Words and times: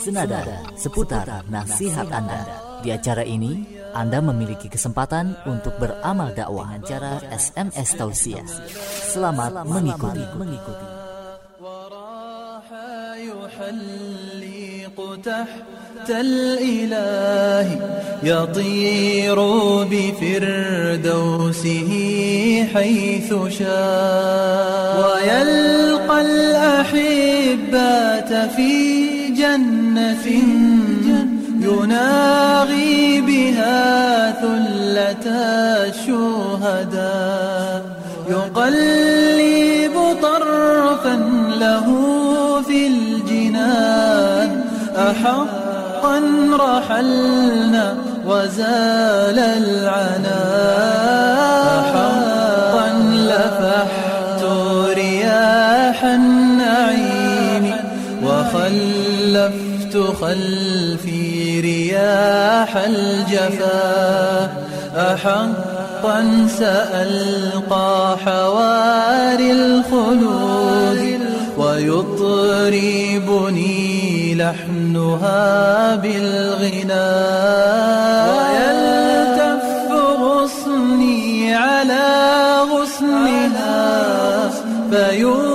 senada 0.00 0.44
seputar 0.76 1.44
nasihat 1.48 2.08
Anda. 2.12 2.40
Di 2.84 2.92
acara 2.92 3.24
ini, 3.24 3.64
Anda 3.96 4.20
memiliki 4.20 4.68
kesempatan 4.68 5.48
untuk 5.48 5.80
beramal 5.80 6.36
dakwah 6.36 6.76
dengan 6.76 6.84
cara 6.84 7.12
SMS 7.32 7.96
tausiah. 7.96 8.46
Selamat 9.10 9.64
mengikuti. 9.64 10.24
mengikuti. 10.36 11.06
تحت 15.26 16.10
الإله 16.10 17.68
يطير 18.22 19.38
بفردوسه 19.90 21.90
حيث 22.74 23.34
شاء 23.58 25.00
ويلقى 25.00 26.20
الأحبات 26.20 28.32
في 28.56 29.09
جنة 29.41 30.25
يناغي 31.61 33.21
بها 33.21 34.31
ثلة 34.41 35.25
الشهداء. 35.89 37.81
يقلب 38.29 39.95
طرفا 40.21 41.15
له 41.59 41.87
في 42.67 42.79
الجنان. 42.87 44.49
أحقا 44.95 46.17
رحلنا 46.59 47.85
وزال 48.27 49.39
العنا 49.39 50.41
خلفي 60.21 61.59
رياح 61.61 62.77
الجفا 62.77 64.51
أحقا 64.95 66.47
سألقى 66.59 68.17
حواري 68.25 69.51
الخلود 69.51 71.19
ويطربني 71.57 72.65
لحنها 74.35 75.95
بالغناء 75.95 77.01
ويلتف 78.37 79.63
غصني 80.21 81.55
على 81.55 82.09
غصنها 82.71 84.49
فيوريق 84.91 85.50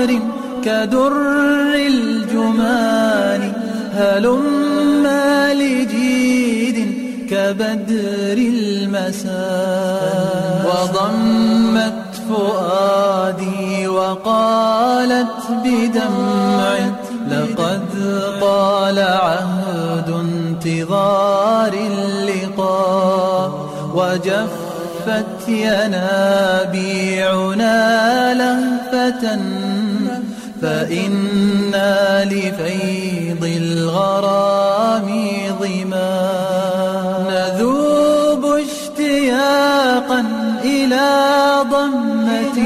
بثغر 0.00 0.20
كدر 0.64 1.12
الجمان 1.74 3.52
هلما 3.94 5.54
لجيد 5.54 6.78
كبدر 7.30 8.38
المساء 8.38 9.30
وضمت 10.66 12.02
فؤادي 12.28 13.88
وقالت 13.88 15.36
بدمع 15.64 16.74
لقد 17.30 17.88
طال 18.40 18.98
عهد 18.98 20.08
انتظار 20.10 21.72
اللقاء. 21.72 23.50
وجفت 23.94 25.48
ينابيعنا 25.48 26.94
لهفة 28.34 29.38
فإنا 30.62 32.24
لفيض 32.24 33.44
الغرام 33.44 35.08
ظما. 35.60 36.12
نذوب 37.30 38.44
اشتياقا 38.44 40.24
إلى 40.64 41.08
ضمة 41.70 42.58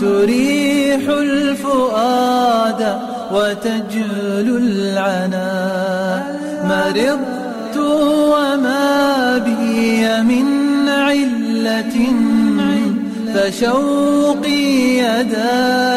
تريح 0.00 1.02
الفؤاد 1.08 2.98
وتجلو 3.32 4.56
العنا. 4.56 5.52
مرضت 6.64 7.76
وما 8.32 9.38
بي 9.38 10.22
من 10.22 10.48
علة 10.88 11.96
فشوقي 13.34 14.64
يدائي 14.98 15.95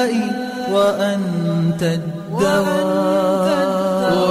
وأنت 0.80 1.84
الدواء. 1.84 3.60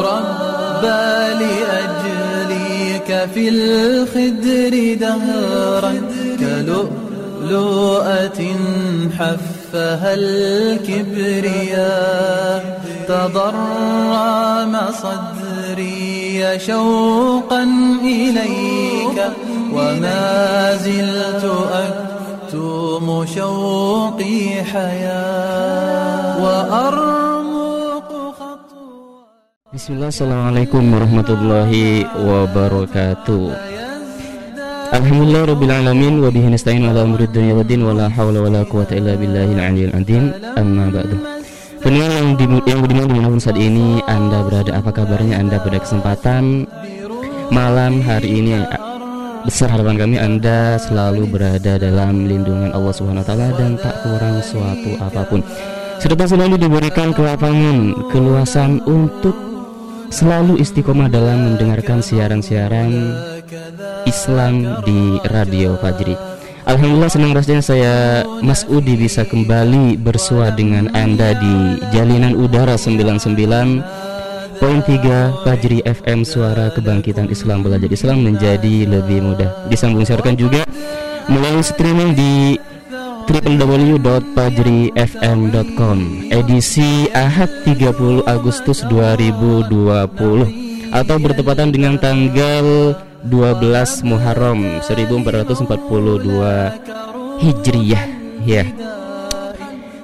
ربى 0.08 1.08
لأجليك 1.44 3.08
في 3.34 3.44
الخدر 3.48 4.74
دهرا 5.00 5.92
كلؤلؤة 6.40 8.40
حفها 9.18 10.10
الكبرياء. 10.14 12.62
تضرم 13.08 14.74
صدري 15.02 16.58
شوقا 16.66 17.62
إليك 18.02 19.18
وما 19.72 20.76
زلت 20.76 21.44
أكتم 22.47 23.25
شوقي 23.25 24.39
حياة 24.63 26.43
وأرمق 26.43 28.09
خطوة 28.39 29.13
Bismillah, 29.73 30.13
Assalamualaikum 30.13 30.85
warahmatullahi 30.85 32.05
wabarakatuh 32.13 33.45
Alhamdulillah 34.93 35.49
Rabbil 35.49 35.73
Alamin 35.73 36.21
Wa 36.21 36.29
bihi 36.29 36.53
nasta'in 36.53 36.85
ala 36.85 37.01
umurid 37.01 37.33
dunia 37.33 37.57
wa 37.57 37.65
din 37.65 37.81
Wa 37.81 37.97
la 37.97 38.05
hawla 38.05 38.45
wa 38.45 38.49
la 38.53 38.61
quwata 38.61 38.93
illa 38.93 39.17
billahil 39.17 39.57
aliyil 39.57 39.93
azim 39.97 40.29
Amma 40.53 40.93
ba'du 40.93 41.17
Pendengar 41.81 42.11
yang, 42.13 42.29
di, 42.37 42.45
yang 42.69 42.79
budiman 42.85 43.09
dimanapun 43.09 43.41
saat 43.41 43.57
ini 43.57 43.97
Anda 44.05 44.45
berada 44.45 44.77
apa 44.77 44.93
kabarnya 44.93 45.41
Anda 45.41 45.57
pada 45.57 45.81
kesempatan 45.81 46.69
Malam 47.49 48.05
hari 48.05 48.45
ini 48.45 48.61
Besar 49.48 49.72
harapan 49.72 49.96
kami 49.96 50.16
Anda 50.20 50.76
selalu 50.76 51.24
berada 51.24 51.80
dalam 51.80 52.28
lindungan 52.28 52.68
Allah 52.68 52.92
Subhanahu 52.92 53.24
Taala 53.24 53.48
Dan 53.56 53.80
tak 53.80 53.96
kurang 54.04 54.44
suatu 54.44 54.92
apa 55.00 55.24
pun 55.24 55.40
Serta 55.96 56.28
selalu 56.28 56.60
diberikan 56.60 57.16
kelapangan 57.16 57.96
Keluasan 58.12 58.84
untuk 58.84 59.32
selalu 60.12 60.60
istiqomah 60.60 61.08
dalam 61.08 61.48
mendengarkan 61.52 62.04
siaran-siaran 62.04 62.92
Islam 64.08 64.84
di 64.84 65.20
Radio 65.28 65.76
Fajri. 65.76 66.16
Alhamdulillah 66.64 67.12
senang 67.12 67.32
rasanya 67.36 67.64
saya 67.64 67.94
Mas 68.40 68.64
Udi 68.68 68.96
bisa 68.96 69.24
kembali 69.24 70.00
bersua 70.00 70.52
dengan 70.52 70.92
Anda 70.92 71.36
di 71.36 71.80
Jalinan 71.92 72.36
Udara 72.36 72.76
99.3 74.58 75.46
Fajri 75.46 75.86
FM 75.86 76.26
Suara 76.26 76.74
Kebangkitan 76.74 77.30
Islam 77.30 77.62
Belajar 77.62 77.94
Islam 77.94 78.26
menjadi 78.26 78.90
lebih 78.90 79.22
mudah. 79.22 79.70
Disambung 79.70 80.02
siarkan 80.02 80.34
juga 80.34 80.66
melalui 81.30 81.62
streaming 81.62 82.18
di 82.18 82.58
www.pajrifm.com 83.30 85.98
edisi 86.34 87.06
Ahad 87.14 87.46
30 87.70 88.26
Agustus 88.26 88.82
2020 88.90 89.70
atau 90.90 91.16
bertepatan 91.22 91.70
dengan 91.70 91.94
tanggal 91.94 92.98
12 93.30 94.10
Muharram 94.10 94.82
1442 94.82 97.46
Hijriyah 97.46 98.04
ya. 98.42 98.66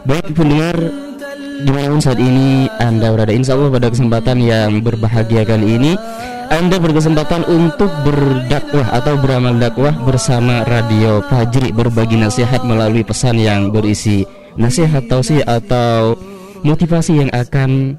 Baik 0.06 0.31
pendengar 0.37 1.03
di 1.62 1.70
mana 1.70 1.94
pun 1.94 2.02
saat 2.02 2.18
ini 2.18 2.66
Anda 2.82 3.14
berada 3.14 3.30
Insya 3.30 3.54
Allah 3.54 3.70
pada 3.70 3.88
kesempatan 3.92 4.42
yang 4.42 4.82
berbahagia 4.82 5.46
kali 5.46 5.78
ini 5.78 5.92
anda 6.54 6.76
berkesempatan 6.76 7.48
untuk 7.48 7.88
berdakwah 8.04 8.84
atau 8.92 9.16
beramal 9.16 9.56
dakwah 9.56 9.96
bersama 10.04 10.60
Radio 10.68 11.24
Fajri 11.26 11.72
berbagi 11.72 12.20
nasihat 12.20 12.62
melalui 12.68 13.00
pesan 13.00 13.40
yang 13.40 13.72
berisi 13.72 14.28
nasihat 14.54 15.08
tausiah 15.08 15.42
atau 15.48 16.14
motivasi 16.62 17.26
yang 17.26 17.30
akan 17.32 17.98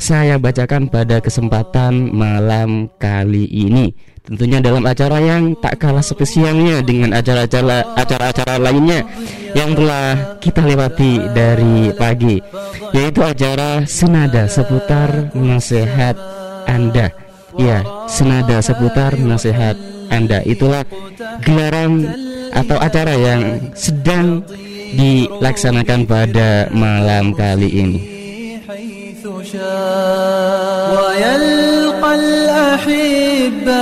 saya 0.00 0.40
bacakan 0.40 0.90
pada 0.90 1.20
kesempatan 1.20 2.10
malam 2.10 2.90
kali 2.98 3.46
ini. 3.46 3.94
Tentunya 4.24 4.56
dalam 4.56 4.80
acara 4.88 5.20
yang 5.20 5.52
tak 5.60 5.76
kalah 5.84 6.00
spesialnya 6.00 6.80
dengan 6.80 7.12
acara-acara 7.12 7.92
acara-acara 7.92 8.56
lainnya 8.56 9.04
yang 9.52 9.76
telah 9.76 10.40
kita 10.40 10.64
lewati 10.64 11.20
dari 11.36 11.92
pagi, 11.92 12.40
yaitu 12.96 13.20
acara 13.20 13.84
senada 13.84 14.48
seputar 14.48 15.28
nasihat 15.36 16.16
Anda. 16.64 17.12
Ya, 17.60 17.84
senada 18.08 18.64
seputar 18.64 19.12
nasihat 19.20 19.76
Anda. 20.08 20.40
Itulah 20.48 20.88
gelaran 21.44 22.08
atau 22.56 22.80
acara 22.80 23.12
yang 23.20 23.76
sedang 23.76 24.40
dilaksanakan 24.96 26.00
pada 26.08 26.72
malam 26.72 27.36
kali 27.36 27.68
ini. 27.68 28.00
الأحبة 32.14 33.74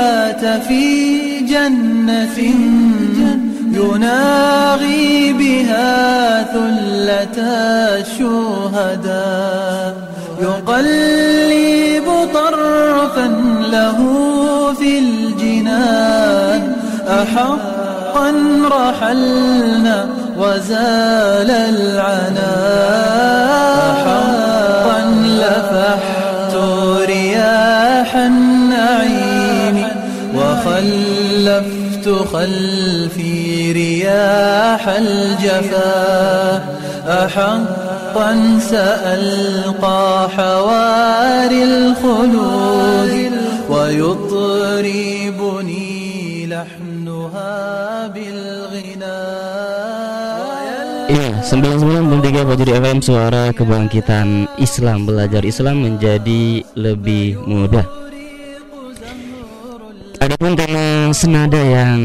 في 0.59 1.41
جنة 1.41 2.39
يناغي 3.73 5.33
بها 5.33 6.43
ثلة 6.43 7.39
الشهداء. 8.01 9.93
يقلب 10.41 12.07
طرفا 12.35 13.27
له 13.73 13.99
في 14.79 14.99
الجنان. 14.99 16.63
أحقا 17.09 18.29
رحلنا 18.71 20.09
وزال 20.39 21.51
العنا 21.51 22.53
أحقا 23.91 25.01
لفحت 25.41 26.12
خلفي 32.34 33.72
رياح 33.72 34.84
الجفا 34.88 36.64
أحقا 37.08 38.60
سألقى 38.60 40.30
حواري 40.38 41.64
الخلود 41.64 43.32
ويطربني 45.08 45.88
لحنها 46.48 48.08
بالغناء 48.08 49.58
Iya, 51.08 51.40
99.3 51.40 52.44
Fajri 52.44 52.72
FM 52.84 53.00
Suara 53.00 53.56
Kebangkitan 53.56 54.44
Islam 54.60 55.08
Belajar 55.08 55.40
Islam 55.48 55.88
menjadi 55.88 56.68
lebih 56.76 57.40
mudah 57.48 57.88
Adapun 60.23 60.55
tema 60.55 61.11
senada 61.11 61.59
yang 61.59 61.99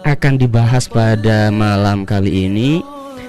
akan 0.00 0.34
dibahas 0.40 0.88
pada 0.88 1.52
malam 1.52 2.08
kali 2.08 2.48
ini 2.48 2.80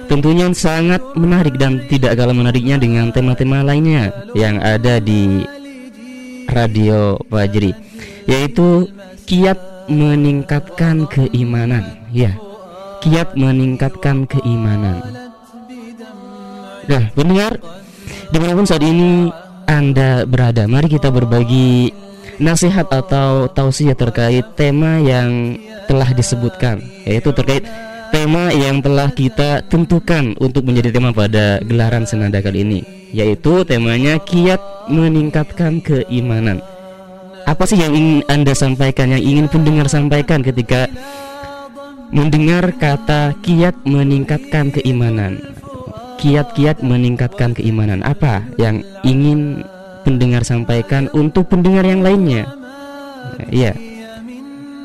Tentunya 0.08 0.48
sangat 0.56 1.04
menarik 1.12 1.60
dan 1.60 1.84
tidak 1.92 2.16
kalah 2.16 2.32
menariknya 2.32 2.80
dengan 2.80 3.12
tema-tema 3.12 3.60
lainnya 3.60 4.08
yang 4.32 4.56
ada 4.64 5.04
di 5.04 5.44
Radio 6.48 7.20
Fajri 7.28 7.76
Yaitu 8.24 8.88
kiat 9.28 9.60
meningkatkan 9.92 11.04
keimanan. 11.04 12.08
Ya, 12.08 12.40
kiat 13.04 13.36
meningkatkan 13.36 14.24
keimanan. 14.24 15.04
Nah, 16.88 17.04
pendengar 17.12 17.60
Di 18.32 18.36
mana 18.40 18.56
pun 18.56 18.64
saat 18.64 18.80
ini 18.80 19.28
Anda 19.68 20.24
berada 20.24 20.64
Mari 20.64 20.88
kita 20.88 21.12
berbagi 21.12 21.92
nasihat 22.38 22.86
atau 22.90 23.46
tausiah 23.50 23.94
terkait 23.94 24.44
tema 24.58 24.98
yang 25.02 25.58
telah 25.86 26.10
disebutkan 26.16 26.80
Yaitu 27.04 27.30
terkait 27.36 27.66
tema 28.10 28.50
yang 28.54 28.80
telah 28.80 29.10
kita 29.12 29.62
tentukan 29.66 30.32
untuk 30.40 30.64
menjadi 30.64 30.94
tema 30.94 31.10
pada 31.12 31.60
gelaran 31.62 32.08
senada 32.08 32.40
kali 32.40 32.64
ini 32.64 32.80
Yaitu 33.14 33.62
temanya 33.62 34.18
kiat 34.18 34.58
meningkatkan 34.90 35.78
keimanan. 35.78 36.58
Apa 37.44 37.68
sih 37.68 37.76
yang 37.76 37.92
ingin 37.92 38.26
Anda 38.26 38.56
sampaikan, 38.56 39.12
yang 39.12 39.22
ingin 39.22 39.46
pendengar 39.46 39.86
sampaikan 39.86 40.40
ketika 40.40 40.88
mendengar 42.10 42.72
kata 42.74 43.36
kiat 43.44 43.76
meningkatkan 43.86 44.72
keimanan? 44.72 45.38
Kiat-kiat 46.18 46.80
meningkatkan 46.80 47.52
keimanan 47.52 48.00
apa 48.00 48.42
yang 48.56 48.80
ingin 49.04 49.60
pendengar 50.04 50.44
sampaikan 50.44 51.08
untuk 51.16 51.48
pendengar 51.48 51.82
yang 51.88 52.04
lainnya. 52.04 52.44
Ya 53.50 53.72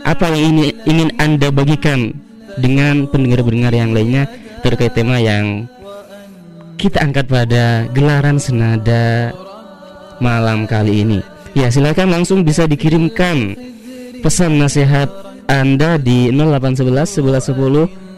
apa 0.07 0.31
yang 0.31 0.55
ini 0.55 0.73
ingin 0.87 1.09
anda 1.19 1.51
bagikan 1.51 2.15
dengan 2.57 3.05
pendengar-pendengar 3.11 3.73
yang 3.75 3.91
lainnya 3.91 4.25
terkait 4.63 4.95
tema 4.95 5.19
yang 5.19 5.67
kita 6.79 7.03
angkat 7.03 7.27
pada 7.27 7.83
gelaran 7.91 8.39
senada 8.39 9.35
malam 10.23 10.63
kali 10.65 11.03
ini? 11.03 11.19
Ya 11.53 11.67
silakan 11.67 12.09
langsung 12.09 12.47
bisa 12.47 12.65
dikirimkan 12.65 13.53
pesan 14.23 14.57
nasihat 14.57 15.09
anda 15.49 15.97
di 15.99 16.31
0811 16.31 17.19
1110 17.19 18.09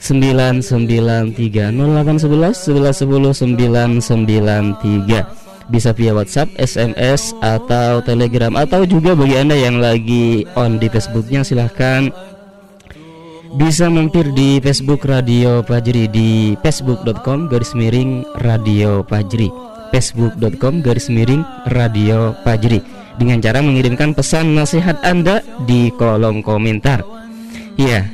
993 0.00 1.72
0811 1.74 2.70
1110 2.70 4.00
993 4.00 5.39
bisa 5.70 5.94
via 5.94 6.10
WhatsApp, 6.12 6.50
SMS 6.58 7.32
atau 7.38 8.02
Telegram 8.02 8.52
atau 8.58 8.82
juga 8.82 9.14
bagi 9.14 9.38
Anda 9.38 9.54
yang 9.54 9.78
lagi 9.78 10.44
on 10.58 10.82
di 10.82 10.90
Facebooknya 10.90 11.46
silahkan. 11.46 12.10
Bisa 13.50 13.90
mampir 13.90 14.30
di 14.30 14.62
Facebook 14.62 15.02
Radio 15.06 15.62
Pajri 15.66 16.06
di 16.06 16.54
facebook.com 16.62 17.50
garis 17.50 17.74
miring 17.74 18.22
Radio 18.46 19.02
Pajri. 19.02 19.50
Facebook.com 19.90 20.86
garis 20.86 21.10
miring 21.10 21.42
Radio 21.74 22.34
Pajri. 22.46 22.78
Dengan 23.18 23.42
cara 23.42 23.58
mengirimkan 23.58 24.14
pesan 24.14 24.54
nasihat 24.54 25.02
Anda 25.02 25.42
di 25.66 25.90
kolom 25.98 26.46
komentar. 26.46 27.02
Ya, 27.74 28.06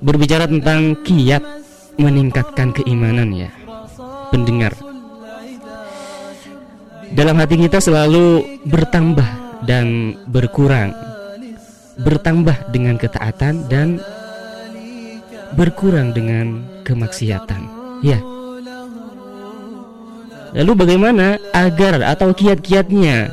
berbicara 0.00 0.48
tentang 0.48 0.96
kiat 1.04 1.44
meningkatkan 2.00 2.72
keimanan 2.72 3.36
ya. 3.36 3.52
Pendengar 4.32 4.87
dalam 7.12 7.36
hati 7.40 7.56
kita 7.56 7.80
selalu 7.80 8.60
bertambah 8.68 9.28
dan 9.64 10.16
berkurang. 10.28 10.92
Bertambah 11.98 12.70
dengan 12.70 12.94
ketaatan 12.94 13.66
dan 13.66 13.98
berkurang 15.58 16.14
dengan 16.14 16.62
kemaksiatan. 16.86 17.62
Ya. 18.04 18.22
Lalu 20.54 20.72
bagaimana 20.78 21.36
agar 21.52 22.00
atau 22.06 22.32
kiat-kiatnya 22.32 23.28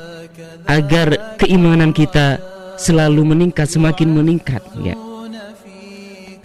agar 0.66 1.38
keimanan 1.38 1.94
kita 1.94 2.42
selalu 2.76 3.22
meningkat 3.24 3.70
semakin 3.70 4.10
meningkat? 4.12 4.66
Ya. 4.82 4.98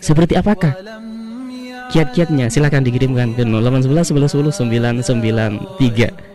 Seperti 0.00 0.36
apakah 0.36 0.76
kiat-kiatnya? 1.90 2.52
Silahkan 2.52 2.84
dikirimkan 2.84 3.32
ke 3.34 3.42
0811 3.48 4.12
11 4.12 5.00
10 5.00 5.02
993. 5.02 6.29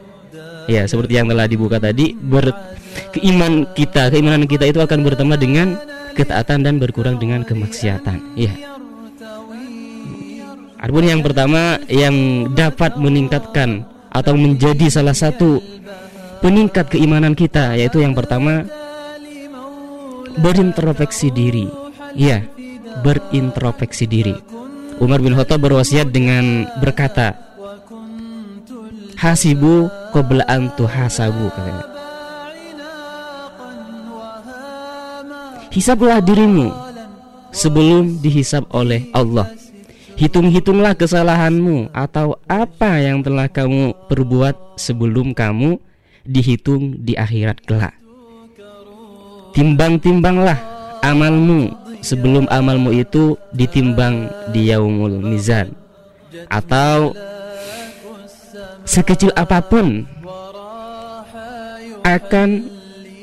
Ya, 0.65 0.89
seperti 0.89 1.22
yang 1.22 1.29
telah 1.29 1.45
dibuka 1.45 1.77
tadi, 1.77 2.17
ber 2.17 2.50
keiman 3.13 3.69
kita, 3.77 4.10
keimanan 4.10 4.50
kita 4.50 4.65
itu 4.65 4.81
akan 4.81 5.05
bertambah 5.05 5.38
dengan 5.38 5.77
ketaatan 6.17 6.65
dan 6.65 6.81
berkurang 6.81 7.22
dengan 7.22 7.45
kemaksiatan. 7.45 8.34
Ya. 8.39 8.53
Adapun 10.81 11.05
yang 11.05 11.22
pertama 11.25 11.81
yang 11.89 12.50
dapat 12.53 12.98
meningkatkan 12.98 13.86
atau 14.13 14.34
menjadi 14.38 14.88
salah 14.88 15.17
satu 15.17 15.57
peningkat 16.39 16.93
keimanan 16.93 17.34
kita 17.34 17.74
yaitu 17.74 18.05
yang 18.05 18.13
pertama 18.13 18.63
berintrospeksi 20.39 21.34
diri. 21.34 21.67
Ya, 22.15 22.48
berintrospeksi 23.03 24.07
diri. 24.07 24.36
Umar 25.03 25.19
bin 25.19 25.36
Khattab 25.36 25.60
berwasiat 25.60 26.15
dengan 26.15 26.63
berkata, 26.79 27.36
"Hasibu 29.25 29.89
qabla 30.13 30.46
an 30.46 30.70
tuhasabu," 30.77 31.50
katanya. 31.50 31.86
Hisablah 35.74 36.22
dirimu 36.22 36.70
sebelum 37.50 38.22
dihisab 38.22 38.70
oleh 38.70 39.10
Allah. 39.17 39.50
Hitung-hitunglah 40.15 40.96
kesalahanmu 40.96 41.91
atau 41.91 42.39
apa 42.48 43.03
yang 43.03 43.20
telah 43.20 43.51
kamu 43.51 43.91
perbuat 44.08 44.79
sebelum 44.79 45.36
kamu 45.36 45.75
dihitung 46.24 47.03
di 47.03 47.20
akhirat 47.20 47.60
kelak. 47.67 47.98
Timbang-timbanglah 49.51 50.55
amalmu 51.03 51.74
sebelum 52.00 52.48
amalmu 52.48 52.96
itu 52.96 53.36
ditimbang 53.51 54.32
di 54.55 54.72
yaumul 54.72 55.20
mizan 55.20 55.75
atau 56.48 57.12
sekecil 58.85 59.33
apa 59.33 59.59
pun 59.65 60.05
akan 62.05 62.49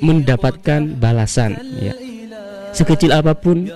mendapatkan 0.03 0.99
balasan 0.99 1.55
ya. 1.79 1.95
Sekecil 2.75 3.15
apa 3.15 3.33
pun 3.39 3.71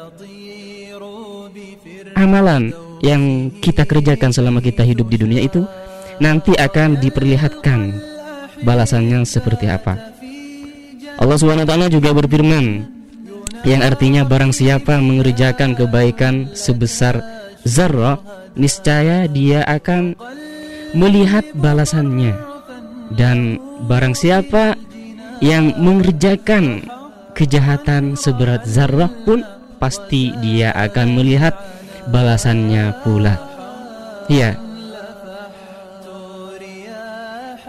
amalan 2.18 2.74
yang 3.04 3.52
kita 3.62 3.86
kerjakan 3.86 4.34
selama 4.34 4.58
kita 4.58 4.82
hidup 4.82 5.06
di 5.06 5.16
dunia 5.20 5.40
itu 5.44 5.62
nanti 6.18 6.56
akan 6.56 6.98
diperlihatkan 6.98 7.94
balasannya 8.64 9.22
seperti 9.22 9.68
apa. 9.70 10.16
Allah 11.16 11.64
taala 11.64 11.86
juga 11.88 12.12
berfirman 12.12 12.96
yang 13.64 13.80
artinya 13.80 14.26
barang 14.26 14.52
siapa 14.52 15.00
mengerjakan 15.00 15.72
kebaikan 15.76 16.50
sebesar 16.52 17.20
zarrah 17.64 18.20
niscaya 18.56 19.28
dia 19.28 19.64
akan 19.64 20.16
melihat 20.92 21.46
balasannya. 21.56 22.36
Dan 23.10 23.58
barang 23.86 24.14
siapa 24.18 24.74
yang 25.40 25.74
mengerjakan 25.78 26.86
kejahatan 27.36 28.18
seberat 28.18 28.66
zarrah 28.66 29.10
pun 29.24 29.44
pasti 29.76 30.32
dia 30.40 30.72
akan 30.74 31.20
melihat 31.20 31.54
balasannya 32.10 32.96
pula. 33.04 33.36
Iya. 34.26 34.58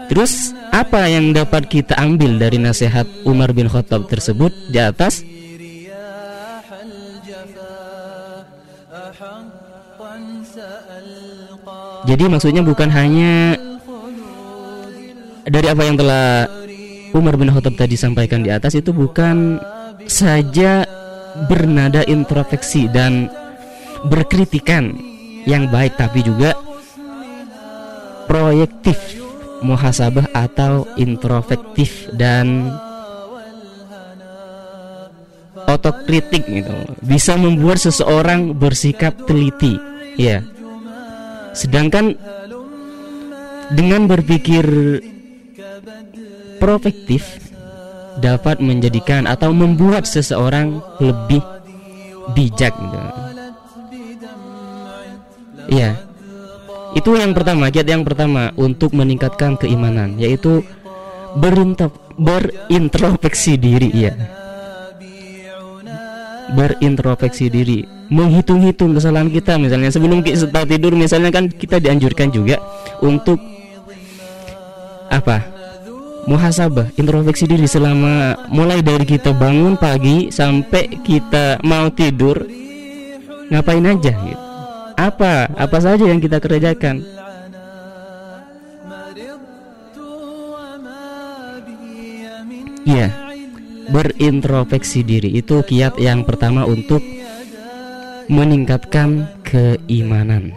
Terus 0.08 0.56
apa 0.72 1.04
yang 1.06 1.36
dapat 1.36 1.68
kita 1.68 1.94
ambil 2.00 2.40
dari 2.40 2.56
nasihat 2.56 3.04
Umar 3.28 3.52
bin 3.52 3.68
Khattab 3.68 4.08
tersebut 4.08 4.50
di 4.72 4.80
atas 4.80 5.20
Jadi 12.06 12.24
maksudnya 12.30 12.62
bukan 12.62 12.90
hanya 12.92 13.58
dari 15.48 15.66
apa 15.66 15.82
yang 15.82 15.96
telah 15.96 16.46
Umar 17.16 17.40
bin 17.40 17.48
Khattab 17.48 17.74
tadi 17.74 17.96
sampaikan 17.96 18.44
di 18.44 18.52
atas 18.52 18.76
itu 18.76 18.92
bukan 18.92 19.56
saja 20.04 20.84
bernada 21.48 22.04
introspeksi 22.04 22.86
dan 22.92 23.32
berkritikan 24.06 24.94
yang 25.48 25.66
baik 25.72 25.96
tapi 25.96 26.20
juga 26.20 26.52
proyektif 28.28 29.18
muhasabah 29.64 30.30
atau 30.36 30.86
introspektif 31.00 32.12
dan 32.14 32.70
otokritik 35.66 36.44
gitu. 36.46 36.76
Bisa 37.02 37.34
membuat 37.40 37.80
seseorang 37.80 38.52
bersikap 38.54 39.16
teliti 39.24 39.80
ya 40.20 40.44
Sedangkan 41.52 42.16
dengan 43.72 44.08
berpikir 44.08 44.64
prospektif 46.58 47.38
dapat 48.18 48.58
menjadikan 48.58 49.30
atau 49.30 49.54
membuat 49.54 50.02
seseorang 50.08 50.82
lebih 50.98 51.38
bijak 52.34 52.74
gitu. 52.74 52.98
Iya. 55.68 56.00
Itu 56.96 57.12
yang 57.14 57.36
pertama, 57.36 57.68
kiat 57.68 57.86
yang 57.86 58.00
pertama 58.02 58.50
untuk 58.56 58.96
meningkatkan 58.96 59.60
keimanan 59.60 60.16
yaitu 60.16 60.64
berintrospeksi 61.36 63.60
diri 63.60 63.92
ya. 63.92 64.16
Berintrospeksi 66.56 67.52
diri 67.52 67.84
menghitung-hitung 68.08 68.96
kesalahan 68.96 69.28
kita. 69.28 69.56
Misalnya 69.60 69.92
sebelum 69.92 70.24
kita 70.24 70.64
tidur 70.64 70.92
misalnya 70.96 71.30
kan 71.32 71.48
kita 71.48 71.80
dianjurkan 71.80 72.32
juga 72.32 72.56
untuk 73.04 73.40
apa? 75.08 75.56
Muhasabah 76.28 76.92
introspeksi 77.00 77.48
diri 77.48 77.64
selama 77.64 78.36
mulai 78.52 78.84
dari 78.84 79.08
kita 79.08 79.32
bangun 79.32 79.80
pagi 79.80 80.28
sampai 80.28 81.00
kita 81.00 81.56
mau 81.64 81.88
tidur 81.88 82.44
ngapain 83.48 83.84
aja 83.88 84.12
gitu. 84.12 84.44
Apa? 84.98 85.48
Apa 85.56 85.78
saja 85.80 86.04
yang 86.04 86.20
kita 86.20 86.36
kerjakan. 86.36 87.00
Iya, 92.88 93.12
berintrospeksi 93.92 95.04
diri 95.04 95.36
itu 95.36 95.60
kiat 95.60 96.00
yang 96.00 96.24
pertama 96.24 96.64
untuk 96.64 97.04
meningkatkan 98.28 99.28
keimanan. 99.42 100.52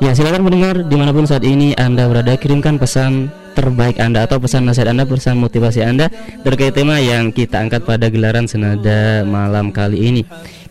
Ya 0.00 0.16
silakan 0.16 0.48
mendengar 0.48 0.80
di 0.80 0.96
mana 0.96 1.12
pun 1.12 1.28
saat 1.28 1.44
ini 1.44 1.76
Anda 1.76 2.08
berada 2.08 2.32
kirimkan 2.34 2.80
pesan 2.80 3.28
terbaik 3.52 4.00
Anda 4.00 4.24
atau 4.24 4.40
pesan 4.40 4.64
nasihat 4.64 4.96
Anda 4.96 5.04
pesan 5.04 5.36
motivasi 5.36 5.84
Anda 5.84 6.08
terkait 6.40 6.72
tema 6.72 6.96
yang 6.98 7.28
kita 7.30 7.60
angkat 7.60 7.84
pada 7.84 8.08
gelaran 8.08 8.48
senada 8.48 9.22
malam 9.28 9.68
kali 9.68 10.00
ini. 10.00 10.22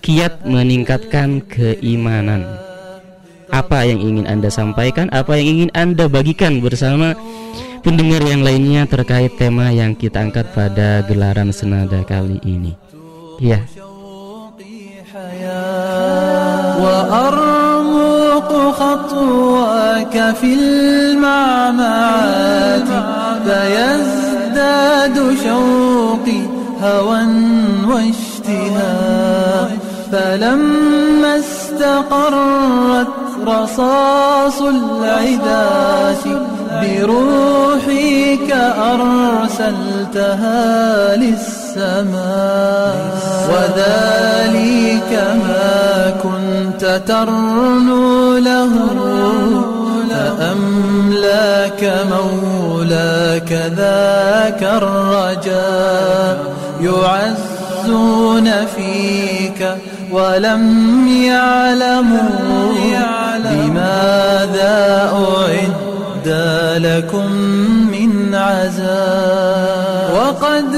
Kiat 0.01 0.49
meningkatkan 0.49 1.45
keimanan. 1.45 2.41
Apa 3.53 3.85
yang 3.85 4.01
ingin 4.01 4.25
Anda 4.25 4.49
sampaikan? 4.49 5.13
Apa 5.13 5.37
yang 5.37 5.47
ingin 5.47 5.69
Anda 5.77 6.09
bagikan 6.09 6.57
bersama 6.57 7.13
pendengar 7.85 8.25
yang 8.25 8.41
lainnya 8.41 8.89
terkait 8.89 9.37
tema 9.37 9.69
yang 9.69 9.93
kita 9.93 10.25
angkat 10.25 10.49
pada 10.57 11.05
gelaran 11.05 11.53
senada 11.53 12.01
kali 12.01 12.41
ini? 12.41 12.73
Ya 13.37 13.61
وأرمق 16.81 18.51
خطواك 18.79 20.35
في 20.41 20.53
المعمعات 20.53 22.09
فيزداد 23.45 25.15
شوقي 25.43 26.41
هوى 26.81 27.21
واشتهاء 27.87 29.77
فلما 30.11 31.35
استقرت 31.79 33.07
رصاص 33.47 34.61
العداة 34.61 36.23
بروحك 36.81 38.51
أرسلتها 38.91 40.55
للسماء. 41.15 42.95
وذلك 43.49 45.11
ما 45.47 46.13
كنت 46.23 47.01
ترنو 47.07 48.37
له. 48.37 48.73
فأملاك 50.09 51.83
مولاك 52.11 53.51
ذاك 53.77 54.63
الرجاء. 54.63 56.37
يعزون 56.81 58.47
فيك 58.75 59.61
ولم 60.11 61.07
يعلموا 61.07 62.29
لماذا 63.37 65.11
أعد 65.13 66.27
لكم 66.77 67.31
من 67.91 68.35
عزاء. 68.35 70.09
وقد 70.15 70.75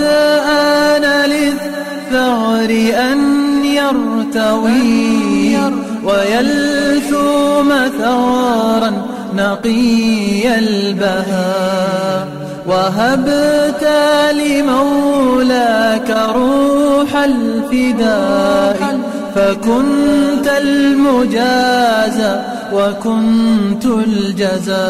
آن 0.48 1.30
للثغر 1.30 2.72
أن 3.12 3.20
يرتوي 3.66 5.58
ويلثوم 6.04 7.70
ثغرا 8.00 8.92
نقي 9.36 10.60
البهاء. 10.60 12.28
وهبت 12.68 13.88
لمولاك 14.32 16.10
روح 16.36 17.16
الفداء. 17.16 19.00
فكنت 19.36 20.48
المجازى 20.48 22.34
وكنت 22.74 23.86
الجزاء 23.86 24.82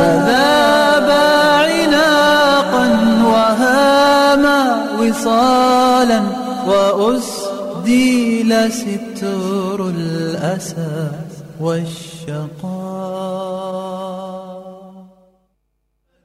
فذاب 0.00 1.10
عناقا 1.60 2.86
وهاما 3.24 4.60
وصالا 5.00 6.20
وأسديل 6.66 8.50
ستر 8.72 9.88
الأسى 9.88 11.10
والشقاء. 11.60 12.60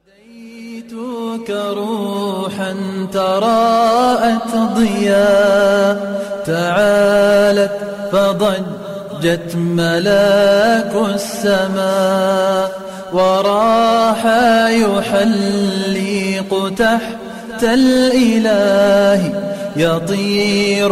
هديتك 0.06 1.50
روحا 1.50 2.72
تراءت 3.12 4.52
ضياء 4.76 6.25
تعالت 6.46 7.70
فضجت 8.12 9.56
ملاك 9.56 10.92
السماء 11.14 12.80
وراح 13.12 14.26
يحلق 14.68 16.72
تحت 16.78 17.62
الإله 17.62 19.32
يطير 19.76 20.88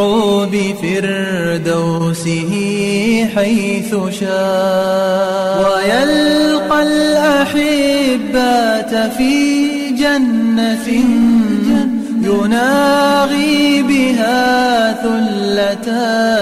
بفردوسه 0.53 2.53
حيث 3.37 3.95
شاء 4.21 5.65
ويلقى 5.65 6.79
الأحبات 6.83 8.93
في 9.17 9.35
جنة 9.99 10.89
يناغي 12.25 13.83
بها 13.83 14.93
ثلة 14.93 15.89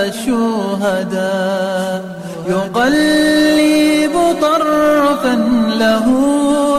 الشهداء. 0.09 2.03
يقلب 2.49 4.15
طرفا 4.43 5.35
له 5.79 6.07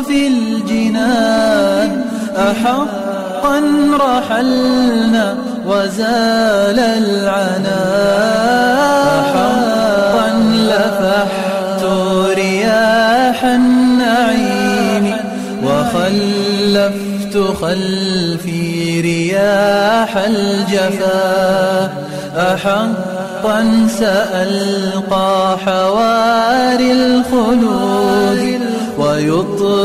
في 0.07 0.27
الجنان. 0.27 1.91
أحق 2.37 3.13
حقا 3.43 3.59
رحلنا 3.99 5.35
وزال 5.67 6.79
العنا 6.79 7.81
حقا 9.33 10.29
لفحت 10.53 11.83
رياح 12.35 13.43
النعيم 13.43 15.05
وخلفت 16.83 17.37
خلفي 17.61 19.01
رياح 19.01 20.17
الجفا 20.17 21.93
أحقا 22.37 23.87
سألقى 23.99 25.57
حواري 25.65 26.91
الخلود 26.91 28.59
ويطربني 28.97 29.75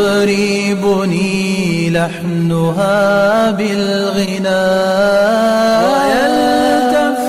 لحنها 1.91 3.51
بالغنى. 3.51 4.67
ويلتف 5.89 7.21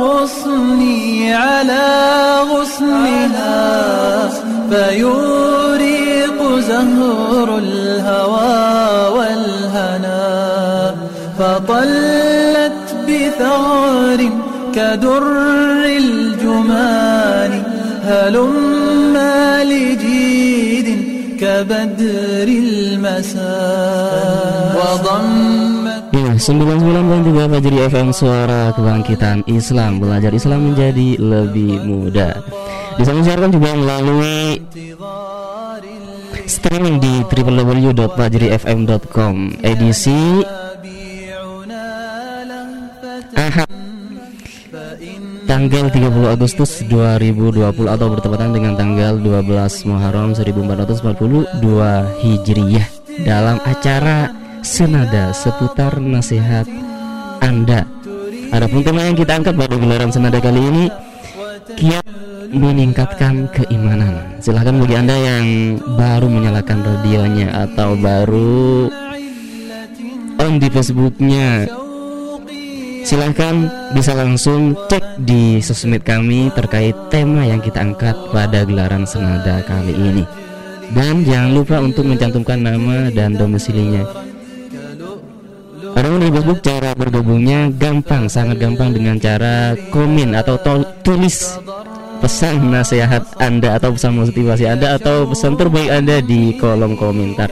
غصني 0.00 1.34
على 1.34 1.86
غصنها 2.50 4.28
فيوريق 4.70 6.38
زهر 6.68 7.58
الهوى. 7.58 8.81
فطلت 11.41 12.95
بثغر 13.07 14.19
كدر 14.75 15.23
الجمان 15.97 17.51
هلما 18.03 19.63
لجيد 19.63 20.87
كبدر 21.39 22.47
المساء 22.47 23.47
وضمت 24.77 25.97
Ya, 26.17 26.33
99.3 26.33 27.45
Fajri 27.51 27.77
FM 27.93 28.09
Suara 28.09 28.73
Kebangkitan 28.73 29.45
Islam 29.45 30.01
Belajar 30.01 30.33
Islam 30.33 30.73
menjadi 30.73 31.13
lebih 31.19 31.83
mudah 31.85 32.41
Bisa 32.97 33.13
mensiarkan 33.13 33.53
juga 33.53 33.77
melalui 33.77 34.57
streaming 36.49 36.97
di 36.97 37.21
www.fajrifm.com 37.27 39.35
Edisi 39.61 40.17
بيعنا 40.17 40.41
لهفة 40.41 40.70
Ahad 43.36 43.68
tanggal 45.44 45.92
30 45.92 46.32
Agustus 46.32 46.80
2020 46.88 47.60
atau 47.88 48.06
bertepatan 48.08 48.56
dengan 48.56 48.72
tanggal 48.72 49.20
12 49.20 49.88
Muharram 49.88 50.32
1442 50.32 51.60
Hijriyah 52.24 52.86
dalam 53.24 53.60
acara 53.64 54.32
Senada 54.62 55.34
seputar 55.34 55.98
nasihat 55.98 56.64
Anda. 57.42 57.84
Adapun 58.54 58.80
tema 58.86 59.04
yang 59.04 59.18
kita 59.18 59.42
angkat 59.42 59.58
pada 59.58 59.74
gelaran 59.76 60.12
Senada 60.14 60.38
kali 60.38 60.60
ini 60.60 60.84
kiat 61.76 62.06
meningkatkan 62.52 63.48
keimanan. 63.50 64.38
Silahkan 64.38 64.76
bagi 64.76 64.94
Anda 64.94 65.16
yang 65.16 65.46
baru 65.96 66.28
menyalakan 66.28 66.78
radionya 66.84 67.48
atau 67.68 67.96
baru 67.96 68.92
on 70.38 70.52
di 70.60 70.68
Facebooknya 70.68 71.66
Silahkan 73.02 73.66
bisa 73.92 74.14
langsung 74.14 74.78
cek 74.86 75.26
di 75.26 75.58
sosmed 75.58 76.06
kami 76.06 76.54
terkait 76.54 76.94
tema 77.10 77.42
yang 77.42 77.58
kita 77.58 77.82
angkat 77.82 78.14
pada 78.30 78.62
gelaran 78.62 79.02
senada 79.02 79.60
kali 79.66 79.92
ini 79.92 80.24
Dan 80.94 81.26
jangan 81.26 81.50
lupa 81.52 81.76
untuk 81.82 82.06
mencantumkan 82.06 82.62
nama 82.62 83.10
dan 83.10 83.34
domisilinya 83.34 84.06
Adapun 85.92 86.24
di 86.24 86.32
Facebook 86.32 86.60
cara 86.64 86.90
bergabungnya 86.96 87.68
gampang, 87.68 88.24
sangat 88.24 88.56
gampang 88.56 88.96
dengan 88.96 89.20
cara 89.20 89.76
komen 89.92 90.32
atau 90.32 90.56
tulis 91.04 91.60
pesan 92.24 92.70
nasihat 92.72 93.26
Anda 93.36 93.76
atau 93.76 93.92
pesan 93.92 94.16
motivasi 94.16 94.64
Anda 94.72 94.96
atau 94.96 95.28
pesan 95.28 95.58
terbaik 95.58 95.90
Anda 95.92 96.24
di 96.24 96.56
kolom 96.56 96.96
komentar. 96.96 97.50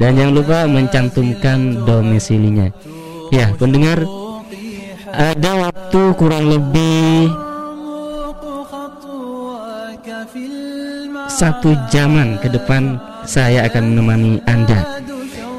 Dan 0.00 0.16
jangan 0.16 0.34
lupa 0.34 0.58
mencantumkan 0.64 1.84
domisilinya. 1.84 2.72
Ya, 3.28 3.52
pendengar 3.60 4.00
ada 5.12 5.50
waktu 5.68 6.02
kurang 6.16 6.48
lebih 6.48 7.28
satu 11.28 11.76
jaman 11.92 12.40
ke 12.40 12.48
depan 12.48 12.96
saya 13.28 13.68
akan 13.68 13.92
menemani 13.92 14.40
Anda 14.48 15.00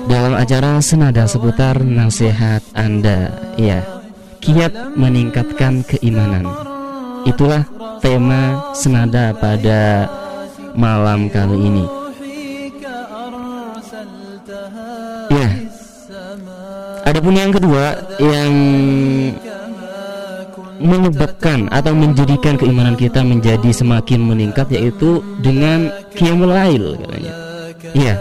dalam 0.10 0.34
acara 0.36 0.82
senada 0.84 1.30
seputar 1.30 1.80
nasihat 1.82 2.66
Anda. 2.76 3.32
Ya 3.56 3.86
kiat 4.44 4.98
meningkatkan 5.00 5.88
keimanan. 5.88 6.50
Itulah 7.24 7.64
tema 8.04 8.74
senada 8.76 9.32
pada 9.32 10.12
malam 10.76 11.32
kali 11.32 11.56
ini. 11.56 12.03
Adapun 17.04 17.34
yang 17.36 17.52
kedua 17.52 18.00
yang 18.20 18.52
menyebabkan 20.84 21.72
atau 21.72 21.96
menjadikan 21.96 22.60
keimanan 22.60 23.00
kita 23.00 23.24
menjadi 23.24 23.72
semakin 23.72 24.20
meningkat 24.20 24.68
yaitu 24.68 25.24
dengan 25.40 25.88
qiyamul 26.12 26.52
lail 26.52 27.00
katanya. 27.00 27.34
Iya. 27.96 28.16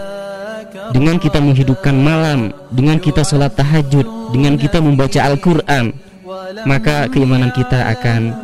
Dengan 0.93 1.15
kita 1.17 1.39
menghidupkan 1.41 1.95
malam, 1.95 2.53
dengan 2.69 2.99
kita 2.99 3.25
sholat 3.25 3.55
tahajud, 3.57 4.05
dengan 4.35 4.59
kita 4.59 4.77
membaca 4.83 5.19
Al-Qur'an, 5.25 5.95
maka 6.67 7.09
keimanan 7.09 7.49
kita 7.55 7.87
akan 7.97 8.35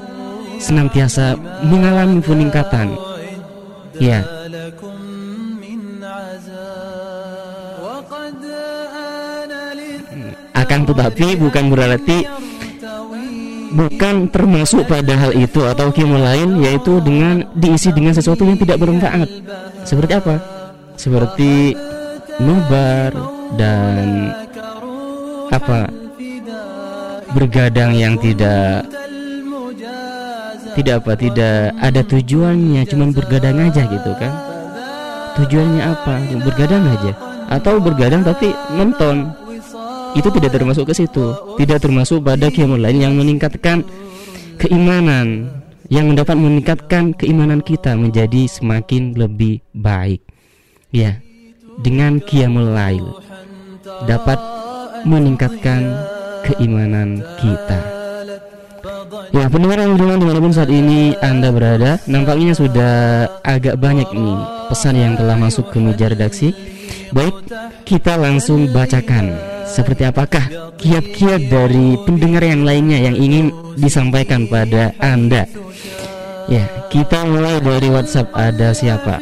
senantiasa 0.57 1.37
mengalami 1.63 2.19
peningkatan. 2.19 2.95
Ya, 3.99 4.23
akan 10.59 10.79
tetapi 10.83 11.39
bukan 11.39 11.71
berarti 11.71 12.27
bukan 13.69 14.27
termasuk 14.33 14.89
pada 14.89 15.13
hal 15.13 15.31
itu 15.37 15.61
atau 15.63 15.93
kimu 15.93 16.17
lain 16.17 16.59
yaitu 16.59 16.97
dengan 16.99 17.45
diisi 17.53 17.93
dengan 17.93 18.11
sesuatu 18.11 18.43
yang 18.43 18.57
tidak 18.57 18.81
bermanfaat. 18.81 19.29
Seperti 19.85 20.13
apa? 20.17 20.35
Seperti 20.99 21.77
nubar 22.41 23.13
dan 23.55 24.33
apa? 25.53 25.87
Bergadang 27.29 27.93
yang 27.93 28.17
tidak 28.17 28.89
tidak 30.73 30.95
apa? 31.05 31.13
Tidak 31.13 31.59
ada 31.77 32.01
tujuannya 32.03 32.81
cuman 32.89 33.09
bergadang 33.13 33.57
aja 33.69 33.85
gitu 33.85 34.11
kan? 34.17 34.33
Tujuannya 35.37 35.83
apa? 35.85 36.13
Bergadang 36.41 36.83
aja. 36.89 37.11
Atau 37.49 37.81
bergadang 37.81 38.21
tapi 38.21 38.53
nonton 38.77 39.33
itu 40.17 40.29
tidak 40.33 40.51
termasuk 40.55 40.85
ke 40.89 40.93
situ. 40.95 41.25
Tidak 41.59 41.79
termasuk 41.81 42.23
pada 42.25 42.49
qiyamul 42.49 42.81
lain 42.81 42.99
yang 43.01 43.13
meningkatkan 43.13 43.85
keimanan 44.57 45.59
yang 45.89 46.05
mendapat 46.05 46.37
meningkatkan 46.37 47.17
keimanan 47.17 47.65
kita 47.65 47.97
menjadi 47.97 48.45
semakin 48.45 49.17
lebih 49.17 49.65
baik. 49.73 50.21
Ya 50.93 51.21
dengan 51.79 52.19
qiyamul 52.19 52.75
lail 52.75 53.05
dapat 54.05 54.37
meningkatkan 55.07 55.81
keimanan 56.45 57.23
kita. 57.39 57.79
Ya 59.29 59.45
pendengar 59.45 59.77
yang 59.77 59.93
dengan 59.93 60.17
di 60.17 60.25
mana 60.25 60.39
pun 60.41 60.53
saat 60.53 60.73
ini 60.73 61.13
Anda 61.21 61.53
berada 61.53 62.01
Nampaknya 62.09 62.57
sudah 62.57 62.93
agak 63.45 63.77
banyak 63.77 64.09
nih 64.09 64.37
pesan 64.73 64.97
yang 64.97 65.13
telah 65.13 65.37
masuk 65.37 65.69
ke 65.69 65.77
meja 65.77 66.09
redaksi. 66.09 66.49
Baik 67.13 67.45
kita 67.85 68.17
langsung 68.17 68.69
bacakan 68.73 69.33
Seperti 69.69 70.03
apakah 70.09 70.73
kiat-kiat 70.81 71.47
dari 71.47 71.95
pendengar 72.03 72.43
yang 72.43 72.65
lainnya 72.65 72.97
yang 73.09 73.15
ingin 73.15 73.53
disampaikan 73.77 74.49
pada 74.49 74.91
Anda? 74.97 75.45
Ya 76.49 76.65
kita 76.89 77.23
mulai 77.29 77.61
dari 77.61 77.93
WhatsApp. 77.93 78.33
Ada 78.33 78.73
siapa? 78.73 79.21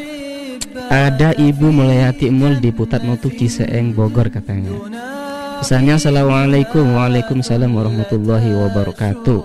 Ada 0.87 1.35
Ibu 1.35 1.67
Mulyati 1.67 2.31
Mul 2.31 2.63
di 2.63 2.71
Putat 2.71 3.03
Nutuk 3.03 3.35
Ciseeng 3.35 3.91
Bogor 3.91 4.31
katanya. 4.31 4.71
Pesannya 5.59 5.99
Assalamualaikum 5.99 6.95
Waalaikumsalam 6.95 7.67
warahmatullahi 7.67 8.55
wabarakatuh. 8.55 9.41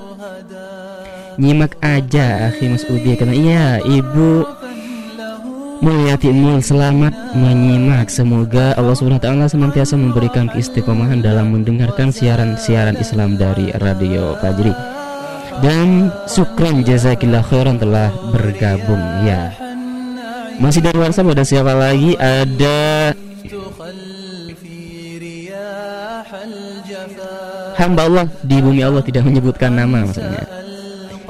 Nyimak 1.41 1.81
aja 1.81 2.53
Akhi 2.53 2.69
Mas 2.69 2.85
Udi 2.85 3.17
Karena 3.17 3.33
iya 3.33 3.67
Ibu 3.81 4.45
Mulyati 5.83 6.31
Mul 6.31 6.63
selamat 6.63 7.35
menyimak. 7.35 8.07
Semoga 8.07 8.71
Allah 8.79 8.95
Subhanahu 8.95 9.19
wa 9.19 9.51
SWT 9.51 9.59
senantiasa 9.59 9.99
memberikan 9.99 10.47
keistiqomahan 10.47 11.19
dalam 11.19 11.51
mendengarkan 11.51 12.15
siaran-siaran 12.15 12.95
Islam 13.03 13.35
dari 13.35 13.75
Radio 13.83 14.39
Fajri. 14.39 14.71
Dan 15.59 16.15
Sukron 16.31 16.87
Jazakillah 16.87 17.43
Khairan 17.43 17.83
telah 17.83 18.15
bergabung. 18.31 19.27
Ya. 19.27 19.51
Masih 20.63 20.87
dari 20.87 21.03
WhatsApp 21.03 21.35
ada 21.35 21.43
siapa 21.43 21.75
lagi? 21.75 22.15
Ada 22.15 23.11
hamba 27.75 28.07
Allah 28.07 28.27
di 28.47 28.57
bumi 28.63 28.87
Allah 28.87 29.03
tidak 29.03 29.27
menyebutkan 29.27 29.75
nama 29.75 30.07
maksudnya. 30.07 30.47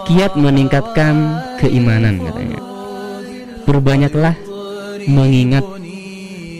Kiat 0.04 0.36
meningkatkan 0.36 1.40
keimanan 1.56 2.20
katanya 2.20 2.71
perbanyaklah 3.64 4.34
mengingat 5.08 5.64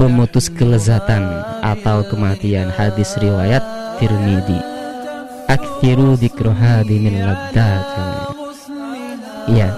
pemutus 0.00 0.50
kelezatan 0.50 1.22
atau 1.62 2.02
kematian 2.06 2.72
hadis 2.72 3.14
riwayat 3.18 3.62
Tirmidzi. 4.00 4.58
Akthiru 5.46 6.16
dzikra 6.16 6.80
min 6.88 7.12
laddat 7.12 7.86
iya 9.50 9.74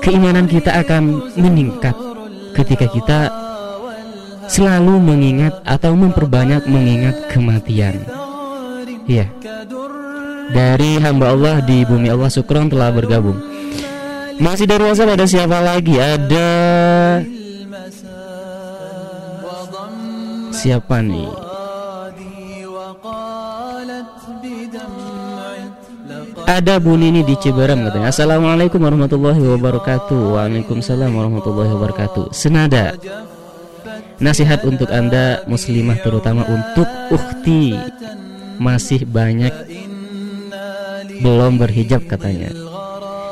keimanan 0.00 0.48
kita 0.48 0.72
akan 0.80 1.34
meningkat 1.36 1.92
ketika 2.56 2.86
kita 2.88 3.18
selalu 4.48 5.02
mengingat 5.02 5.58
atau 5.66 5.92
memperbanyak 5.98 6.64
mengingat 6.70 7.28
kematian. 7.28 8.02
Iya 9.10 9.26
dari 10.52 11.00
hamba 11.00 11.32
Allah 11.32 11.56
di 11.64 11.82
bumi 11.82 12.12
Allah 12.12 12.28
Sukron 12.28 12.68
telah 12.68 12.92
bergabung 12.92 13.51
masih 14.42 14.66
dari 14.66 14.82
WhatsApp 14.82 15.14
ada 15.14 15.26
siapa 15.30 15.58
lagi? 15.62 15.94
Ada 16.02 16.50
siapa 20.50 20.98
nih? 20.98 21.30
Ada 26.42 26.82
Bu 26.82 26.98
Nini 26.98 27.22
di 27.22 27.38
Ciberem 27.38 27.86
katanya. 27.86 28.10
Assalamualaikum 28.10 28.82
warahmatullahi 28.82 29.38
wabarakatuh. 29.38 30.36
Waalaikumsalam 30.36 31.14
warahmatullahi 31.14 31.70
wabarakatuh. 31.78 32.34
Senada. 32.34 32.98
Nasihat 34.22 34.62
untuk 34.66 34.90
anda 34.90 35.42
muslimah 35.50 35.98
terutama 35.98 36.46
untuk 36.46 36.86
ukti 37.10 37.74
Masih 38.62 39.02
banyak 39.02 39.50
belum 41.18 41.58
berhijab 41.58 42.06
katanya 42.06 42.71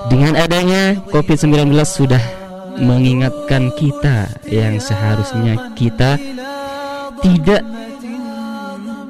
Dengan 0.08 0.38
adanya 0.38 0.96
COVID-19 1.12 1.68
sudah 1.84 2.22
mengingatkan 2.80 3.68
kita 3.76 4.32
Yang 4.48 4.88
seharusnya 4.88 5.74
kita 5.76 6.16
tidak 7.20 7.60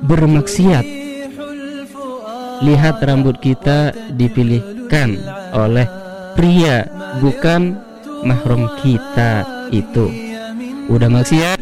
bermaksiat. 0.03 0.83
Lihat 2.61 2.97
rambut 3.01 3.39
kita 3.39 3.95
dipilihkan 4.13 5.17
oleh 5.55 5.87
pria 6.35 6.85
bukan 7.23 7.79
mahrum 8.27 8.69
kita 8.83 9.47
itu. 9.71 10.11
Udah 10.91 11.09
maksiat 11.09 11.57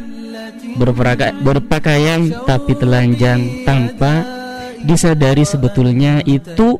berpakaian 1.44 2.30
tapi 2.46 2.72
telanjang 2.78 3.66
tanpa 3.66 4.24
disadari 4.82 5.42
sebetulnya 5.42 6.22
itu 6.22 6.78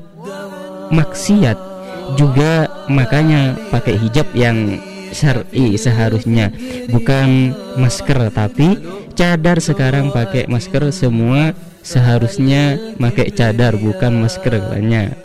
maksiat 0.89 1.68
juga 2.17 2.87
makanya 2.89 3.59
pakai 3.69 3.99
hijab 4.01 4.33
yang 4.33 4.81
syar'i 5.13 5.77
seharusnya 5.81 6.53
bukan 6.93 7.57
masker 7.81 8.29
tapi 8.33 8.77
cadar 9.17 9.59
sekarang 9.59 10.13
pakai 10.13 10.47
masker 10.47 10.93
semua 10.93 11.57
seharusnya 11.83 12.77
pakai 13.01 13.33
cadar 13.33 13.81
bukan 13.81 14.21
masker 14.21 14.61
katanya. 14.61 15.17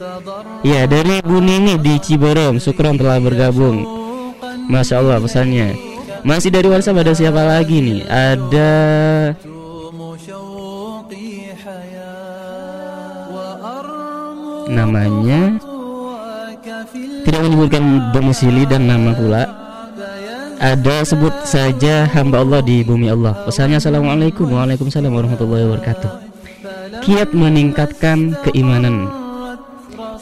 Ya 0.63 0.87
dari 0.87 1.19
Bu 1.19 1.43
Nini 1.43 1.75
di 1.75 1.99
Ciberem, 1.99 2.55
Sukron 2.63 2.95
telah 2.95 3.19
bergabung. 3.19 3.83
Masya 4.71 5.03
Allah 5.03 5.19
pesannya. 5.19 5.75
Masih 6.23 6.55
dari 6.55 6.71
WhatsApp 6.71 7.03
ada 7.03 7.11
siapa 7.11 7.43
lagi 7.43 7.83
nih? 7.83 8.01
Ada 8.07 8.71
namanya 14.71 15.59
tidak 17.25 17.41
menyebutkan 17.41 17.83
domisili 18.13 18.63
dan 18.69 18.85
nama 18.85 19.11
pula 19.17 19.43
ada 20.61 21.03
sebut 21.03 21.33
saja 21.43 22.07
hamba 22.07 22.45
Allah 22.45 22.61
di 22.63 22.85
bumi 22.85 23.09
Allah 23.09 23.33
pesannya 23.43 23.81
Assalamualaikum 23.81 24.47
Waalaikumsalam 24.47 25.11
warahmatullahi 25.11 25.65
wabarakatuh 25.67 26.33
kiat 27.03 27.35
meningkatkan 27.35 28.31
keimanan. 28.47 29.11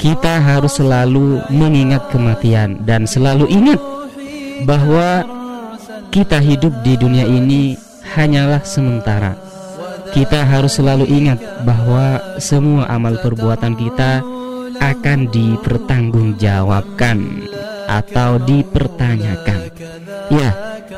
Kita 0.02 0.42
harus 0.42 0.82
selalu 0.82 1.46
mengingat 1.54 2.10
kematian 2.10 2.82
dan 2.82 3.06
selalu 3.06 3.46
ingat 3.54 3.78
bahwa 4.66 5.22
kita 6.10 6.42
hidup 6.42 6.74
di 6.82 6.98
dunia 6.98 7.30
ini 7.30 7.78
hanyalah 8.18 8.66
sementara. 8.66 9.38
Kita 10.10 10.42
harus 10.44 10.74
selalu 10.76 11.06
ingat 11.06 11.40
bahwa 11.64 12.18
semua 12.42 12.90
amal 12.90 13.22
perbuatan 13.22 13.78
kita 13.78 14.26
akan 14.82 15.30
dipertanggungjawabkan 15.30 17.18
atau 17.86 18.42
dipertanyakan. 18.42 19.70
Ya, 20.34 20.50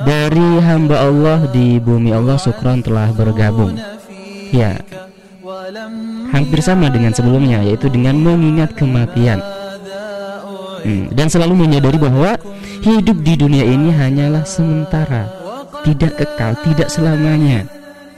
dari 0.08 0.50
hamba 0.64 1.04
Allah 1.04 1.46
di 1.52 1.78
bumi 1.84 2.16
Allah 2.16 2.40
Sukron 2.40 2.80
telah 2.80 3.12
bergabung. 3.12 3.76
Ya, 4.54 4.80
hampir 6.34 6.60
sama 6.66 6.90
dengan 6.90 7.14
sebelumnya 7.14 7.62
yaitu 7.62 7.88
dengan 7.88 8.18
mengingat 8.20 8.74
kematian 8.74 9.40
hmm, 10.84 11.14
dan 11.14 11.28
selalu 11.32 11.66
menyadari 11.66 11.96
bahwa 12.02 12.36
hidup 12.84 13.18
di 13.24 13.34
dunia 13.40 13.64
ini 13.64 13.94
hanyalah 13.94 14.44
sementara 14.44 15.30
tidak 15.88 16.20
kekal 16.20 16.52
tidak 16.66 16.90
selamanya 16.92 17.70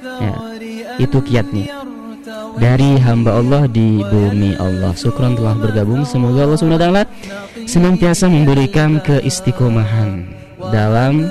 ya, 0.02 0.34
itu 0.98 1.18
kiatnya 1.22 1.85
dari 2.60 2.98
hamba 3.00 3.40
Allah 3.40 3.64
di 3.68 4.02
bumi 4.04 4.56
Allah. 4.58 4.96
Syukron 4.96 5.36
telah 5.36 5.56
bergabung. 5.56 6.08
Semoga 6.08 6.48
Allah 6.48 6.60
SWT 6.60 6.88
senantiasa 7.66 8.30
memberikan 8.30 9.02
keistiqomahan 9.02 10.28
Dalam 10.72 11.28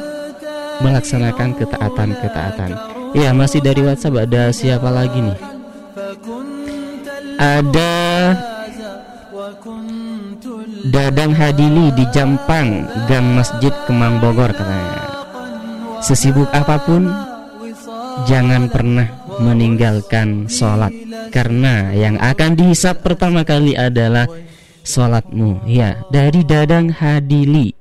melaksanakan 0.82 1.56
ketaatan-ketaatan. 1.58 2.70
Ya 3.14 3.30
masih 3.30 3.62
dari 3.62 3.82
WhatsApp 3.82 4.26
ada 4.26 4.50
siapa 4.50 4.90
lagi 4.90 5.22
nih? 5.22 5.38
Ada 7.38 7.94
Dadang 10.84 11.32
Hadili 11.32 11.90
di 11.96 12.04
Jampang 12.12 12.86
Gang 13.08 13.34
Masjid 13.34 13.72
Kemang 13.88 14.20
Bogor 14.20 14.52
katanya. 14.52 15.02
Sesibuk 16.04 16.50
apa 16.52 16.76
pun 16.84 17.08
Jangan 18.24 18.70
pernah 18.70 19.10
meninggalkan 19.40 20.46
sholat. 20.46 20.92
Karena 21.30 21.90
yang 21.94 22.20
akan 22.20 22.54
dihisap 22.54 23.02
pertama 23.02 23.42
kali 23.42 23.74
adalah 23.74 24.28
Sholatmu. 24.84 25.64
Ya 25.64 26.04
dari 26.12 26.44
Dadang 26.44 26.92
Hadili 26.92 27.72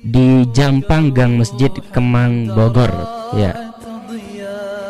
Di 0.00 0.42
Jampang 0.50 1.14
Gang 1.14 1.38
Masjid 1.38 1.70
Kemang 1.94 2.50
Bogor. 2.52 2.90
Ya. 3.38 3.72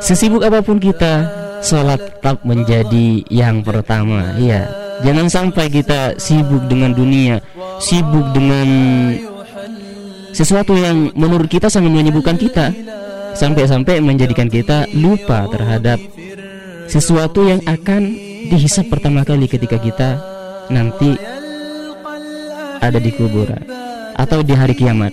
Sesibuk 0.00 0.40
apa 0.40 0.64
pun 0.64 0.80
kita 0.80 1.28
Sholat 1.60 2.00
tetap 2.00 2.40
menjadi 2.48 3.20
yang 3.28 3.60
pertama. 3.60 4.32
Iya 4.40 4.64
Jangan 5.00 5.28
sampai 5.32 5.66
kita 5.72 6.16
sibuk 6.20 6.64
dengan 6.68 6.92
dunia 6.92 7.40
Sibuk 7.80 8.32
dengan 8.32 8.68
Sesuatu 10.30 10.72
yang 10.78 11.12
menurut 11.18 11.50
kita 11.50 11.66
sangat 11.66 11.90
menyibukkan 11.90 12.36
kita 12.38 12.72
Sampai-sampai 13.34 14.02
menjadikan 14.02 14.50
kita 14.50 14.86
lupa 14.94 15.46
terhadap 15.50 15.98
Sesuatu 16.90 17.46
yang 17.46 17.62
akan 17.64 18.02
dihisap 18.50 18.90
pertama 18.90 19.22
kali 19.22 19.46
ketika 19.46 19.78
kita 19.78 20.18
Nanti 20.70 21.14
Ada 22.80 22.98
di 22.98 23.10
kuburan 23.14 23.62
Atau 24.16 24.44
di 24.44 24.52
hari 24.52 24.76
kiamat. 24.76 25.12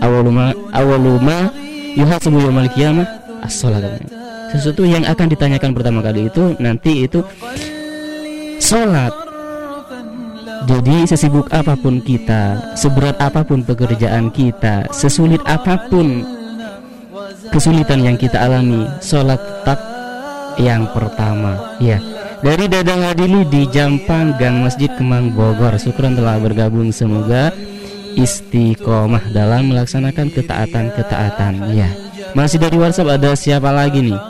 Awaluma 0.00 0.52
Awaluma 0.72 1.52
Yuhasabu 1.96 2.38
yawmal 2.38 2.70
kiamah 2.70 3.08
As-sholat 3.40 4.04
sesuatu 4.50 4.82
yang 4.82 5.06
akan 5.06 5.30
ditanyakan 5.30 5.70
pertama 5.78 6.02
kali 6.02 6.26
itu 6.26 6.58
nanti 6.58 7.06
itu 7.06 7.22
sholat 8.58 9.29
jadi 10.68 11.08
sesibuk 11.08 11.48
apa 11.52 11.76
pun 11.78 12.02
kita 12.04 12.74
seberat 12.76 13.16
apa 13.20 13.44
pun 13.46 13.64
pekerjaan 13.64 14.28
kita 14.28 14.88
sesulit 14.92 15.40
apa 15.48 15.88
pun 15.88 16.24
kesulitan 17.48 18.04
yang 18.04 18.16
kita 18.20 18.36
alami 18.36 18.84
sholat 19.00 19.40
tetap 19.40 19.80
yang 20.60 20.88
pertama 20.92 21.76
ya. 21.80 21.96
Dari 22.40 22.72
Dadang 22.72 23.04
Adili 23.04 23.44
di 23.52 23.68
Jampang 23.68 24.32
Gang 24.40 24.64
Masjid 24.64 24.88
Kemang 24.96 25.28
Bogor. 25.36 25.76
Syukron 25.76 26.16
telah 26.16 26.40
bergabung. 26.40 26.88
Semoga 26.88 27.52
istiqomah 28.16 29.28
dalam 29.36 29.68
melaksanakan 29.68 30.32
ketaatan-ketaatan 30.32 31.68
ya. 31.76 31.92
Masih 32.32 32.56
dari 32.56 32.80
WhatsApp 32.80 33.20
ada 33.20 33.36
siapa 33.36 33.68
lagi 33.68 34.08
nih? 34.08 34.20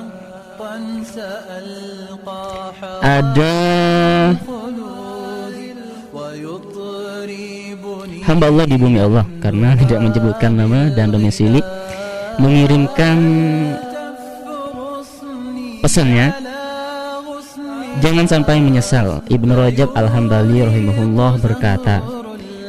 Ada 3.00 3.54
hamba 8.24 8.48
Allah 8.48 8.66
di 8.68 8.76
bumi 8.76 8.98
Allah 9.00 9.24
karena 9.40 9.76
tidak 9.76 10.00
menyebutkan 10.02 10.52
nama 10.56 10.92
dan 10.92 11.12
domisili 11.12 11.60
mengirimkan 12.40 13.16
pesannya 15.80 16.32
jangan 17.98 18.26
sampai 18.28 18.62
menyesal. 18.62 19.20
Ibnu 19.26 19.52
Rajab 19.52 19.92
Al-Hambali 19.92 20.62
rahimahullah 20.62 21.42
berkata, 21.42 21.98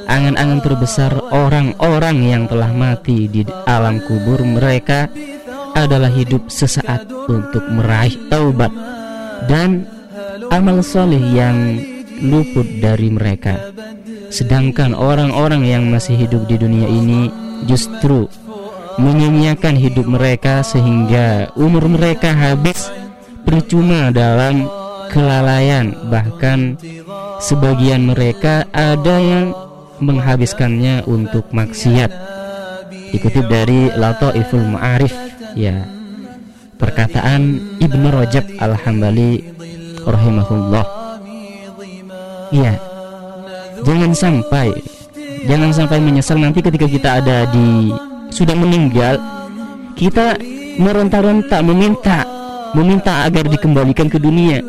angan-angan 0.09 0.59
terbesar 0.59 1.13
orang-orang 1.31 2.17
yang 2.25 2.43
telah 2.49 2.73
mati 2.73 3.29
di 3.29 3.45
alam 3.69 4.01
kubur 4.03 4.41
mereka 4.43 5.07
adalah 5.77 6.11
hidup 6.11 6.51
sesaat 6.51 7.07
untuk 7.31 7.63
meraih 7.71 8.17
taubat 8.27 8.73
dan 9.47 9.87
amal 10.51 10.83
soleh 10.83 11.21
yang 11.31 11.79
luput 12.21 12.67
dari 12.83 13.07
mereka. 13.07 13.71
Sedangkan 14.31 14.95
orang-orang 14.95 15.67
yang 15.67 15.83
masih 15.91 16.15
hidup 16.15 16.47
di 16.47 16.55
dunia 16.55 16.87
ini 16.87 17.27
justru 17.67 18.31
menyia-nyiakan 18.95 19.75
hidup 19.75 20.07
mereka 20.07 20.63
sehingga 20.63 21.51
umur 21.59 21.91
mereka 21.91 22.31
habis 22.31 22.87
percuma 23.43 24.07
dalam 24.15 24.71
kelalaian. 25.11 25.91
Bahkan 26.07 26.79
sebagian 27.43 28.07
mereka 28.07 28.63
ada 28.71 29.19
yang 29.19 29.51
menghabiskannya 29.99 31.03
untuk 31.05 31.51
maksiat. 31.51 32.09
Dikutip 33.11 33.51
dari 33.51 33.91
Lataiful 33.91 34.63
Ma'arif 34.63 35.11
ya 35.59 35.83
perkataan 36.79 37.59
Ibnu 37.83 38.07
Rajab 38.07 38.47
Al-Hambali 38.63 39.43
rahimahullah. 40.07 40.85
Iya 42.55 42.90
jangan 43.83 44.11
sampai 44.13 44.69
jangan 45.45 45.71
sampai 45.73 45.97
menyesal 46.01 46.37
nanti 46.37 46.59
ketika 46.61 46.85
kita 46.85 47.09
ada 47.21 47.49
di 47.49 47.91
sudah 48.31 48.55
meninggal 48.55 49.17
kita 49.97 50.37
meronta-ronta 50.79 51.59
meminta 51.61 52.41
meminta 52.73 53.27
agar 53.27 53.47
dikembalikan 53.47 54.07
ke 54.07 54.17
dunia. 54.17 54.63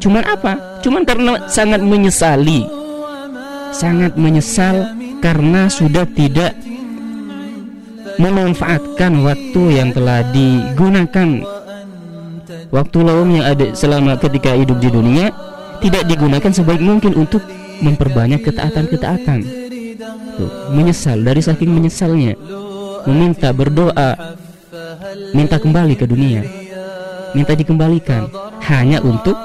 Cuman 0.00 0.24
apa? 0.24 0.80
Cuman 0.80 1.02
karena 1.04 1.46
sangat 1.46 1.80
menyesali. 1.84 2.66
Sangat 3.70 4.18
menyesal 4.18 4.98
karena 5.22 5.70
sudah 5.70 6.04
tidak 6.10 6.56
memanfaatkan 8.18 9.22
waktu 9.22 9.62
yang 9.78 9.94
telah 9.94 10.26
digunakan. 10.34 11.28
Waktu 12.70 12.98
lawang 13.02 13.30
yang 13.38 13.46
ada 13.46 13.66
selama 13.74 14.18
ketika 14.18 14.54
hidup 14.54 14.78
di 14.82 14.90
dunia 14.90 15.30
tidak 15.82 16.06
digunakan 16.06 16.50
sebaik 16.50 16.82
mungkin 16.82 17.14
untuk 17.14 17.42
memperbanyak 17.80 18.40
ketaatan-ketaatan. 18.44 19.40
Menyesal 20.72 21.20
dari 21.20 21.44
saking 21.44 21.68
menyesalnya 21.68 22.36
meminta 23.04 23.52
berdoa 23.52 24.36
minta 25.32 25.56
kembali 25.56 25.94
ke 25.96 26.04
dunia 26.04 26.44
minta 27.34 27.54
dikembalikan 27.54 28.26
hanya 28.66 28.98
untuk 29.02 29.36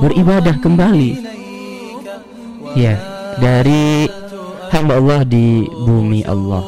beribadah 0.00 0.56
kembali. 0.62 1.10
Ya 2.78 2.96
dari 3.42 4.06
hamba 4.70 5.02
Allah 5.02 5.20
di 5.26 5.66
bumi 5.66 6.22
Allah. 6.24 6.62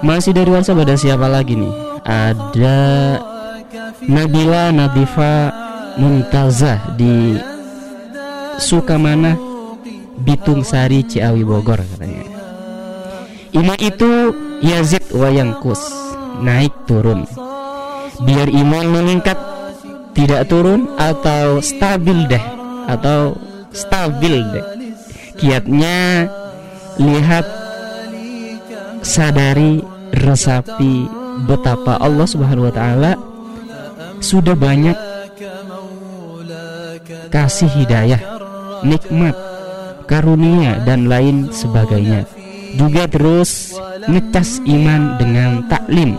Masih 0.00 0.32
dari 0.32 0.48
WhatsApp 0.48 0.84
ada 0.84 0.96
siapa 0.96 1.28
lagi 1.28 1.56
nih? 1.56 1.72
Ada 2.04 2.80
Nabila 4.08 4.72
Nadifa 4.72 5.52
Muntazah 5.98 6.94
di 6.94 7.34
Sukamana 8.60 9.34
Bitung 10.20 10.62
Sari 10.62 11.02
Ciawi 11.02 11.42
Bogor 11.42 11.80
katanya. 11.80 12.28
Iman 13.50 13.78
itu 13.80 14.10
Yazid 14.62 15.10
Wayangkus 15.10 15.80
naik 16.44 16.70
turun. 16.86 17.26
Biar 18.20 18.46
iman 18.52 18.86
meningkat 19.00 19.38
tidak 20.12 20.46
turun 20.52 20.92
atau 21.00 21.64
stabil 21.64 22.28
deh 22.28 22.44
atau 22.86 23.34
stabil 23.72 24.44
deh. 24.54 24.66
Kiatnya 25.40 26.28
lihat 27.00 27.48
sadari 29.00 29.80
resapi 30.12 31.08
betapa 31.48 31.96
Allah 31.96 32.28
Subhanahu 32.28 32.68
wa 32.68 32.74
taala 32.74 33.12
sudah 34.20 34.52
banyak 34.52 35.09
kasih 37.30 37.70
hidayah 37.70 38.20
nikmat 38.82 39.38
karunia 40.10 40.82
dan 40.82 41.06
lain 41.06 41.48
sebagainya. 41.54 42.26
Juga 42.74 43.06
terus 43.06 43.74
ngecas 44.06 44.62
iman 44.66 45.18
dengan 45.18 45.66
taklim. 45.70 46.18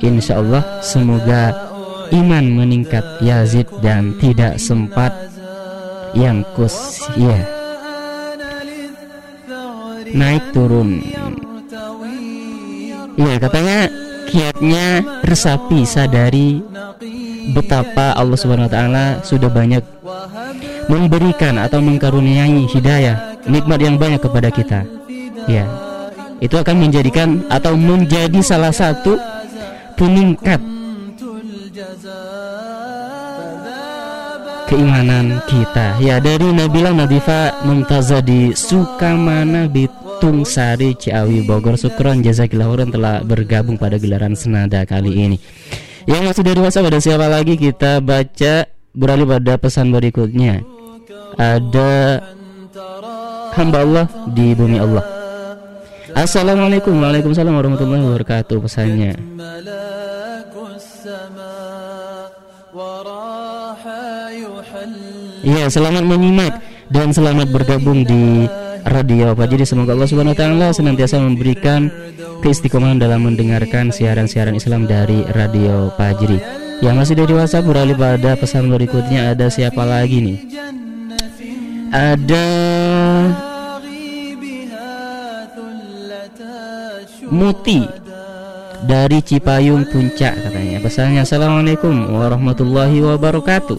Insya 0.00 0.40
Allah 0.40 0.64
semoga 0.80 1.52
iman 2.14 2.44
meningkat 2.46 3.04
Yazid 3.20 3.68
dan 3.82 4.16
tidak 4.18 4.56
sempat 4.56 5.12
yang 6.16 6.42
kus 6.58 7.06
ya 7.14 7.38
naik 10.10 10.42
turun. 10.50 11.02
Ya 13.20 13.36
katanya 13.36 13.86
kiatnya 14.30 15.02
resapi 15.26 15.82
sadari 15.82 16.62
betapa 17.50 18.14
Allah 18.14 18.38
Subhanahu 18.38 18.70
wa 18.70 18.72
taala 18.72 19.06
sudah 19.26 19.50
banyak 19.50 19.82
memberikan 20.86 21.58
atau 21.58 21.82
mengkaruniai 21.82 22.70
hidayah 22.70 23.42
nikmat 23.50 23.82
yang 23.82 23.98
banyak 23.98 24.22
kepada 24.22 24.48
kita. 24.54 24.86
Ya 25.50 25.66
itu 26.40 26.56
akan 26.56 26.88
menjadikan 26.88 27.44
atau 27.52 27.76
menjadi 27.76 28.40
salah 28.40 28.72
satu 28.72 29.18
peningkat 29.98 30.62
keimanan 34.70 35.42
kita. 35.50 35.98
Ya 36.00 36.22
dari 36.22 36.48
Nabila 36.54 36.94
Nadifa 36.94 37.60
Mumtaza 37.66 38.22
di 38.22 38.54
Sukamana 38.54 39.66
Bitung 40.20 40.44
Sari 40.44 40.92
Ciawi 41.00 41.48
Bogor 41.48 41.80
Sukron 41.80 42.20
Jazakillah 42.20 42.68
telah 42.92 43.24
bergabung 43.24 43.80
pada 43.80 43.96
gelaran 43.96 44.36
senada 44.36 44.84
kali 44.84 45.16
ini. 45.16 45.40
Yang 46.04 46.22
masih 46.28 46.42
dari 46.44 46.60
WhatsApp 46.60 46.92
ada 46.92 47.00
siapa 47.00 47.24
lagi? 47.24 47.56
Kita 47.56 48.04
baca 48.04 48.68
beralih 48.92 49.24
pada 49.24 49.56
pesan 49.56 49.88
berikutnya. 49.88 50.60
Ada 51.40 52.20
hamba 53.56 53.78
Allah 53.80 54.06
di 54.28 54.52
bumi 54.52 54.76
Allah. 54.76 55.08
Assalamualaikum. 56.12 57.00
Waalaikumsalam 57.00 57.56
warahmatullahi 57.56 58.04
wabarakatuh 58.04 58.60
pesannya. 58.60 59.16
Iya, 65.40 65.64
selamat 65.72 66.04
menyimak 66.04 66.60
dan 66.92 67.08
selamat 67.08 67.48
bergabung 67.48 68.04
di 68.04 68.44
Radio 68.86 69.36
Jadi 69.36 69.64
Semoga 69.68 69.92
Allah 69.92 70.08
Subhanahu 70.08 70.32
wa 70.32 70.38
taala 70.38 70.68
senantiasa 70.72 71.20
memberikan 71.20 71.92
keistiqomahan 72.40 72.96
dalam 72.96 73.28
mendengarkan 73.28 73.92
siaran-siaran 73.92 74.56
Islam 74.56 74.88
dari 74.88 75.24
Radio 75.36 75.92
Fajri. 75.94 76.40
Yang 76.80 76.94
masih 76.96 77.14
dari 77.20 77.32
WhatsApp 77.36 77.68
beralih 77.68 77.96
pada 77.96 78.32
pesan 78.40 78.72
berikutnya 78.72 79.36
ada 79.36 79.52
siapa 79.52 79.84
lagi 79.84 80.18
nih? 80.24 80.38
Ada 81.92 82.48
Muti 87.30 87.86
dari 88.90 89.22
Cipayung 89.22 89.86
Puncak 89.86 90.34
katanya. 90.40 90.82
Pesannya 90.82 91.22
Assalamualaikum 91.22 91.94
warahmatullahi 92.10 92.98
wabarakatuh. 93.04 93.78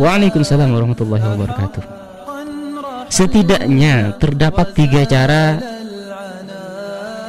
Waalaikumsalam 0.00 0.72
warahmatullahi 0.72 1.20
wabarakatuh. 1.20 1.99
Setidaknya 3.10 4.14
terdapat 4.22 4.72
tiga 4.72 5.02
cara 5.02 5.58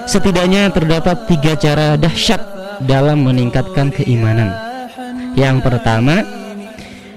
Setidaknya 0.06 0.68
terdapat 0.76 1.24
tiga 1.30 1.56
cara 1.56 1.96
dahsyat 1.96 2.42
dalam 2.84 3.24
meningkatkan 3.24 3.94
keimanan. 3.94 4.52
Yang 5.40 5.64
pertama, 5.64 6.26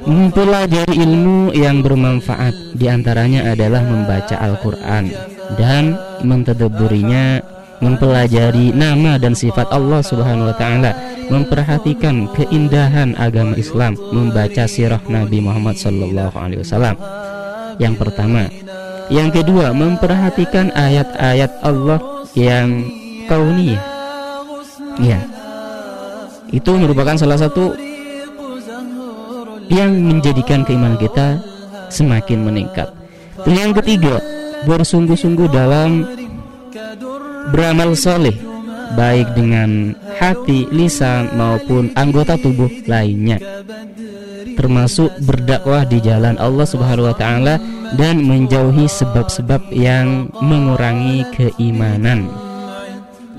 mempelajari 0.06 0.94
ilmu 1.02 1.50
yang 1.56 1.82
bermanfaat. 1.82 2.76
Di 2.76 2.86
antaranya 2.86 3.50
adalah 3.50 3.82
membaca 3.82 4.38
Al-Quran 4.38 5.10
dan 5.58 5.98
mentadaburinya, 6.22 7.42
mempelajari 7.82 8.70
nama 8.70 9.18
dan 9.18 9.34
sifat 9.34 9.74
Allah 9.74 9.98
Subhanahu 10.04 10.54
wa 10.54 10.56
taala 10.56 10.94
memperhatikan 11.32 12.30
keindahan 12.36 13.16
agama 13.16 13.56
Islam, 13.56 13.96
membaca 14.12 14.68
sirah 14.68 15.00
Nabi 15.08 15.40
Muhammad 15.40 15.80
sallallahu 15.80 16.36
alaihi 16.36 16.62
wasallam. 16.62 16.94
Yang 17.78 17.94
pertama, 17.98 18.46
yang 19.10 19.28
kedua 19.34 19.74
memperhatikan 19.74 20.70
ayat-ayat 20.72 21.52
Allah 21.60 21.98
yang 22.38 22.86
kauniyah. 23.26 23.82
Ya. 25.02 25.20
Itu 26.54 26.78
merupakan 26.78 27.18
salah 27.18 27.38
satu 27.40 27.74
yang 29.66 29.90
menjadikan 29.98 30.62
keimanan 30.62 31.00
kita 31.00 31.42
semakin 31.90 32.46
meningkat. 32.46 32.94
Yang 33.42 33.82
ketiga, 33.82 34.22
bersungguh-sungguh 34.64 35.50
dalam 35.50 36.06
beramal 37.50 37.98
soleh 37.98 38.53
baik 38.94 39.34
dengan 39.34 39.94
hati, 40.18 40.66
lisan 40.70 41.34
maupun 41.36 41.90
anggota 41.94 42.38
tubuh 42.38 42.70
lainnya. 42.86 43.38
Termasuk 44.54 45.10
berdakwah 45.26 45.82
di 45.84 45.98
jalan 45.98 46.38
Allah 46.38 46.66
Subhanahu 46.66 47.10
wa 47.10 47.16
taala 47.18 47.58
dan 47.98 48.22
menjauhi 48.22 48.86
sebab-sebab 48.86 49.70
yang 49.74 50.30
mengurangi 50.38 51.26
keimanan. 51.34 52.30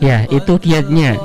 Ya, 0.03 0.27
itu 0.27 0.59
kiatnya. 0.59 1.15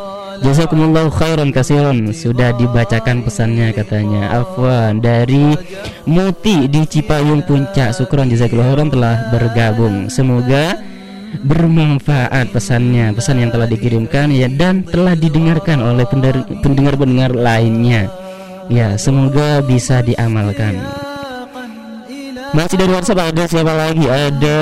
Jazakumullah 0.41 1.13
khairan 1.13 1.53
kasiron 1.53 2.17
Sudah 2.17 2.57
dibacakan 2.57 3.21
pesannya 3.21 3.77
katanya. 3.77 4.41
Afwan 4.41 5.05
dari 5.05 5.53
Muti 6.09 6.65
di 6.65 6.81
Cipayung 6.89 7.45
Puncak. 7.45 7.93
Syukron 7.93 8.33
jazakumullah 8.33 8.73
khairan 8.73 8.89
telah 8.89 9.17
bergabung. 9.29 10.09
Semoga 10.09 10.81
bermanfaat 11.47 12.51
pesannya 12.51 13.15
Pesan 13.15 13.41
yang 13.43 13.51
telah 13.55 13.71
dikirimkan 13.71 14.35
ya 14.35 14.51
Dan 14.51 14.83
telah 14.83 15.15
didengarkan 15.15 15.79
oleh 15.81 16.05
pendengar-pendengar 16.61 17.33
lainnya. 17.35 18.11
Ya 18.71 18.95
semoga 18.95 19.59
bisa 19.67 19.99
diamalkan. 19.99 20.79
Masih 22.55 22.79
dari 22.79 22.95
WhatsApp 22.95 23.35
ada 23.35 23.45
siapa 23.51 23.75
lagi? 23.75 24.07
Ada 24.07 24.61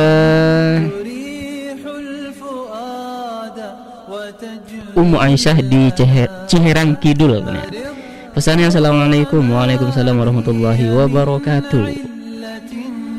Ummu 4.97 5.17
Aisyah 5.21 5.61
di 5.61 5.93
Ciherang 6.49 6.97
Kidul 6.97 7.45
Pesannya 8.33 8.73
Assalamualaikum. 8.73 9.45
Waalaikumsalam 9.45 10.17
warahmatullahi 10.17 10.89
wabarakatuh 10.89 12.18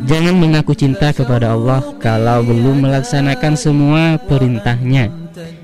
Jangan 0.07 0.35
mengaku 0.39 0.71
cinta 0.75 1.12
kepada 1.12 1.55
Allah 1.55 1.83
Kalau 1.99 2.43
belum 2.45 2.88
melaksanakan 2.88 3.53
semua 3.59 4.15
perintahnya 4.15 5.12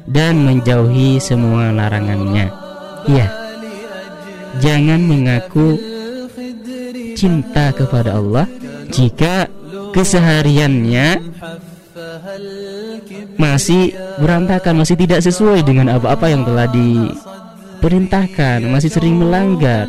Dan 0.03 0.43
menjauhi 0.43 1.21
semua 1.23 1.71
larangannya. 1.71 2.51
Ya. 3.07 3.27
Jangan 4.59 4.99
mengaku 5.03 5.79
cinta 7.15 7.71
kepada 7.71 8.19
Allah 8.19 8.47
Jika 8.91 9.47
kesehariannya 9.95 11.23
masih 13.35 13.95
berantakan, 14.19 14.83
masih 14.83 14.95
tidak 14.99 15.23
sesuai 15.23 15.63
dengan 15.63 15.95
apa-apa 15.95 16.27
yang 16.31 16.43
telah 16.43 16.67
diperintahkan, 16.71 18.63
masih 18.67 18.91
sering 18.91 19.15
melanggar. 19.19 19.87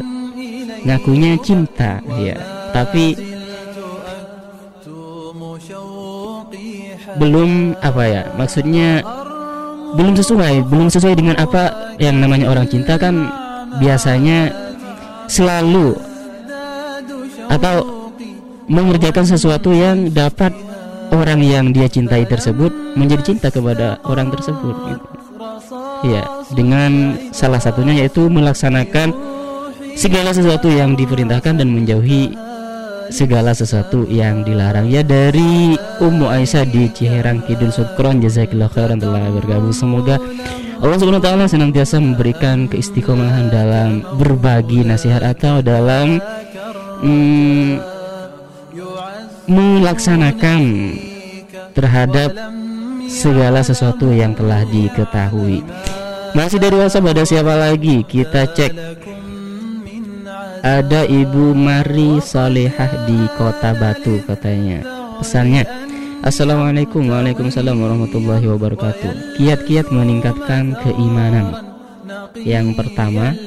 Ngakunya 0.86 1.34
cinta, 1.42 1.98
ya, 2.14 2.38
tapi 2.70 3.18
belum 7.16 7.78
apa 7.80 8.02
ya? 8.04 8.22
Maksudnya 8.36 9.04
belum 9.96 10.14
sesuai, 10.18 10.66
belum 10.68 10.88
sesuai 10.92 11.14
dengan 11.16 11.36
apa 11.40 11.94
yang 11.96 12.20
namanya 12.20 12.52
orang 12.52 12.68
cinta 12.68 13.00
kan 13.00 13.30
biasanya 13.80 14.52
selalu 15.26 15.96
atau 17.46 18.10
mengerjakan 18.66 19.24
sesuatu 19.24 19.70
yang 19.70 20.10
dapat 20.10 20.50
orang 21.14 21.38
yang 21.42 21.70
dia 21.70 21.86
cintai 21.86 22.26
tersebut 22.26 22.74
menjadi 22.98 23.22
cinta 23.32 23.48
kepada 23.50 24.02
orang 24.02 24.30
tersebut 24.34 24.74
gitu. 24.90 25.06
Ya, 26.04 26.22
dengan 26.52 27.16
salah 27.32 27.62
satunya 27.62 28.04
yaitu 28.04 28.26
melaksanakan 28.28 29.14
segala 29.96 30.34
sesuatu 30.34 30.68
yang 30.68 30.92
diperintahkan 30.98 31.56
dan 31.56 31.68
menjauhi 31.72 32.36
segala 33.10 33.52
sesuatu 33.54 34.06
yang 34.08 34.42
dilarang 34.42 34.90
ya 34.90 35.02
dari 35.06 35.78
Ummu 36.02 36.26
Aisyah 36.26 36.64
di 36.66 36.90
Ciherang 36.90 37.44
Kidul 37.44 37.70
Sukron 37.70 38.18
jazakillah 38.22 38.70
khairan 38.70 38.98
telah 38.98 39.30
bergabung 39.30 39.74
semoga 39.74 40.18
Allah 40.76 40.98
Subhanahu 41.00 41.24
taala 41.24 41.48
senantiasa 41.48 41.96
memberikan 41.96 42.68
keistiqomahan 42.68 43.48
dalam 43.48 44.04
berbagi 44.20 44.84
nasihat 44.84 45.24
atau 45.24 45.64
dalam 45.64 46.20
hmm, 47.00 47.80
melaksanakan 49.48 50.60
terhadap 51.72 52.30
segala 53.08 53.62
sesuatu 53.64 54.12
yang 54.12 54.36
telah 54.36 54.66
diketahui. 54.68 55.64
Masih 56.36 56.60
dari 56.60 56.76
WhatsApp 56.76 57.16
ada 57.16 57.24
siapa 57.24 57.54
lagi? 57.56 58.04
Kita 58.04 58.44
cek. 58.52 58.72
Ada 60.66 61.06
Ibu 61.06 61.54
Mari 61.54 62.18
Salehah 62.18 63.06
di 63.06 63.30
Kota 63.38 63.70
Batu 63.78 64.18
katanya. 64.26 64.82
Pesannya 65.22 65.62
Assalamualaikum 66.26 67.06
Waalaikumsalam 67.06 67.78
warahmatullahi 67.78 68.50
wabarakatuh. 68.50 69.38
Kiat-kiat 69.38 69.94
meningkatkan 69.94 70.74
keimanan. 70.82 71.54
Yang 72.42 72.74
pertama 72.82 73.38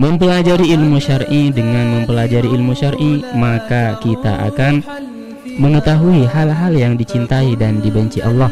Mempelajari 0.00 0.72
ilmu 0.72 0.96
syar'i. 1.04 1.52
Dengan 1.52 2.00
mempelajari 2.00 2.48
ilmu 2.48 2.72
syar'i 2.72 3.20
maka 3.36 4.00
kita 4.00 4.48
akan 4.48 4.80
mengetahui 5.60 6.24
hal-hal 6.32 6.72
yang 6.72 6.96
dicintai 6.96 7.60
dan 7.60 7.84
dibenci 7.84 8.24
Allah, 8.24 8.48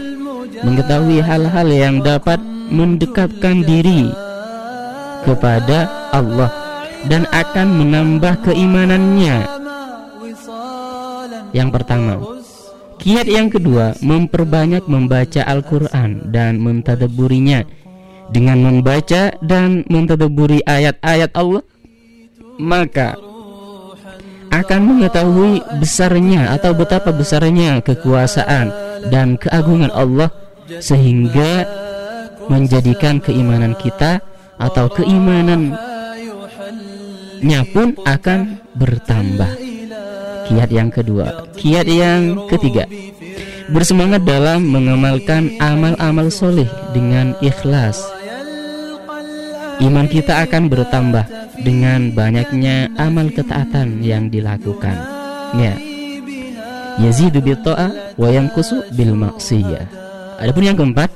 mengetahui 0.60 1.24
hal-hal 1.24 1.68
yang 1.72 2.04
dapat 2.04 2.36
mendekatkan 2.68 3.64
diri 3.64 4.12
kepada 5.24 6.12
Allah 6.12 6.65
dan 7.06 7.26
akan 7.30 7.66
menambah 7.82 8.34
keimanannya. 8.46 9.36
Yang 11.54 11.68
pertama, 11.72 12.14
kiat 13.00 13.26
yang 13.30 13.48
kedua 13.48 13.96
memperbanyak 14.02 14.84
membaca 14.90 15.42
Al-Qur'an 15.46 16.28
dan 16.34 16.58
mentadaburinya 16.60 17.64
dengan 18.30 18.58
membaca 18.58 19.34
dan 19.38 19.86
mentadaburi 19.86 20.60
ayat-ayat 20.66 21.30
Allah 21.38 21.62
maka 22.58 23.14
akan 24.50 24.80
mengetahui 24.82 25.60
besarnya 25.78 26.54
atau 26.56 26.72
betapa 26.72 27.12
besarnya 27.12 27.78
kekuasaan 27.84 28.72
dan 29.12 29.36
keagungan 29.36 29.92
Allah 29.92 30.32
sehingga 30.80 31.66
menjadikan 32.48 33.20
keimanan 33.20 33.76
kita 33.76 34.22
atau 34.56 34.88
keimanannya 37.36 37.60
pun 37.72 37.88
akan 38.04 38.40
bertambah. 38.76 39.52
Kiat 40.46 40.70
yang 40.70 40.90
kedua, 40.94 41.50
kiat 41.58 41.86
yang 41.90 42.46
ketiga, 42.46 42.86
bersemangat 43.68 44.22
dalam 44.22 44.62
mengamalkan 44.62 45.58
amal-amal 45.58 46.30
soleh 46.30 46.70
dengan 46.94 47.34
ikhlas 47.42 47.98
iman 49.76 50.08
kita 50.08 50.40
akan 50.48 50.72
bertambah 50.72 51.28
dengan 51.60 52.08
banyaknya 52.16 52.88
amal 52.96 53.28
ketaatan 53.28 54.00
yang 54.00 54.32
dilakukan. 54.32 54.96
Ya. 55.52 55.76
Yazidu 56.96 57.44
bil 57.44 57.60
ta'a 57.60 58.16
wa 58.16 58.28
yanqusu 58.32 58.88
bil 58.96 59.12
maksiyah. 59.12 59.84
Adapun 60.40 60.64
yang 60.64 60.80
keempat, 60.80 61.12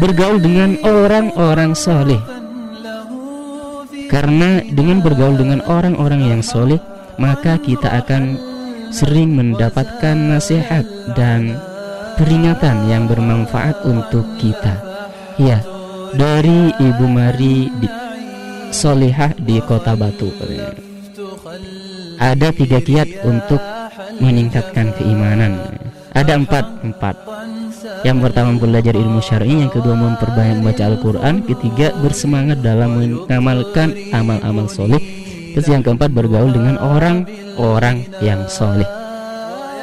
bergaul 0.00 0.40
dengan 0.40 0.80
orang-orang 0.80 1.76
soleh. 1.76 2.39
Karena 4.10 4.58
dengan 4.66 4.98
bergaul 4.98 5.38
dengan 5.38 5.62
orang-orang 5.70 6.34
yang 6.34 6.42
soleh, 6.42 6.82
maka 7.14 7.62
kita 7.62 7.86
akan 8.02 8.34
sering 8.90 9.38
mendapatkan 9.38 10.18
nasihat 10.18 10.82
dan 11.14 11.54
peringatan 12.18 12.90
yang 12.90 13.06
bermanfaat 13.06 13.86
untuk 13.86 14.26
kita. 14.42 14.82
Ya, 15.38 15.62
dari 16.10 16.74
Ibu 16.74 17.06
Mari 17.06 17.70
di 17.70 17.88
Solihah 18.74 19.30
di 19.38 19.62
Kota 19.62 19.94
Batu. 19.94 20.34
Ada 22.18 22.50
tiga 22.50 22.82
kiat 22.82 23.22
untuk 23.22 23.62
meningkatkan 24.18 24.92
keimanan. 24.98 25.56
Ada 26.12 26.34
empat, 26.34 26.66
empat. 26.82 27.16
Yang 28.00 28.18
pertama 28.24 28.56
belajar 28.56 28.96
ilmu 28.96 29.20
syar'i, 29.20 29.60
yang 29.60 29.68
kedua 29.68 29.92
memperbanyak 29.92 30.64
membaca 30.64 30.88
Al-Quran, 30.88 31.44
ketiga 31.44 31.92
bersemangat 32.00 32.64
dalam 32.64 32.96
mengamalkan 32.96 33.92
amal-amal 34.08 34.72
soleh, 34.72 35.00
terus 35.52 35.68
yang 35.68 35.84
keempat 35.84 36.08
bergaul 36.08 36.48
dengan 36.48 36.80
orang-orang 36.80 38.08
yang 38.24 38.40
soleh. 38.48 38.88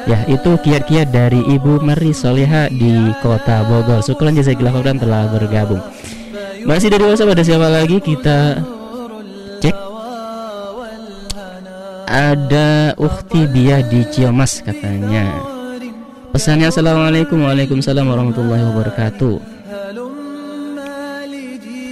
Ya 0.08 0.24
itu 0.24 0.56
kiat-kiat 0.56 1.12
dari 1.12 1.36
Ibu 1.36 1.84
Mari 1.84 2.16
Soleha 2.16 2.72
di 2.72 3.12
kota 3.20 3.60
Bogor. 3.68 4.00
Syukuran 4.00 4.34
jazakillah 4.34 4.72
khairan 4.72 4.96
telah 4.96 5.28
bergabung. 5.28 5.84
Masih 6.64 6.88
dari 6.88 7.04
WhatsApp 7.04 7.36
ada 7.36 7.44
siapa 7.44 7.68
lagi? 7.68 8.00
Kita 8.00 8.56
cek. 9.60 9.76
Ada 12.08 12.96
Ukti 12.96 13.46
Bia 13.52 13.84
di 13.84 14.00
Ciomas 14.08 14.64
katanya 14.64 15.57
pesannya 16.34 16.68
Assalamualaikum 16.70 17.42
Waalaikumsalam 17.44 18.06
warahmatullahi 18.06 18.64
wabarakatuh 18.72 19.36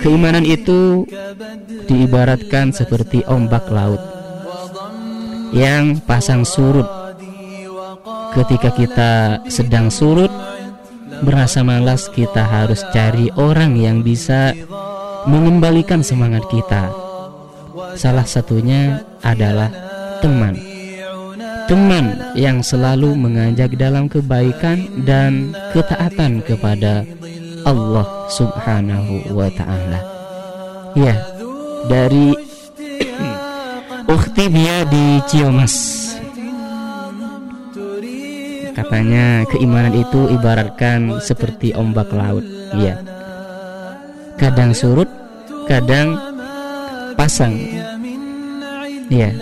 keimanan 0.05 0.45
itu 0.47 1.07
diibaratkan 1.87 2.70
seperti 2.70 3.22
ombak 3.26 3.66
laut 3.72 4.03
yang 5.55 5.99
pasang 6.05 6.43
surut 6.45 6.87
ketika 8.37 8.70
kita 8.74 9.12
sedang 9.49 9.89
surut 9.89 10.28
berasa 11.24 11.64
malas, 11.64 12.11
kita 12.12 12.45
harus 12.45 12.84
cari 12.93 13.32
orang 13.39 13.78
yang 13.78 14.05
bisa 14.05 14.53
mengembalikan 15.24 16.05
semangat 16.05 16.45
kita. 16.53 16.93
Salah 17.97 18.28
satunya 18.28 19.05
adalah 19.24 19.72
teman. 20.20 20.76
Teman 21.66 22.06
yang 22.38 22.62
selalu 22.62 23.18
mengajak 23.18 23.74
dalam 23.74 24.06
kebaikan 24.06 24.86
dan 25.02 25.50
ketaatan 25.74 26.38
kepada 26.46 27.02
Allah 27.66 28.06
Subhanahu 28.30 29.34
wa 29.34 29.50
taala. 29.50 30.00
Ya, 30.94 31.18
dari 31.90 32.30
Ukti 34.14 34.46
Bia 34.46 34.86
di 34.86 35.18
Ciomas. 35.26 35.74
Katanya 38.78 39.42
keimanan 39.50 39.98
itu 39.98 40.30
ibaratkan 40.30 41.18
seperti 41.18 41.74
ombak 41.74 42.14
laut. 42.14 42.46
Ya. 42.78 43.02
Kadang 44.38 44.70
surut, 44.70 45.10
kadang 45.66 46.14
pasang. 47.18 47.58
Ya. 49.10 49.34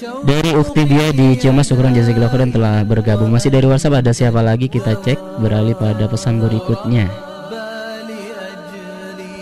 Dari 0.00 0.56
Ukti 0.56 0.88
dia 0.88 1.12
di 1.12 1.36
Ciamas 1.36 1.68
Syukuran 1.68 1.92
Jazakillah 1.92 2.32
khairan 2.32 2.48
telah 2.48 2.80
bergabung. 2.80 3.28
Masih 3.28 3.52
dari 3.52 3.68
WhatsApp 3.68 4.00
ada 4.00 4.16
siapa 4.16 4.40
lagi? 4.40 4.72
Kita 4.72 4.96
cek 4.96 5.44
beralih 5.44 5.76
pada 5.76 6.08
pesan 6.08 6.40
berikutnya. 6.40 7.12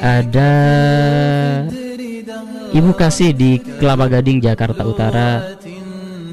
Ada 0.02 0.52
Ibu 2.74 2.90
Kasih 2.98 3.30
di 3.30 3.62
Kelapa 3.62 4.10
Gading 4.10 4.42
Jakarta 4.42 4.82
Utara. 4.82 5.54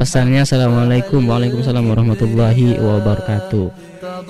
Pesannya 0.02 0.46
Assalamualaikum 0.46 1.22
Waalaikumsalam 1.22 1.86
warahmatullahi 1.86 2.78
wabarakatuh. 2.82 3.70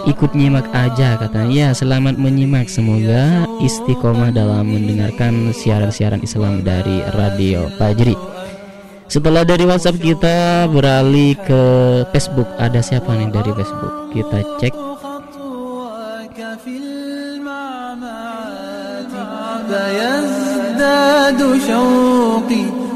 Ikut 0.04 0.32
nyimak 0.36 0.68
aja 0.76 1.16
katanya. 1.16 1.48
Ya 1.48 1.70
selamat 1.72 2.20
menyimak. 2.20 2.68
Semoga 2.68 3.48
istiqomah 3.64 4.36
dalam 4.36 4.68
mendengarkan 4.68 5.56
siaran-siaran 5.56 6.24
Islam 6.24 6.64
dari 6.64 7.04
Radio 7.16 7.72
Fajri 7.80 8.37
Setelah 9.07 9.45
dari 9.45 9.69
WhatsApp 9.69 10.01
kita 10.01 10.67
beralih 10.73 11.37
ke 11.37 11.63
Facebook 12.17 12.49
Ada 12.57 12.81
siapa 12.81 13.13
nih 13.13 13.29
dari 13.29 13.53
Facebook 13.53 13.95
Kita 14.17 14.39
cek 14.57 14.75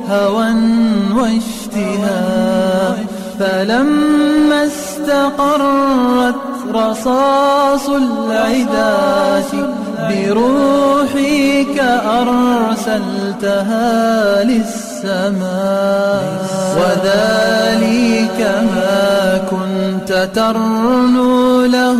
هوى 0.09 0.55
واشتهاء 1.17 2.99
فلما 3.39 4.67
استقرت 4.67 6.35
رصاص 6.75 7.89
العداة 7.89 9.53
بروحك 10.09 11.79
أرسلتها 12.21 13.85
للسماء 14.45 14.90
وذلك 16.78 18.40
ما 18.74 19.42
كنت 19.52 20.12
ترنو 20.36 21.66
له 21.66 22.00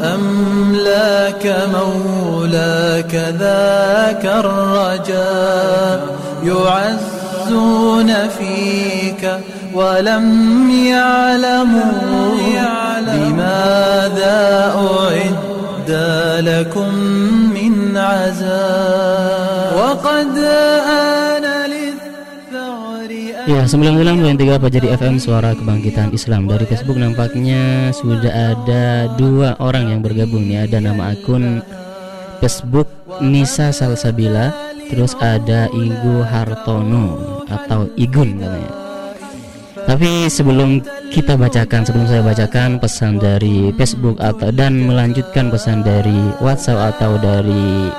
فأملاك 0.00 1.44
مولاك 1.74 3.14
ذاك 3.14 4.24
الرجاء 4.24 6.00
يعزون 6.44 8.10
فيك 8.38 9.22
ولم 9.74 10.26
يعلموا 10.70 12.36
لماذا 13.00 14.38
أعد 14.76 15.90
لكم 16.40 16.94
من 17.54 17.96
عزاء. 17.96 19.15
Ya, 23.46 23.62
99.3 23.62 24.58
Pajari 24.58 24.90
FM 24.98 25.22
Suara 25.22 25.54
Kebangkitan 25.54 26.10
Islam. 26.10 26.50
Dari 26.50 26.66
Facebook 26.66 26.98
nampaknya 26.98 27.94
sudah 27.94 28.58
ada 28.58 29.06
dua 29.14 29.54
orang 29.62 29.94
yang 29.94 30.02
bergabung 30.02 30.50
nih. 30.50 30.66
Ada 30.66 30.82
nama 30.82 31.14
akun 31.14 31.62
Facebook 32.42 32.90
Nisa 33.22 33.70
Salsabila 33.70 34.50
Terus 34.90 35.14
ada 35.22 35.70
Igu 35.70 36.26
Hartono 36.26 37.42
Atau 37.46 37.86
Igun 37.96 38.38
katanya 38.38 38.72
Tapi 39.86 40.26
sebelum 40.26 40.82
kita 41.10 41.38
bacakan 41.38 41.86
Sebelum 41.86 42.06
saya 42.06 42.22
bacakan 42.26 42.82
pesan 42.82 43.22
dari 43.22 43.70
Facebook 43.78 44.18
atau 44.18 44.50
Dan 44.52 44.90
melanjutkan 44.90 45.48
pesan 45.54 45.86
dari 45.86 46.18
WhatsApp 46.42 46.98
atau 46.98 47.14
dari 47.18 47.90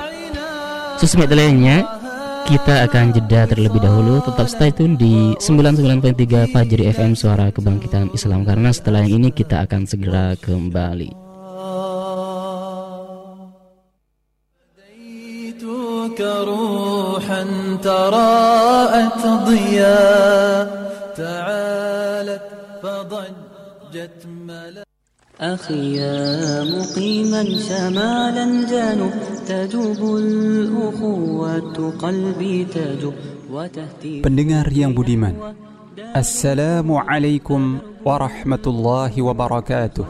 Sosmed 0.98 1.30
lainnya 1.30 1.97
kita 2.46 2.86
akan 2.86 3.10
jeda 3.10 3.50
terlebih 3.50 3.82
dahulu 3.82 4.22
tetap 4.22 4.46
stay 4.46 4.70
tune 4.70 4.94
di 4.94 5.34
99.3 5.42 6.54
Fajri 6.54 6.86
FM 6.94 7.18
Suara 7.18 7.50
Kebangkitan 7.50 8.14
Islam 8.14 8.46
karena 8.46 8.70
setelah 8.70 9.02
yang 9.02 9.18
ini 9.18 9.34
kita 9.34 9.66
akan 9.66 9.82
segera 9.88 10.38
kembali. 10.38 11.10
أخي 25.43 25.97
يا 25.97 26.63
مقيما 26.63 27.43
شمالا 27.43 28.45
جانوا 28.69 29.11
تجوب 29.47 30.17
الأخوة 30.17 31.91
قلبي 31.99 32.65
تجوب 32.65 33.13
Pendengar 34.25 34.65
yang 34.73 34.97
budiman 34.97 35.37
Assalamualaikum 36.13 37.81
warahmatullahi 38.01 39.19
wabarakatuh 39.21 40.05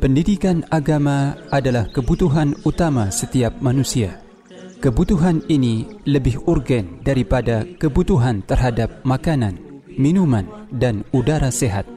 Pendidikan 0.00 0.64
agama 0.68 1.40
adalah 1.48 1.88
kebutuhan 1.88 2.52
utama 2.64 3.08
setiap 3.08 3.60
manusia 3.64 4.24
Kebutuhan 4.80 5.44
ini 5.52 5.84
lebih 6.08 6.44
urgen 6.48 7.04
daripada 7.04 7.68
kebutuhan 7.76 8.40
terhadap 8.44 9.04
makanan, 9.04 9.84
minuman 10.00 10.48
dan 10.72 11.04
udara 11.12 11.52
sehat 11.52 11.93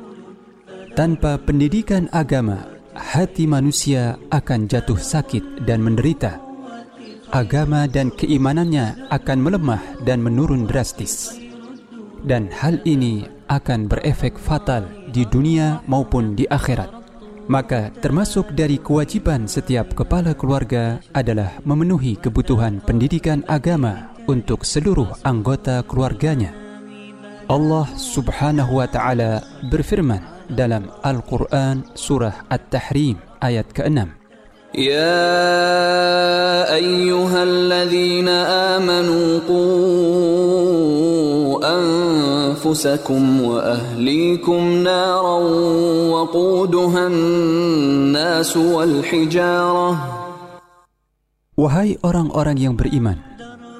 tanpa 0.98 1.38
pendidikan 1.38 2.10
agama, 2.10 2.66
hati 2.90 3.46
manusia 3.46 4.18
akan 4.34 4.66
jatuh 4.66 4.98
sakit 4.98 5.62
dan 5.62 5.78
menderita. 5.78 6.42
Agama 7.30 7.86
dan 7.86 8.10
keimanannya 8.10 9.06
akan 9.06 9.38
melemah 9.38 9.78
dan 10.02 10.18
menurun 10.18 10.66
drastis. 10.66 11.38
Dan 12.26 12.50
hal 12.50 12.82
ini 12.82 13.30
akan 13.46 13.86
berefek 13.86 14.42
fatal 14.42 14.90
di 15.14 15.22
dunia 15.22 15.86
maupun 15.86 16.34
di 16.34 16.50
akhirat. 16.50 16.90
Maka 17.46 17.94
termasuk 18.02 18.50
dari 18.58 18.82
kewajiban 18.82 19.46
setiap 19.46 19.94
kepala 19.94 20.34
keluarga 20.34 20.98
adalah 21.14 21.62
memenuhi 21.62 22.18
kebutuhan 22.18 22.82
pendidikan 22.82 23.46
agama 23.46 24.10
untuk 24.26 24.66
seluruh 24.66 25.14
anggota 25.22 25.78
keluarganya. 25.86 26.50
Allah 27.46 27.86
Subhanahu 27.94 28.82
wa 28.82 28.90
taala 28.90 29.46
berfirman 29.70 30.37
dalam 30.49 30.91
Al-Quran 31.01 31.95
Surah 31.95 32.45
At-Tahrim 32.49 33.17
ayat 33.39 33.71
ke-6. 33.71 34.23
يا 34.73 36.65
أيها 36.73 37.43
الذين 37.43 38.25
آمنوا 38.73 39.39
قوا 39.45 40.73
أنفسكم 41.61 43.41
وأهليكم 43.41 44.61
نارا 44.83 45.37
وقودها 46.09 47.07
الناس 47.07 48.57
والحجارة 48.57 49.97
Wahai 51.53 52.01
orang-orang 52.01 52.57
yang 52.57 52.73
beriman, 52.73 53.21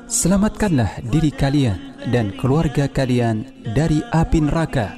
selamatkanlah 0.06 1.02
diri 1.10 1.34
kalian 1.34 1.98
dan 2.14 2.30
keluarga 2.38 2.86
kalian 2.86 3.50
dari 3.74 3.98
api 4.14 4.46
neraka 4.46 4.94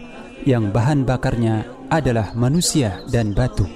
yang 0.46 0.72
bahan 0.72 1.04
bakarnya 1.04 1.66
adalah 1.90 2.32
manusia 2.38 3.02
dan 3.10 3.34
batu. 3.34 3.66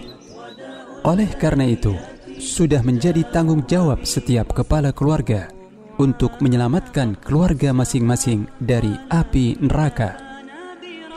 Oleh 1.04 1.28
karena 1.36 1.68
itu, 1.68 1.92
sudah 2.40 2.80
menjadi 2.80 3.24
tanggung 3.28 3.64
jawab 3.68 4.04
setiap 4.08 4.52
kepala 4.56 4.92
keluarga 4.92 5.52
untuk 5.98 6.40
menyelamatkan 6.42 7.18
keluarga 7.22 7.70
masing-masing 7.70 8.50
dari 8.58 8.92
api 9.10 9.58
neraka. 9.62 10.18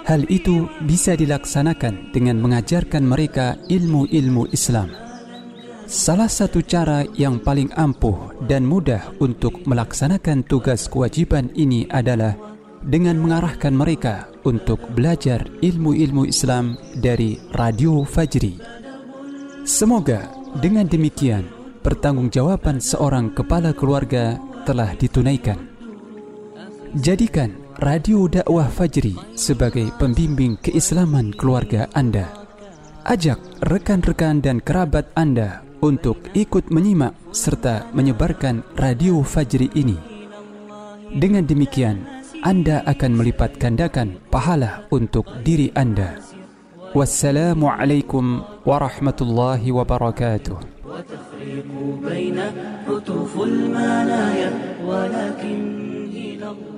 Hal 0.07 0.23
itu 0.31 0.71
bisa 0.87 1.19
dilaksanakan 1.19 2.15
dengan 2.15 2.39
mengajarkan 2.39 3.03
mereka 3.03 3.59
ilmu-ilmu 3.67 4.47
Islam. 4.55 4.87
Salah 5.87 6.27
satu 6.27 6.63
cara 6.63 7.03
yang 7.15 7.39
paling 7.39 7.71
ampuh 7.75 8.35
dan 8.43 8.67
mudah 8.67 9.11
untuk 9.23 9.63
melaksanakan 9.67 10.43
tugas 10.43 10.87
kewajiban 10.87 11.47
ini 11.55 11.87
adalah 11.87 12.35
dengan 12.83 13.17
mengarahkan 13.17 13.73
mereka 13.73 14.29
untuk 14.45 14.81
belajar 14.93 15.45
ilmu-ilmu 15.61 16.27
Islam 16.27 16.77
dari 16.97 17.41
Radio 17.55 18.05
Fajri. 18.05 18.57
Semoga 19.67 20.31
dengan 20.57 20.87
demikian 20.87 21.43
pertanggungjawaban 21.83 22.79
seorang 22.79 23.31
kepala 23.35 23.71
keluarga 23.71 24.39
telah 24.67 24.91
ditunaikan. 24.95 25.59
Jadikan 26.95 27.53
Radio 27.77 28.25
Dakwah 28.25 28.67
Fajri 28.73 29.13
sebagai 29.37 29.93
pembimbing 30.01 30.57
keislaman 30.57 31.29
keluarga 31.35 31.85
Anda. 31.93 32.25
Ajak 33.05 33.37
rekan-rekan 33.61 34.41
dan 34.41 34.59
kerabat 34.59 35.07
Anda 35.13 35.61
untuk 35.79 36.17
ikut 36.33 36.73
menyimak 36.73 37.13
serta 37.29 37.85
menyebarkan 37.93 38.65
Radio 38.81 39.21
Fajri 39.21 39.69
ini. 39.77 39.95
Dengan 41.13 41.45
demikian, 41.45 42.16
anda 42.42 42.82
akan 42.90 43.22
melipat 43.22 43.54
gandakan 43.62 44.18
pahala 44.26 44.90
untuk 44.90 45.30
diri 45.46 45.70
Anda. 45.78 46.18
Wassalamualaikum 46.90 48.42
warahmatullahi 48.66 49.70
wabarakatuh. 49.70 50.58
وتفريق 50.92 51.70
بين 52.04 52.38
حتوف 52.86 53.32
المنايا 53.42 54.50
ولكن 54.84 55.58
إلى 56.12 56.48
الله 56.52 56.75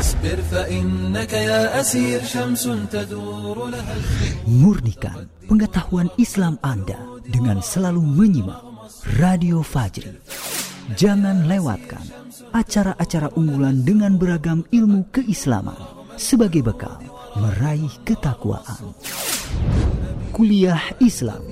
اصبر 0.00 0.38
فإنك 0.50 1.32
يا 1.32 1.80
أسير 1.80 2.24
شمس 2.24 2.64
تدور 2.92 3.68
لها 3.68 3.96
Murnikan 4.46 5.28
pengetahuan 5.50 6.08
Islam 6.16 6.56
Anda 6.64 6.96
dengan 7.26 7.60
selalu 7.60 8.00
menyimak 8.00 8.62
Radio 9.20 9.60
Fajri. 9.60 10.16
Jangan 10.96 11.50
lewatkan 11.50 12.04
acara-acara 12.54 13.34
unggulan 13.36 13.82
dengan 13.82 14.16
beragam 14.16 14.62
ilmu 14.70 15.10
keislaman 15.12 15.76
sebagai 16.16 16.64
bekal 16.64 17.02
meraih 17.37 17.91
ketakwaan. 18.03 18.95
Kuliah 20.31 20.79
Islam 21.03 21.43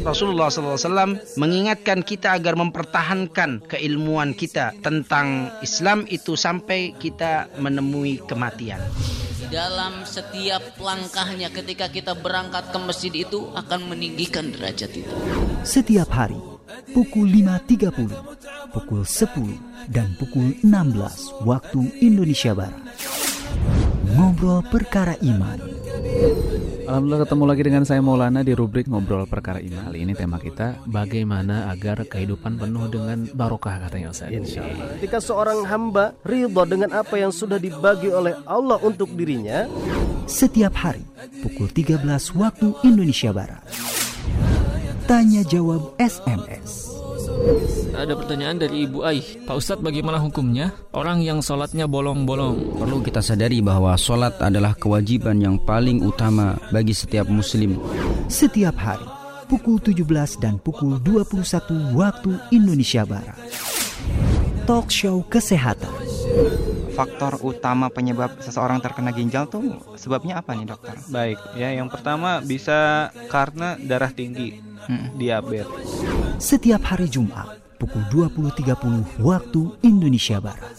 Rasulullah 0.00 0.48
SAW 0.48 1.20
mengingatkan 1.36 2.00
kita 2.00 2.32
agar 2.32 2.56
mempertahankan 2.56 3.60
keilmuan 3.68 4.32
kita 4.32 4.72
tentang 4.80 5.52
Islam 5.60 6.08
itu 6.08 6.32
sampai 6.32 6.96
kita 6.96 7.52
menemui 7.60 8.24
kematian. 8.24 8.80
dalam 9.50 10.06
setiap 10.06 10.62
langkahnya 10.78 11.50
ketika 11.50 11.90
kita 11.90 12.14
berangkat 12.14 12.70
ke 12.70 12.78
masjid 12.78 13.10
itu 13.10 13.50
akan 13.58 13.90
meninggikan 13.90 14.54
derajat 14.54 14.94
itu. 14.94 15.10
setiap 15.66 16.06
hari 16.14 16.38
pukul 16.94 17.26
5.30, 17.26 18.70
pukul 18.70 19.02
10 19.02 19.90
dan 19.90 20.14
pukul 20.22 20.54
16 20.62 21.42
waktu 21.42 21.80
Indonesia 21.98 22.54
Barat. 22.54 23.19
Ngobrol 24.10 24.66
perkara 24.66 25.14
iman. 25.22 25.58
Alhamdulillah 26.90 27.22
ketemu 27.22 27.44
lagi 27.46 27.62
dengan 27.62 27.84
saya 27.86 28.02
Maulana 28.02 28.42
di 28.42 28.50
rubrik 28.50 28.90
Ngobrol 28.90 29.22
Perkara 29.30 29.62
Iman. 29.62 29.86
Kali 29.86 30.02
ini 30.02 30.10
tema 30.18 30.42
kita 30.42 30.82
bagaimana 30.90 31.70
agar 31.70 32.02
kehidupan 32.02 32.58
penuh 32.58 32.90
dengan 32.90 33.30
barokah 33.30 33.86
katanya 33.86 34.10
Ustaz. 34.10 34.34
Insyaallah. 34.34 34.98
Ketika 34.98 35.22
seorang 35.22 35.62
hamba 35.70 36.18
ridho 36.26 36.66
dengan 36.66 36.90
apa 36.90 37.14
yang 37.14 37.30
sudah 37.30 37.62
dibagi 37.62 38.10
oleh 38.10 38.34
Allah 38.42 38.82
untuk 38.82 39.14
dirinya, 39.14 39.70
Setiap 40.30 40.74
hari 40.78 41.02
pukul 41.42 41.66
13 41.74 42.06
waktu 42.38 42.70
Indonesia 42.86 43.34
Barat. 43.34 43.66
Tanya 45.10 45.42
jawab 45.42 45.98
SMS. 45.98 46.89
Ada 47.96 48.16
pertanyaan 48.16 48.56
dari 48.56 48.88
Ibu 48.88 49.04
Aih. 49.04 49.44
Pak 49.44 49.56
Ustadz 49.56 49.84
bagaimana 49.84 50.16
hukumnya? 50.20 50.72
Orang 50.96 51.20
yang 51.20 51.44
sholatnya 51.44 51.84
bolong-bolong. 51.84 52.80
Perlu 52.80 53.04
kita 53.04 53.20
sadari 53.20 53.60
bahwa 53.60 53.92
sholat 54.00 54.40
adalah 54.40 54.72
kewajiban 54.72 55.36
yang 55.36 55.56
paling 55.60 56.00
utama 56.00 56.56
bagi 56.72 56.96
setiap 56.96 57.28
muslim. 57.28 57.76
Setiap 58.30 58.76
hari 58.80 59.20
pukul 59.50 59.82
17 59.82 60.38
dan 60.38 60.62
pukul 60.62 61.02
21 61.02 61.98
waktu 61.98 62.38
Indonesia 62.54 63.02
Barat. 63.02 63.34
Talk 64.62 64.86
show 64.94 65.26
kesehatan. 65.26 65.90
Faktor 66.94 67.42
utama 67.42 67.90
penyebab 67.90 68.38
seseorang 68.38 68.78
terkena 68.78 69.10
ginjal 69.10 69.50
tuh 69.50 69.82
sebabnya 69.98 70.38
apa 70.38 70.54
nih 70.54 70.70
dokter? 70.70 70.94
Baik, 71.10 71.38
ya 71.58 71.74
yang 71.74 71.90
pertama 71.90 72.38
bisa 72.38 73.10
karena 73.26 73.74
darah 73.80 74.14
tinggi, 74.14 74.62
diabetes. 75.16 76.04
Setiap 76.40 76.80
hari 76.84 77.10
Jumat 77.10 77.60
pukul 77.80 78.04
20.30 78.12 79.24
waktu 79.24 79.62
Indonesia 79.80 80.36
Barat. 80.40 80.76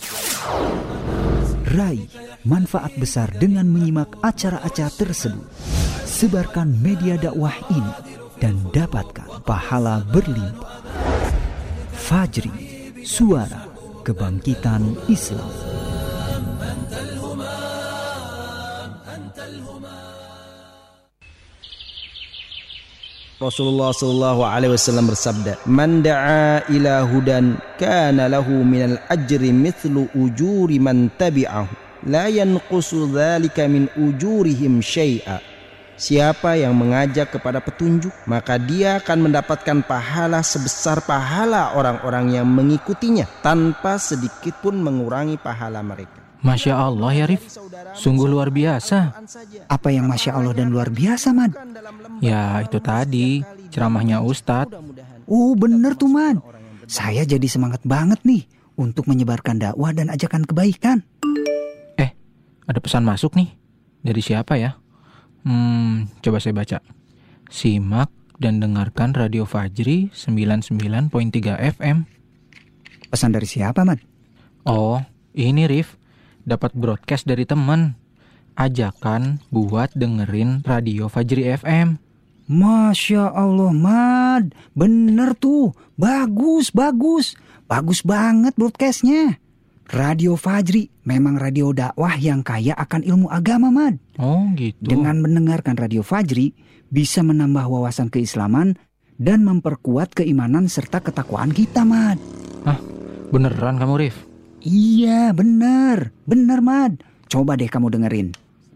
Raih 1.71 2.09
manfaat 2.43 2.93
besar 2.99 3.31
dengan 3.37 3.65
menyimak 3.65 4.19
acara-acara 4.21 4.91
tersebut. 4.91 5.45
Sebarkan 6.03 6.69
media 6.83 7.15
dakwah 7.15 7.55
ini 7.71 7.93
dan 8.37 8.59
dapatkan 8.75 9.45
pahala 9.47 10.03
berlimpah. 10.09 10.83
Fajri, 11.95 12.51
suara 13.05 13.71
kebangkitan 14.03 14.97
Islam. 15.07 15.47
Rasulullah 23.41 23.89
sallallahu 23.89 24.45
alaihi 24.45 24.77
wasallam 24.77 25.09
bersabda, 25.09 25.65
"Man 25.65 26.05
da'a 26.05 26.69
ila 26.69 27.01
hudan 27.09 27.57
kana 27.81 28.29
lahu 28.29 28.61
minal 28.61 29.01
ajri 29.09 29.49
mithlu 29.49 30.05
ujuri 30.13 30.77
man 30.77 31.09
tabi'ahu, 31.17 32.05
la 32.05 32.29
yanqusu 32.29 33.09
dzalika 33.09 33.65
min 33.65 33.89
ujurihim 33.97 34.77
syai'a." 34.85 35.41
Siapa 35.97 36.53
yang 36.53 36.77
mengajak 36.77 37.33
kepada 37.33 37.57
petunjuk, 37.65 38.13
maka 38.29 38.61
dia 38.61 39.01
akan 39.01 39.29
mendapatkan 39.29 39.85
pahala 39.89 40.45
sebesar 40.45 41.01
pahala 41.01 41.73
orang-orang 41.73 42.37
yang 42.37 42.45
mengikutinya 42.45 43.25
tanpa 43.41 43.97
sedikit 43.97 44.61
pun 44.61 44.77
mengurangi 44.77 45.41
pahala 45.41 45.81
mereka. 45.81 46.20
Masya 46.41 46.73
Allah 46.73 47.11
ya 47.13 47.25
Rif, 47.29 47.45
sungguh 47.93 48.25
luar 48.25 48.49
biasa. 48.49 49.13
Apa 49.69 49.93
yang 49.93 50.09
Masya 50.09 50.33
Allah 50.33 50.57
dan 50.57 50.73
luar 50.73 50.89
biasa, 50.89 51.37
Mad? 51.37 51.53
Ya 52.17 52.65
itu 52.65 52.81
tadi, 52.81 53.45
ceramahnya 53.69 54.25
Ustadz. 54.25 54.73
Oh 55.29 55.53
bener 55.53 55.93
tuh, 55.93 56.09
Mad. 56.09 56.41
Saya 56.89 57.23
jadi 57.29 57.45
semangat 57.45 57.85
banget 57.85 58.25
nih 58.25 58.49
untuk 58.73 59.05
menyebarkan 59.05 59.61
dakwah 59.61 59.93
dan 59.93 60.09
ajakan 60.09 60.41
kebaikan. 60.43 61.05
Eh, 62.01 62.09
ada 62.65 62.79
pesan 62.81 63.05
masuk 63.05 63.37
nih. 63.37 63.53
Dari 64.01 64.21
siapa 64.25 64.57
ya? 64.57 64.81
Hmm, 65.45 66.09
coba 66.25 66.41
saya 66.41 66.57
baca. 66.57 66.81
Simak 67.53 68.09
dan 68.41 68.57
dengarkan 68.57 69.13
Radio 69.13 69.45
Fajri 69.45 70.09
99.3 70.09 71.61
FM. 71.77 72.09
Pesan 73.13 73.29
dari 73.29 73.45
siapa, 73.45 73.85
Mad? 73.85 74.01
Oh, 74.65 74.97
ini 75.37 75.69
Rif. 75.69 76.00
Dapat 76.41 76.73
broadcast 76.73 77.29
dari 77.29 77.45
teman. 77.45 77.93
Ajakan 78.57 79.39
buat 79.53 79.93
dengerin 79.95 80.65
Radio 80.67 81.07
Fajri 81.07 81.47
FM. 81.55 82.01
Masya 82.51 83.31
Allah, 83.31 83.71
Mad. 83.71 84.51
Bener 84.75 85.37
tuh. 85.37 85.71
Bagus, 85.95 86.73
bagus. 86.73 87.39
Bagus 87.69 88.03
banget 88.03 88.51
broadcastnya. 88.59 89.39
Radio 89.91 90.39
Fajri 90.39 90.87
memang 91.03 91.35
radio 91.35 91.75
dakwah 91.75 92.15
yang 92.15 92.43
kaya 92.43 92.75
akan 92.75 93.03
ilmu 93.03 93.27
agama, 93.27 93.71
Mad. 93.71 93.99
Oh, 94.19 94.47
gitu. 94.55 94.83
Dengan 94.83 95.19
mendengarkan 95.19 95.75
Radio 95.75 96.03
Fajri, 96.03 96.55
bisa 96.91 97.23
menambah 97.23 97.67
wawasan 97.67 98.11
keislaman 98.11 98.75
dan 99.19 99.43
memperkuat 99.43 100.15
keimanan 100.15 100.71
serta 100.71 101.03
ketakwaan 101.03 101.51
kita, 101.55 101.83
Mad. 101.87 102.19
Hah, 102.63 102.79
beneran 103.35 103.79
kamu, 103.79 103.95
Rif? 103.99 104.30
Iya, 104.61 105.33
bener. 105.33 106.11
Bener, 106.25 106.61
Mad. 106.61 107.03
Coba 107.27 107.55
deh 107.57 107.69
kamu 107.69 107.89
dengerin. 107.97 108.31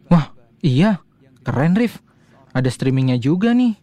Wah, 0.10 0.32
iya. 0.66 0.98
Keren, 1.46 1.76
Rif. 1.78 2.02
Ada 2.56 2.72
streamingnya 2.72 3.20
juga 3.20 3.52
nih 3.52 3.76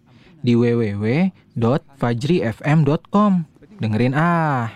di 0.42 0.56
www.fajrifm.com. 0.58 3.32
Dengerin 3.78 4.14
ah. 4.16 4.72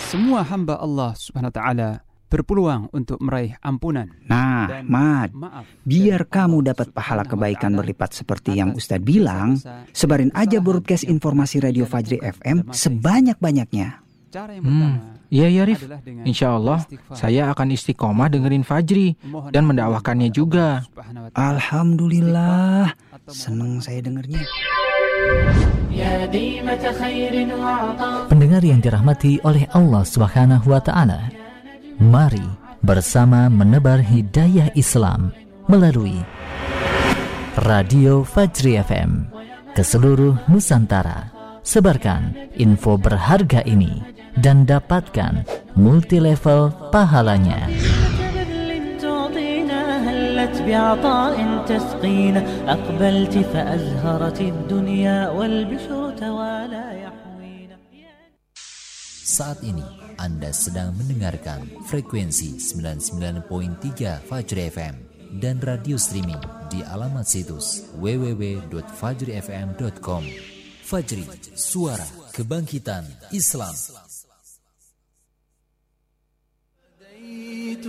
Semua 0.00 0.42
hamba 0.42 0.80
Allah 0.82 1.14
Subhanahu 1.14 1.54
wa 1.54 1.60
taala 1.60 2.02
berpeluang 2.30 2.86
untuk 2.94 3.18
meraih 3.18 3.58
ampunan. 3.58 4.06
Nah, 4.30 4.86
Mad, 4.86 5.34
biar 5.82 6.30
kamu 6.30 6.62
dapat 6.62 6.94
pahala 6.94 7.26
kebaikan 7.26 7.74
berlipat 7.74 8.14
seperti 8.14 8.54
yang 8.54 8.78
Ustadz 8.78 9.02
bilang, 9.02 9.58
sebarin 9.90 10.30
aja 10.32 10.62
broadcast 10.62 11.10
informasi 11.10 11.58
Radio 11.58 11.90
Fajri 11.90 12.22
FM 12.22 12.70
sebanyak-banyaknya. 12.70 14.06
Cara 14.30 14.54
yang. 14.54 14.62
Hmm. 14.62 14.94
Iya 15.26 15.46
ya 15.50 15.62
Rif, 15.66 15.90
insya 16.22 16.54
Allah 16.54 16.86
saya 17.14 17.50
akan 17.50 17.74
istiqomah 17.74 18.30
dengerin 18.30 18.62
Fajri 18.62 19.18
dan 19.50 19.66
mendakwahkannya 19.66 20.30
juga. 20.30 20.86
Alhamdulillah, 21.34 22.94
seneng 23.26 23.82
saya 23.82 24.06
dengernya. 24.06 24.42
Pendengar 28.30 28.62
yang 28.62 28.78
dirahmati 28.78 29.42
oleh 29.42 29.66
Allah 29.74 30.02
Subhanahu 30.06 30.66
wa 30.70 30.78
taala. 30.78 31.30
Mari 31.98 32.46
bersama 32.86 33.50
menebar 33.50 33.98
hidayah 33.98 34.70
Islam 34.78 35.34
melalui 35.66 36.22
Radio 37.66 38.22
Fajri 38.22 38.78
FM 38.78 39.26
ke 39.74 39.82
seluruh 39.82 40.38
Nusantara. 40.46 41.34
Sebarkan 41.60 42.50
info 42.56 42.96
berharga 42.96 43.60
ini 43.68 44.19
dan 44.38 44.68
dapatkan 44.68 45.42
multilevel 45.74 46.70
pahalanya. 46.94 47.66
Saat 59.30 59.62
ini 59.64 59.86
Anda 60.18 60.50
sedang 60.52 60.92
mendengarkan 61.00 61.64
frekuensi 61.88 62.60
99.3 62.60 63.46
Fajr 64.26 64.58
FM 64.68 64.94
dan 65.38 65.62
radio 65.62 65.94
streaming 65.94 66.42
di 66.66 66.82
alamat 66.82 67.22
situs 67.24 67.86
www.fajrifm.com. 67.96 70.24
Fajri, 70.82 71.22
suara 71.54 72.02
kebangkitan 72.34 73.06
Islam. 73.30 73.70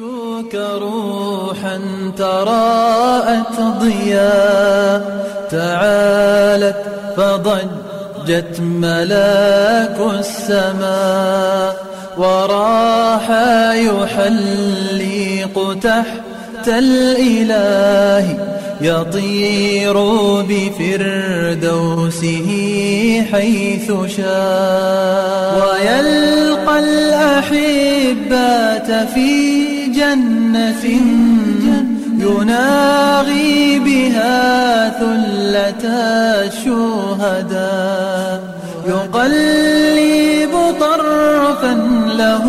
جئتك 0.01 0.55
روحا 0.55 1.79
تراءت 2.17 3.57
ضياء 3.81 5.01
تعالت 5.51 6.75
فضجت 7.17 8.59
ملاك 8.61 9.97
السماء 10.19 11.85
وراح 12.17 13.29
يحلق 13.73 15.55
تحت 15.83 16.67
الإله 16.67 18.37
يطير 18.81 19.93
بفردوسه 20.49 22.47
حيث 23.31 23.91
شاء. 24.17 25.55
ويلقى 25.61 26.79
الأحبات 26.79 27.89
في 29.13 29.70
جنة 29.91 30.83
يناغي 32.19 33.79
بها 33.79 34.89
ثلة 34.89 35.85
الشهداء. 36.47 38.41
يقلب 38.87 40.53
طرفا 40.79 41.73
له 42.17 42.45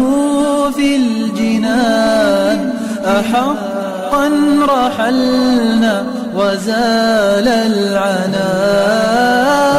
في 0.76 0.96
الجنان. 0.96 2.58
أحقا 3.06 4.30
رحلنا 4.68 6.04
وزال 6.36 7.48
العنا 7.48 8.50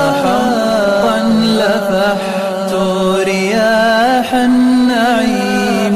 أحقا 0.10 1.18
لفحت 1.60 2.74
رياح 3.26 4.34
النعيم 4.34 5.96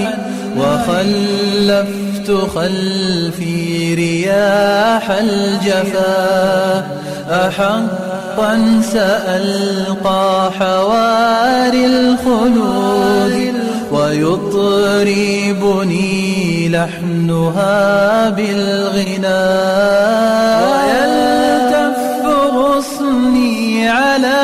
وخلفت 0.57 1.37
خلفي 2.56 3.96
رياح 3.96 5.12
الجفا. 5.12 6.88
أحقا 7.30 8.82
سألقى 8.94 10.52
حواري 10.60 11.86
الخلود 11.86 13.54
ويطربني 13.92 15.50
لحنها 16.70 18.30
بالغناء 18.30 19.38
ويلتف 20.72 22.00
غصني 22.56 23.90
على 23.90 24.42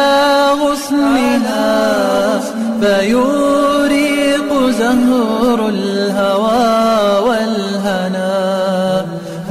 غصنها 0.62 2.39
فيوريق 2.82 4.50
زهر 4.80 5.60
الهوى. 5.70 6.93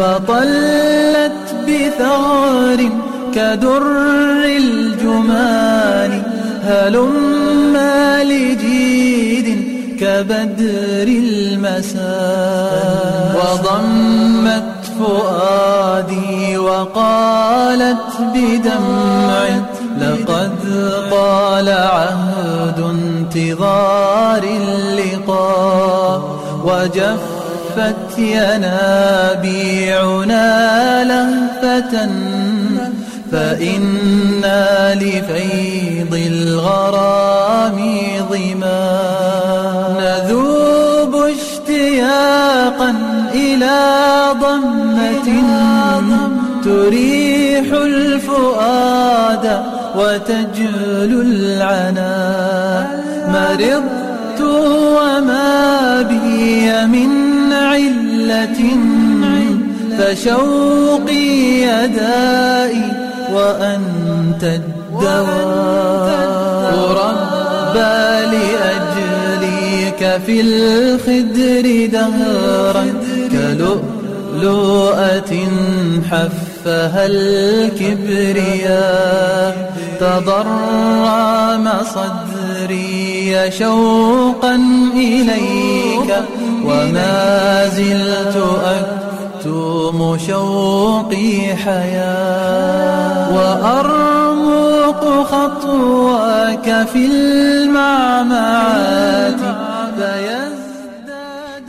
فطلت 0.02 1.42
بثغر 1.68 2.90
كدر 3.34 3.82
الجمان 4.44 6.22
هلما 6.62 8.24
لجيد 8.24 9.48
كبدر 10.00 11.08
المساء 11.08 12.02
وضمت 13.38 14.72
فؤادي 14.98 16.58
وقالت 16.58 17.96
بدمع 18.34 19.44
لقد 20.00 20.52
طال 21.10 21.68
عهد 21.68 22.80
انتظار 22.80 24.42
اللقاء 24.42 26.22
وجفت 27.76 28.18
ينابيعنا 28.18 29.04
لهفة 31.04 32.08
فإنا 33.32 34.94
لفيض 34.94 36.14
الغرام 36.26 37.78
ظما. 38.30 38.92
نذوب 40.00 41.14
اشتياقا 41.16 42.94
إلى 43.34 43.78
ضمة 44.32 45.28
تريح 46.64 47.66
الفؤاد 47.72 49.62
وتجل 49.96 51.12
العنا. 51.26 52.16
مرضت 53.28 54.40
وما 54.40 56.02
بي 56.02 56.86
من 56.86 57.31
فشوقي 60.02 61.62
يدائي 61.62 62.86
وأنت 63.34 64.44
الدواء؟ 64.44 66.72
ربى 66.90 68.26
لأجليك 68.32 70.00
في 70.26 70.36
الخدر 70.40 71.66
دهرا 71.92 72.84
كلؤلؤة 73.32 75.32
حفها 76.10 77.02
الكبرياء. 77.06 78.72
تضرم 80.00 81.66
صدري 81.94 83.50
شوقا 83.58 84.54
إليك 84.94 86.10
وما 86.64 87.68
زلت 87.68 88.36
أكتم 89.41 90.17
شوقي 90.17 91.55
حياة 91.55 93.35
وأرمق 93.35 95.01
خطواك 95.23 96.87
في 96.87 97.05
المعمعات 97.05 99.39
فيزداد 99.97 100.57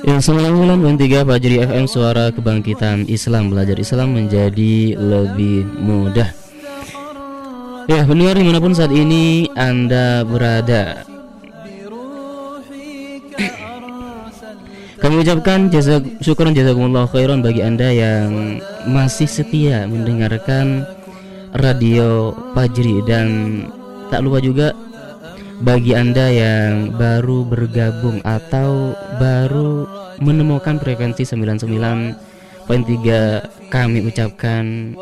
Ya, 0.08 0.16
99.3 0.22 1.26
Fajri 1.26 1.56
FM 1.68 1.84
Suara 1.90 2.30
Kebangkitan 2.32 3.04
Islam 3.10 3.50
Belajar 3.52 3.76
Islam 3.76 4.14
menjadi 4.16 4.94
lebih 4.96 5.66
mudah 5.76 6.30
Ya, 7.88 8.04
pendengar 8.04 8.36
dimanapun 8.36 8.76
saat 8.76 8.92
ini 8.92 9.48
Anda 9.56 10.20
berada 10.24 11.04
Kami 15.03 15.19
ucapkan 15.19 15.67
jasa 15.67 15.99
syukur 16.23 16.47
dan 16.47 16.55
jazakumullah 16.55 17.11
khairan 17.11 17.43
bagi 17.43 17.59
Anda 17.59 17.91
yang 17.91 18.63
masih 18.87 19.27
setia 19.27 19.83
mendengarkan 19.83 20.87
radio 21.59 22.31
Fajri. 22.55 23.03
Dan 23.03 23.27
tak 24.07 24.23
lupa 24.23 24.39
juga 24.39 24.71
bagi 25.59 25.91
Anda 25.91 26.31
yang 26.31 26.95
baru 26.95 27.43
bergabung 27.43 28.23
atau 28.23 28.95
baru 29.19 29.91
menemukan 30.23 30.79
frekuensi 30.79 31.27
99.3 31.27 32.63
kami 33.75 34.07
ucapkan 34.07 34.95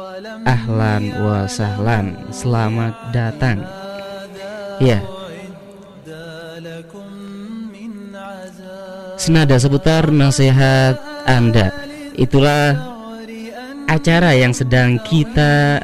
ahlan 0.49 1.13
wa 1.21 1.45
sahlan. 1.45 2.17
Selamat 2.33 3.13
datang. 3.13 3.61
Ya 4.81 5.20
senada 9.21 9.53
seputar 9.61 10.09
nasihat 10.09 10.97
Anda 11.29 11.69
itulah 12.17 12.73
acara 13.85 14.33
yang 14.33 14.49
sedang 14.49 14.97
kita 15.05 15.77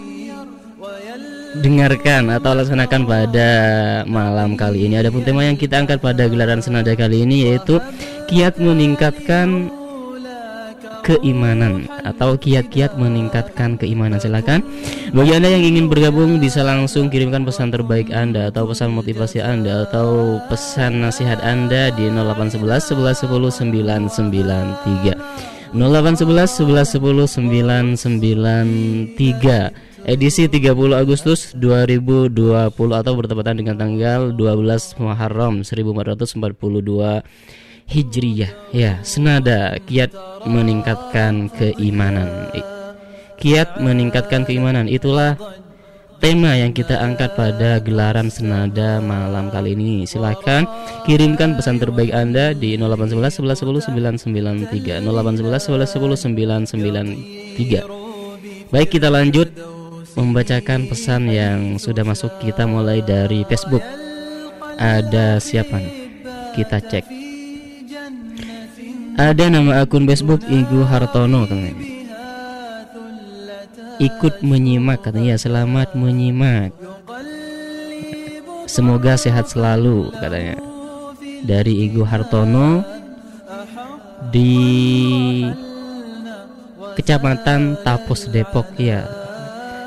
dengarkan 1.61 2.33
atau 2.33 2.57
laksanakan 2.57 3.05
pada 3.05 3.49
malam 4.09 4.57
kali 4.57 4.89
ini. 4.89 4.97
Adapun 4.97 5.21
tema 5.21 5.45
yang 5.45 5.53
kita 5.53 5.77
angkat 5.77 6.01
pada 6.01 6.25
gelaran 6.25 6.65
senada 6.65 6.89
kali 6.97 7.29
ini 7.29 7.45
yaitu 7.53 7.77
kiat 8.25 8.57
meningkatkan 8.57 9.69
keimanan 11.07 11.87
atau 12.03 12.35
kiat-kiat 12.35 12.99
meningkatkan 12.99 13.79
keimanan. 13.79 14.19
Silakan. 14.19 14.67
Bagi 15.15 15.31
anda 15.31 15.47
yang 15.47 15.63
ingin 15.63 15.87
bergabung 15.87 16.43
bisa 16.43 16.59
langsung 16.67 17.07
kirimkan 17.07 17.47
pesan 17.47 17.71
terbaik 17.71 18.11
anda 18.11 18.51
atau 18.51 18.67
pesan 18.67 18.91
motivasi 18.91 19.39
anda 19.39 19.87
atau 19.87 20.43
pesan 20.51 21.07
nasihat 21.07 21.39
anda 21.39 21.87
di 21.95 22.11
0811 22.11 22.91
11 22.91 23.23
10 23.23 24.19
993 24.19 25.71
0811 25.71 26.67
11 26.67 26.99
10 26.99 29.15
993 29.15 29.87
edisi 30.07 30.47
30 30.47 30.71
Agustus 30.95 31.51
2020 31.59 32.31
atau 32.71 33.13
bertepatan 33.15 33.59
dengan 33.59 33.75
tanggal 33.75 34.31
12 34.31 35.03
Muharram 35.03 35.67
1442 35.67 36.39
Hijriyah. 37.87 38.51
Ya 38.75 38.99
senada 39.07 39.79
kiat 39.87 40.11
meningkatkan 40.43 41.47
keimanan. 41.55 42.51
Kiat 43.39 43.79
meningkatkan 43.79 44.43
keimanan. 44.43 44.91
Itulah 44.91 45.39
tema 46.19 46.59
yang 46.59 46.75
kita 46.75 46.99
angkat 46.99 47.31
pada 47.39 47.79
gelaran 47.79 48.27
senada 48.27 48.99
malam 48.99 49.47
kali 49.47 49.71
ini. 49.71 50.03
Silahkan 50.03 50.67
kirimkan 51.07 51.55
pesan 51.55 51.79
terbaik 51.79 52.11
anda 52.11 52.51
di 52.51 52.75
0811 52.75 53.39
11 53.39 53.87
10 53.87 54.19
993 54.19 55.07
0811 55.07 55.87
11 55.87 55.95
10 55.95 56.67
993 56.67 58.67
baik 58.67 58.91
kita 58.91 59.07
lanjut 59.07 59.47
membacakan 60.19 60.91
pesan 60.91 61.31
yang 61.31 61.79
sudah 61.79 62.03
masuk. 62.03 62.35
Kita 62.43 62.67
mulai 62.67 62.99
dari 62.99 63.47
Facebook. 63.47 63.83
Ada 64.77 65.41
siapa 65.41 65.81
kita 66.53 66.77
cek 66.81 67.26
ada 69.17 69.49
nama 69.49 69.81
akun 69.81 70.05
Facebook 70.05 70.45
Igu 70.45 70.85
Hartono 70.85 71.49
katanya. 71.49 71.73
Ikut 73.97 74.45
menyimak 74.45 75.01
katanya 75.01 75.33
ya, 75.33 75.37
selamat 75.41 75.97
menyimak. 75.97 76.69
Semoga 78.69 79.17
sehat 79.17 79.49
selalu 79.49 80.13
katanya. 80.21 80.61
Dari 81.41 81.89
Igu 81.89 82.05
Hartono 82.05 82.85
di 84.29 84.53
Kecamatan 86.93 87.81
Tapos 87.81 88.29
Depok 88.29 88.69
ya. 88.77 89.01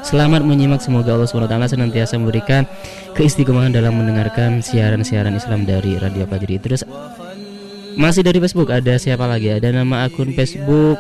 Selamat 0.02 0.42
menyimak 0.42 0.82
semoga 0.82 1.14
Allah 1.14 1.28
SWT 1.28 1.76
senantiasa 1.76 2.18
memberikan 2.18 2.66
keistiqomahan 3.14 3.70
dalam 3.70 3.94
mendengarkan 3.94 4.58
siaran-siaran 4.64 5.36
Islam 5.38 5.68
dari 5.68 6.00
Radio 6.00 6.24
Fajri. 6.26 6.56
Terus 6.56 6.82
masih 8.00 8.24
dari 8.24 8.40
Facebook 8.40 8.72
ada 8.72 8.96
siapa 8.96 9.28
lagi? 9.28 9.52
Ada 9.52 9.76
nama 9.76 10.08
akun 10.08 10.32
Facebook. 10.32 10.96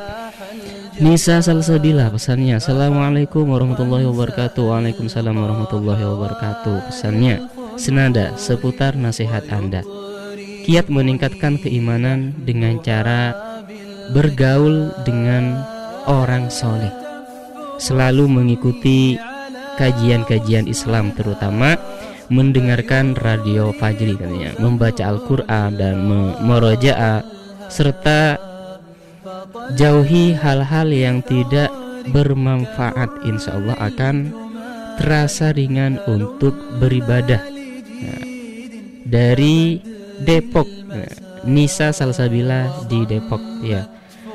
Nisa 1.00 1.40
Salsabila 1.40 2.12
pesannya 2.12 2.60
Assalamualaikum 2.60 3.48
warahmatullahi 3.48 4.04
wabarakatuh. 4.04 4.68
Waalaikumsalam 4.68 5.32
warahmatullahi 5.32 6.04
wabarakatuh 6.04 6.92
Pesannya 6.92 7.48
Senada 7.80 8.36
seputar 8.36 9.00
nasihat 9.00 9.48
Anda. 9.48 9.80
Kiat 10.68 10.92
meningkatkan 10.92 11.56
keimanan 11.56 12.36
dengan 12.44 12.84
cara 12.84 13.32
Bergaul 14.12 14.92
dengan 15.08 15.64
orang 16.04 16.52
soleh. 16.52 16.92
Selalu 17.80 18.28
mengikuti 18.28 19.16
kajian-kajian 19.80 20.68
Islam 20.68 21.16
terutama 21.16 21.80
mendengarkan 22.30 23.18
radio 23.18 23.74
Fajri 23.74 24.14
katanya, 24.14 24.54
membaca 24.62 25.02
Al-Qur'an 25.02 25.74
dan 25.74 26.06
merojaah 26.46 27.26
serta 27.66 28.38
jauhi 29.74 30.32
hal-hal 30.38 30.88
yang 30.90 31.20
tidak 31.26 31.68
bermanfaat 32.10 33.26
insya 33.28 33.58
Allah 33.58 33.76
akan 33.82 34.14
terasa 34.96 35.52
ringan 35.52 35.98
untuk 36.06 36.54
beribadah. 36.78 37.42
Nah, 38.00 38.22
dari 39.04 39.80
Depok. 40.20 40.68
Nah, 40.88 41.08
Nisa 41.48 41.90
Salsabila 41.90 42.84
di 42.86 43.08
Depok 43.08 43.40
ya. 43.64 43.88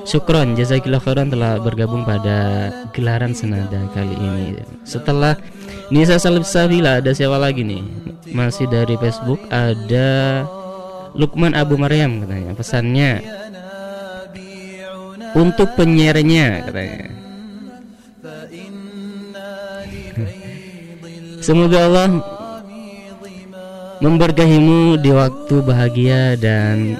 Syukron 0.05 0.53
jazakillah 0.53 1.01
khairan 1.01 1.33
telah 1.33 1.57
bergabung 1.57 2.05
pada 2.05 2.69
gelaran 2.93 3.33
senada 3.33 3.89
kali 3.93 4.13
ini. 4.13 4.61
Setelah 4.85 5.33
Nisa 5.93 6.17
Salsabila 6.17 6.97
ada 6.97 7.13
siapa 7.13 7.37
lagi 7.37 7.61
nih? 7.61 7.83
Masih 8.33 8.65
dari 8.65 8.97
Facebook 8.97 9.37
ada 9.53 10.43
Lukman 11.13 11.53
Abu 11.53 11.77
Maryam 11.77 12.25
katanya. 12.25 12.51
Pesannya 12.57 13.11
untuk 15.37 15.69
penyiernya 15.77 16.65
katanya. 16.65 17.07
Semoga 21.45 21.77
Allah 21.85 22.09
memberkahimu 24.01 24.99
di 24.99 25.11
waktu 25.13 25.55
bahagia 25.63 26.35
dan 26.35 26.99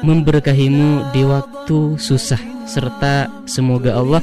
memberkahimu 0.00 1.12
di 1.12 1.22
waktu 1.26 1.98
susah 2.00 2.40
serta 2.66 3.28
semoga 3.44 3.94
Allah 3.96 4.22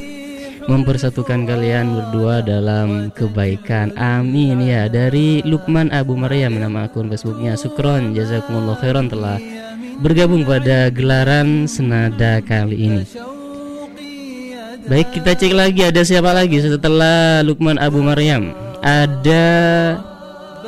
mempersatukan 0.68 1.44
kalian 1.44 1.96
berdua 1.96 2.40
dalam 2.44 3.12
kebaikan. 3.12 3.92
Amin 4.00 4.64
ya. 4.64 4.88
Dari 4.88 5.44
Lukman 5.44 5.92
Abu 5.92 6.16
Maryam 6.16 6.56
nama 6.56 6.88
akun 6.88 7.12
Facebooknya 7.12 7.60
Sukron 7.60 8.16
jazakumullah 8.16 8.80
khairan 8.80 9.12
telah 9.12 9.38
bergabung 10.00 10.48
pada 10.48 10.88
gelaran 10.90 11.68
senada 11.68 12.40
kali 12.44 12.78
ini. 12.80 13.04
Baik 14.84 15.16
kita 15.16 15.32
cek 15.40 15.54
lagi 15.56 15.82
ada 15.88 16.04
siapa 16.04 16.36
lagi 16.36 16.60
setelah 16.60 17.40
Lukman 17.44 17.80
Abu 17.80 18.04
Maryam? 18.04 18.52
Ada 18.84 19.46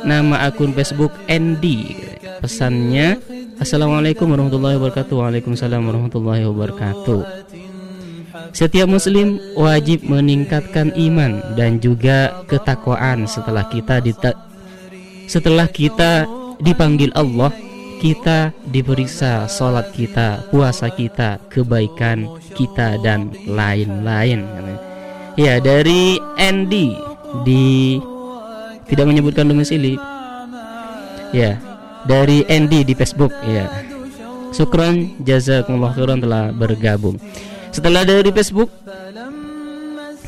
nama 0.04 0.48
akun 0.48 0.72
Facebook 0.72 1.12
Andy 1.28 2.00
pesannya 2.40 3.20
Assalamualaikum 3.56 4.28
warahmatullahi 4.28 4.76
wabarakatuh. 4.76 5.16
Waalaikumsalam 5.16 5.80
warahmatullahi 5.80 6.44
wabarakatuh 6.44 7.65
Setiap 8.52 8.86
muslim 8.90 9.40
wajib 9.56 10.04
meningkatkan 10.06 10.92
iman 10.94 11.42
dan 11.58 11.82
juga 11.82 12.44
ketakwaan 12.46 13.24
setelah 13.24 13.66
kita 13.66 13.98
dita 14.02 14.34
setelah 15.26 15.66
kita 15.66 16.22
dipanggil 16.62 17.10
Allah 17.18 17.50
kita 17.96 18.52
diperiksa 18.68 19.48
sholat 19.48 19.90
kita, 19.90 20.46
puasa 20.52 20.92
kita, 20.92 21.40
kebaikan 21.48 22.28
kita 22.52 23.00
dan 23.00 23.32
lain-lain. 23.48 24.44
Ya 25.34 25.58
dari 25.60 26.20
Andy 26.36 26.96
di 27.44 27.98
tidak 28.86 29.06
menyebutkan 29.10 29.48
domisili. 29.48 29.96
Ya 31.34 31.58
dari 32.06 32.46
Andy 32.46 32.86
di 32.86 32.94
Facebook 32.94 33.32
ya. 33.44 33.68
Sukron 34.54 35.18
jazakumullah 35.20 35.92
khairan 35.92 36.22
telah 36.22 36.54
bergabung. 36.54 37.18
Setelah 37.76 38.08
dari 38.08 38.32
Facebook 38.32 38.72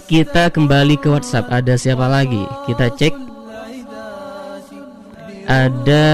kita 0.04 0.52
kembali 0.52 1.00
ke 1.00 1.08
WhatsApp. 1.08 1.48
Ada 1.48 1.80
siapa 1.80 2.04
lagi? 2.04 2.44
Kita 2.68 2.92
cek. 2.92 3.16
Ada 5.48 6.08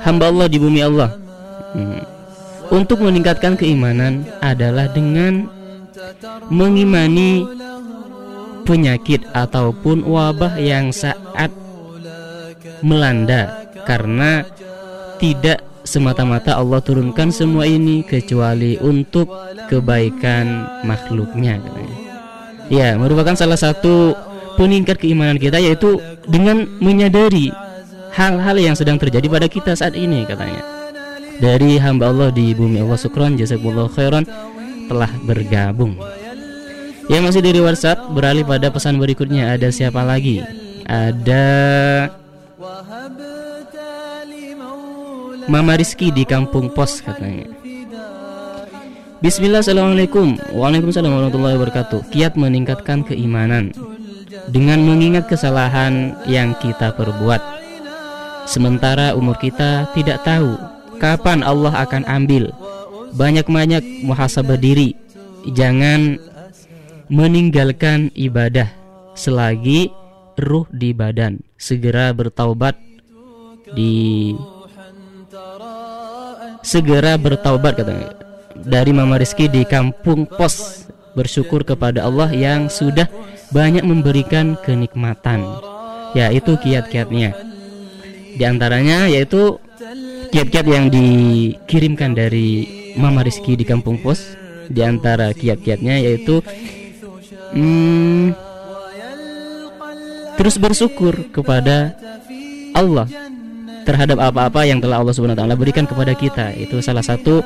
hamba 0.00 0.32
Allah 0.32 0.48
di 0.48 0.56
bumi 0.56 0.80
Allah. 0.80 1.12
Hmm. 1.76 2.00
Untuk 2.72 3.04
meningkatkan 3.04 3.60
keimanan 3.60 4.24
adalah 4.40 4.88
dengan 4.88 5.52
mengimani 6.48 7.44
penyakit 8.64 9.28
ataupun 9.36 10.08
wabah 10.08 10.56
yang 10.56 10.88
saat 10.88 11.52
melanda 12.80 13.68
karena 13.84 14.40
tidak 15.20 15.75
semata-mata 15.86 16.58
Allah 16.58 16.82
turunkan 16.82 17.30
semua 17.30 17.64
ini 17.64 18.02
kecuali 18.02 18.76
untuk 18.82 19.30
kebaikan 19.70 20.66
makhluknya 20.82 21.62
katanya. 21.62 21.96
Ya, 22.66 22.98
merupakan 22.98 23.38
salah 23.38 23.56
satu 23.56 24.12
peningkat 24.58 24.98
keimanan 24.98 25.38
kita 25.38 25.62
yaitu 25.62 26.02
dengan 26.26 26.66
menyadari 26.82 27.54
hal-hal 28.10 28.56
yang 28.58 28.74
sedang 28.74 28.98
terjadi 28.98 29.30
pada 29.30 29.46
kita 29.46 29.72
saat 29.78 29.94
ini 29.94 30.26
katanya. 30.26 30.60
Dari 31.36 31.78
hamba 31.78 32.10
Allah 32.10 32.32
di 32.32 32.56
bumi 32.56 32.82
Allah 32.82 32.98
Sukron 32.98 33.38
jazakumullah 33.38 33.92
khairan 33.92 34.24
telah 34.90 35.10
bergabung. 35.22 35.94
Yang 37.06 37.22
masih 37.22 37.42
dari 37.44 37.60
WhatsApp 37.62 38.10
beralih 38.10 38.42
pada 38.42 38.66
pesan 38.72 38.98
berikutnya 38.98 39.54
ada 39.54 39.70
siapa 39.70 40.02
lagi? 40.02 40.42
Ada 40.88 41.46
Mama 45.46 45.78
Rizky 45.78 46.10
di 46.10 46.26
kampung 46.26 46.70
pos 46.70 47.00
katanya 47.00 47.46
Bismillah 49.22 49.62
Assalamualaikum 49.62 50.36
Waalaikumsalam 50.52 51.08
warahmatullahi 51.08 51.56
wabarakatuh 51.56 52.12
Kiat 52.12 52.34
meningkatkan 52.34 53.06
keimanan 53.06 53.72
dengan 54.50 54.82
mengingat 54.82 55.26
kesalahan 55.26 56.14
yang 56.28 56.54
kita 56.62 56.94
perbuat. 56.94 57.42
Sementara 58.46 59.16
umur 59.18 59.34
kita 59.40 59.90
tidak 59.96 60.22
tahu 60.22 60.54
kapan 61.02 61.42
Allah 61.42 61.74
akan 61.82 62.06
ambil. 62.06 62.54
Banyak-banyak 63.16 64.06
muhasabah 64.06 64.60
diri. 64.60 64.94
Jangan 65.50 66.18
meninggalkan 67.10 68.10
ibadah 68.14 68.70
selagi 69.18 69.90
ruh 70.38 70.66
di 70.70 70.94
badan. 70.94 71.42
Segera 71.56 72.12
bertaubat 72.14 72.78
di 73.74 74.34
segera 76.66 77.14
bertaubat 77.14 77.78
katanya. 77.78 78.10
Dari 78.58 78.90
Mama 78.90 79.22
Rizky 79.22 79.46
di 79.46 79.62
kampung 79.62 80.26
pos 80.26 80.88
bersyukur 81.14 81.62
kepada 81.62 82.02
Allah 82.02 82.34
yang 82.34 82.66
sudah 82.66 83.06
banyak 83.54 83.86
memberikan 83.86 84.58
kenikmatan 84.58 85.46
yaitu 86.18 86.58
kiat-kiatnya. 86.58 87.38
Di 88.34 88.42
antaranya 88.42 89.06
yaitu 89.06 89.62
kiat-kiat 90.34 90.66
yang 90.66 90.90
dikirimkan 90.90 92.18
dari 92.18 92.66
Mama 92.98 93.22
Rizky 93.22 93.54
di 93.54 93.62
kampung 93.62 94.02
pos. 94.02 94.34
Di 94.66 94.82
antara 94.82 95.30
kiat-kiatnya 95.30 96.02
yaitu 96.02 96.42
hmm, 97.54 98.34
terus 100.34 100.58
bersyukur 100.58 101.30
kepada 101.30 101.94
Allah 102.74 103.06
terhadap 103.86 104.18
apa-apa 104.18 104.66
yang 104.66 104.82
telah 104.82 104.98
Allah 104.98 105.14
Subhanahu 105.14 105.38
wa 105.38 105.40
taala 105.46 105.54
berikan 105.54 105.86
kepada 105.86 106.12
kita. 106.12 106.50
Itu 106.58 106.82
salah 106.82 107.06
satu 107.06 107.40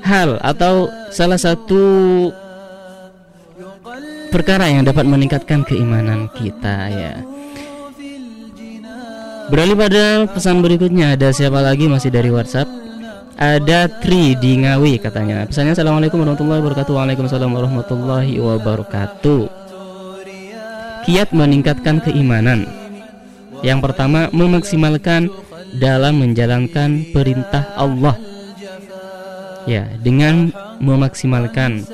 hal 0.00 0.40
atau 0.40 0.88
salah 1.12 1.36
satu 1.36 1.84
perkara 4.32 4.72
yang 4.72 4.82
dapat 4.82 5.04
meningkatkan 5.04 5.62
keimanan 5.62 6.32
kita 6.32 6.88
ya. 6.90 7.14
Beralih 9.52 9.76
pada 9.76 10.24
pesan 10.24 10.64
berikutnya 10.64 11.20
ada 11.20 11.28
siapa 11.28 11.60
lagi 11.60 11.84
masih 11.84 12.08
dari 12.08 12.32
WhatsApp? 12.32 12.64
Ada 13.34 13.90
Tri 14.00 14.38
di 14.38 14.62
Ngawi 14.62 15.02
katanya. 15.02 15.44
Pesannya 15.44 15.76
Assalamualaikum 15.76 16.22
warahmatullahi 16.22 16.64
wabarakatuh. 16.64 16.92
Waalaikumsalam 16.96 17.50
warahmatullahi 17.52 18.40
wabarakatuh. 18.40 19.42
Kiat 21.04 21.36
meningkatkan 21.36 22.00
keimanan. 22.00 22.64
Yang 23.62 23.78
pertama, 23.90 24.32
memaksimalkan 24.32 25.30
dalam 25.76 26.18
menjalankan 26.18 27.12
perintah 27.14 27.70
Allah. 27.78 28.16
Ya, 29.64 29.88
dengan 30.02 30.52
memaksimalkan 30.80 31.88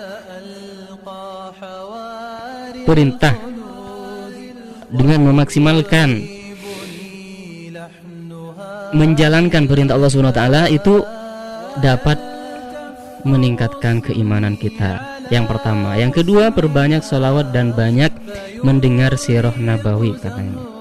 perintah 2.82 3.36
dengan 4.90 5.22
memaksimalkan 5.30 6.26
menjalankan 8.90 9.70
perintah 9.70 9.94
Allah 9.94 10.34
taala 10.34 10.62
itu 10.66 10.98
dapat 11.78 12.18
meningkatkan 13.22 14.02
keimanan 14.02 14.58
kita. 14.58 15.22
Yang 15.30 15.46
pertama, 15.54 15.94
yang 15.94 16.10
kedua 16.10 16.50
perbanyak 16.50 17.06
sholawat 17.06 17.54
dan 17.54 17.70
banyak 17.70 18.10
mendengar 18.66 19.14
sirah 19.14 19.54
nabawi 19.54 20.18
katanya. 20.18 20.79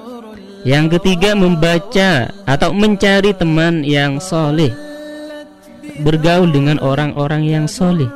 Yang 0.68 1.00
ketiga 1.00 1.36
membaca 1.40 2.32
atau 2.44 2.76
mencari 2.76 3.32
teman 3.32 3.88
yang 3.88 4.20
soleh. 4.20 4.72
Bergaul 6.04 6.52
dengan 6.52 6.80
orang-orang 6.80 7.48
yang 7.48 7.66
soleh. 7.68 8.08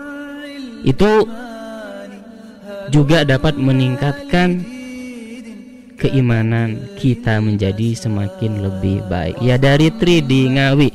Itu 0.83 1.27
juga 2.91 3.23
dapat 3.23 3.55
meningkatkan 3.55 4.63
keimanan 5.95 6.91
kita 6.99 7.39
menjadi 7.39 7.95
semakin 7.95 8.59
lebih 8.59 9.07
baik. 9.07 9.39
Ya 9.39 9.55
dari 9.55 9.87
Tri 9.95 10.19
di 10.19 10.51
Ngawi 10.51 10.91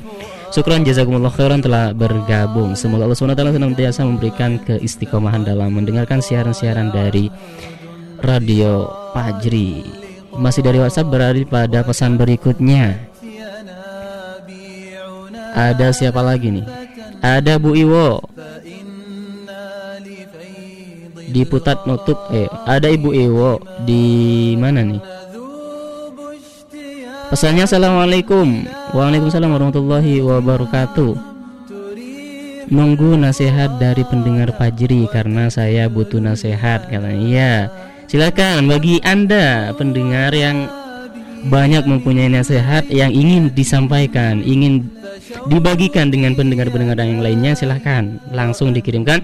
Syukran 0.49 0.80
jazakumullah 0.80 1.28
khairan 1.28 1.61
telah 1.61 1.92
bergabung. 1.92 2.72
Semoga 2.72 3.05
Allah 3.05 3.20
SWT 3.20 3.53
senantiasa 3.53 4.01
memberikan 4.09 4.57
keistiqomahan 4.64 5.44
dalam 5.44 5.76
mendengarkan 5.76 6.24
siaran-siaran 6.24 6.88
dari 6.88 7.28
Radio 8.24 8.88
Pajri 9.12 10.08
masih 10.39 10.62
dari 10.62 10.78
WhatsApp 10.78 11.11
berada 11.11 11.43
pada 11.45 11.82
pesan 11.82 12.14
berikutnya. 12.14 13.11
Ada 15.59 15.91
siapa 15.91 16.22
lagi 16.22 16.55
nih? 16.55 16.66
Ada 17.18 17.59
Bu 17.59 17.74
Iwo. 17.74 18.22
Di 21.28 21.45
Putat 21.45 21.84
Nutup 21.84 22.16
eh 22.32 22.49
ada 22.64 22.89
Ibu 22.89 23.12
Iwo 23.12 23.61
di 23.84 24.57
mana 24.57 24.80
nih? 24.80 25.03
Pesannya 27.28 27.68
Assalamualaikum 27.68 28.64
Waalaikumsalam 28.97 29.53
warahmatullahi 29.53 30.24
wabarakatuh 30.24 31.12
Nunggu 32.72 33.20
nasihat 33.20 33.76
dari 33.76 34.01
pendengar 34.09 34.57
Pajri 34.57 35.05
Karena 35.12 35.53
saya 35.53 35.93
butuh 35.93 36.24
nasihat 36.24 36.89
Katanya 36.89 37.20
iya 37.20 37.53
Silakan 38.09 38.73
bagi 38.73 39.05
Anda 39.05 39.77
pendengar 39.77 40.33
yang 40.33 40.65
banyak 41.45 41.85
mempunyai 41.85 42.33
nasihat 42.33 42.89
yang 42.89 43.13
ingin 43.13 43.53
disampaikan, 43.53 44.41
ingin 44.41 44.89
dibagikan 45.53 46.09
dengan 46.09 46.33
pendengar-pendengar 46.33 46.97
yang 47.05 47.21
lainnya, 47.21 47.53
silahkan 47.53 48.17
langsung 48.33 48.73
dikirimkan 48.73 49.21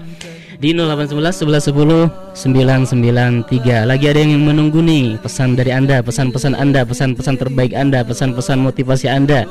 di 0.61 0.77
0811 0.77 1.65
1110 1.65 3.49
993. 3.49 3.89
Lagi 3.89 4.05
ada 4.05 4.21
yang 4.21 4.37
menunggu 4.45 4.85
nih 4.85 5.17
pesan 5.17 5.57
dari 5.57 5.73
Anda, 5.73 6.05
pesan-pesan 6.05 6.53
Anda, 6.53 6.85
pesan-pesan 6.85 7.41
terbaik 7.41 7.73
Anda, 7.73 8.05
pesan-pesan 8.05 8.61
motivasi 8.61 9.09
Anda. 9.09 9.49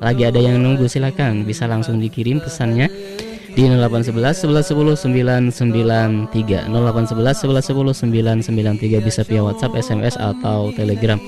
Lagi 0.00 0.24
ada 0.24 0.40
yang 0.40 0.64
menunggu, 0.64 0.88
silahkan 0.88 1.44
bisa 1.44 1.68
langsung 1.68 2.00
dikirim 2.00 2.40
pesannya 2.40 2.88
di 3.52 3.68
0811 3.68 4.48
1110 4.48 5.52
993 5.52 6.72
0811 6.72 7.44
1110 7.48 8.08
993 8.48 9.04
bisa 9.04 9.20
via 9.28 9.42
WhatsApp, 9.44 9.76
SMS 9.76 10.16
atau 10.16 10.72
Telegram 10.72 11.20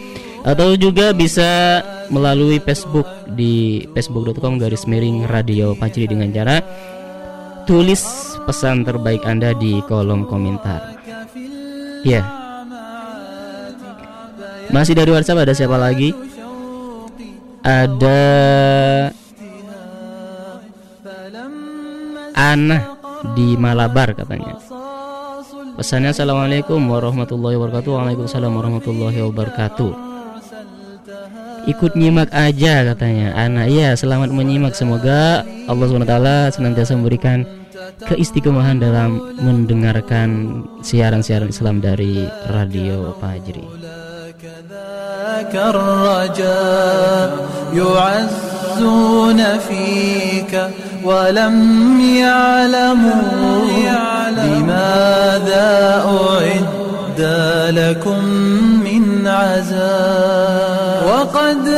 atau 0.44 0.76
juga 0.76 1.16
bisa 1.16 1.80
melalui 2.12 2.60
Facebook 2.60 3.08
di 3.32 3.84
facebook.com 3.96 4.60
garis 4.60 4.84
miring 4.84 5.24
radio 5.24 5.72
Pacri 5.72 6.04
dengan 6.04 6.28
cara 6.28 6.60
tulis 7.64 8.04
pesan 8.44 8.84
terbaik 8.84 9.24
Anda 9.24 9.56
di 9.56 9.80
kolom 9.88 10.28
komentar. 10.28 11.00
Ya. 12.04 12.20
Yeah. 12.20 12.26
Masih 14.68 14.92
dari 14.92 15.08
WhatsApp 15.12 15.48
ada 15.48 15.56
siapa 15.56 15.80
lagi? 15.80 16.12
Ada 17.64 18.20
Ana 22.35 22.97
di 23.35 23.57
Malabar 23.59 24.15
katanya. 24.15 24.59
Pesannya 25.79 26.11
Assalamualaikum 26.11 26.91
warahmatullahi 26.91 27.55
wabarakatuh 27.55 27.87
Waalaikumsalam 27.95 28.51
warahmatullahi 28.51 29.23
wabarakatuh 29.23 29.91
Ikut 31.71 31.95
nyimak 31.95 32.27
aja 32.35 32.83
katanya 32.83 33.31
Ana 33.31 33.63
iya 33.63 33.95
selamat 33.95 34.27
menyimak 34.27 34.75
Semoga 34.75 35.47
Allah 35.71 35.85
SWT 35.87 36.59
senantiasa 36.59 36.99
memberikan 36.99 37.47
keistiqomahan 38.03 38.83
dalam 38.83 39.23
mendengarkan 39.39 40.67
siaran-siaran 40.83 41.47
Islam 41.47 41.79
dari 41.79 42.27
Radio 42.51 43.15
Fajri 43.15 43.63
يعزون 47.69 49.39
فيك 49.57 50.53
ولم 51.04 52.00
يعلموا 52.00 53.64
لماذا 54.30 56.04
أعد 56.06 57.20
لكم 57.70 58.24
من 58.84 59.26
عذاب. 59.26 61.02
وقد 61.08 61.68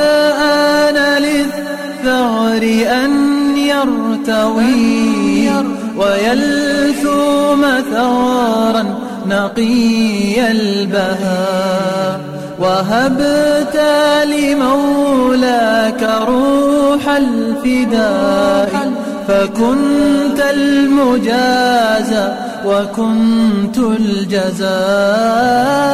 آن 0.40 1.22
للثغر 1.22 2.62
أن 3.04 3.12
يرتوي 3.58 5.50
ويلثوم 5.96 7.62
ثغرا 7.92 8.84
نقي 9.26 10.50
البهاء. 10.50 12.20
وهبت 12.58 13.80
لمولاك 14.24 16.02
روح 16.28 17.08
الفداء. 17.08 19.05
فكنت 19.28 20.40
المجازى 20.40 22.28
وكنت 22.66 23.78
الجزاء 23.78 24.66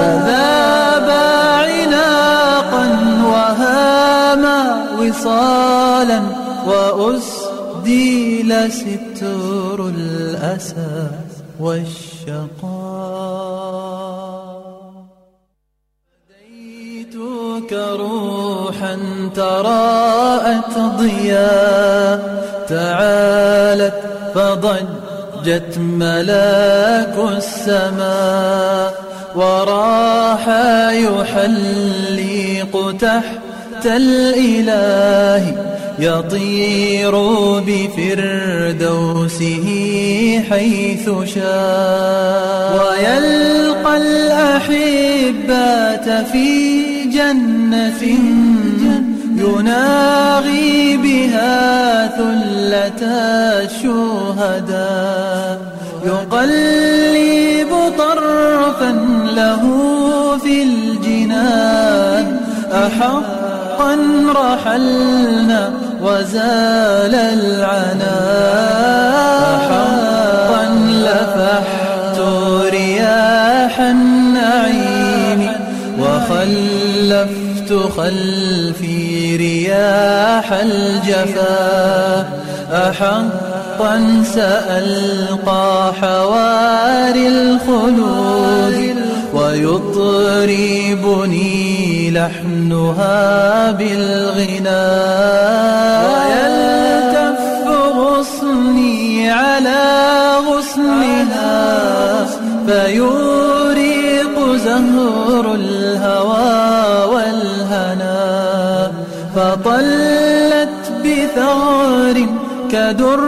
فذاب 0.02 1.08
عناقا 1.68 2.84
وهاما 3.24 4.60
وصالا 4.98 6.20
وأسديل 6.66 8.50
ستر 8.72 9.78
الأسى 9.88 11.06
والشقاء. 11.60 12.52
روحا 17.72 18.98
تراءت 19.36 20.78
ضياء 20.78 22.44
تعالت 22.68 23.94
فضجت 24.34 25.78
ملاك 25.78 27.14
السماء 27.36 28.94
وراح 29.34 30.48
يحلق 30.92 32.74
تحت 33.00 33.86
الإله 33.86 35.56
يطير 35.98 37.14
بفردوسه 37.66 39.66
حيث 40.50 41.10
شاء. 41.34 42.72
ويلقى 42.82 43.96
الأحبات 43.96 46.08
في 46.32 46.91
جنة 47.14 48.02
يناغي 49.36 50.96
بها 50.96 52.06
ثلة 52.08 53.02
الشهداء. 53.64 55.60
يقلب 56.04 57.70
طرفا 57.98 58.92
له 59.34 59.62
في 60.38 60.62
الجنان. 60.62 62.26
أحقا 62.72 63.96
رحلنا 64.36 65.72
وزال 66.02 67.14
العناء. 67.14 68.72
أحقا 69.56 70.64
لفحت 71.06 72.18
رياح 72.70 73.80
النعيم 73.80 75.40
خلفي 77.96 79.36
رياح 79.36 80.52
الجفا. 80.52 82.28
أحقا 82.72 84.22
سألقى 84.34 85.92
حواري 86.00 87.28
الخلود 87.28 88.96
ويطربني 89.34 90.90
لحنها 92.10 93.70
بالغناء 93.70 94.72
ويلتف 96.12 97.40
غصني 97.96 99.30
على 99.30 99.82
غصنها 100.48 102.26
فيوريق 102.66 104.36
زهر 104.64 105.54
الهوى. 105.54 106.71
فطلت 109.34 110.92
بثغر 111.04 112.26
كدر 112.70 113.20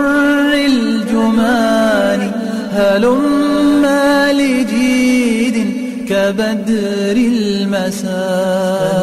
الجمان 0.55 2.33
هلما 2.73 4.33
لجيد 4.33 5.57
كبدر 6.09 7.17
المساء. 7.17 8.95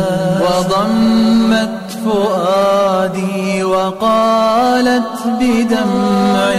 وضمت 0.42 1.82
فؤادي 2.06 3.64
وقالت 3.64 5.18
بدمع 5.40 6.54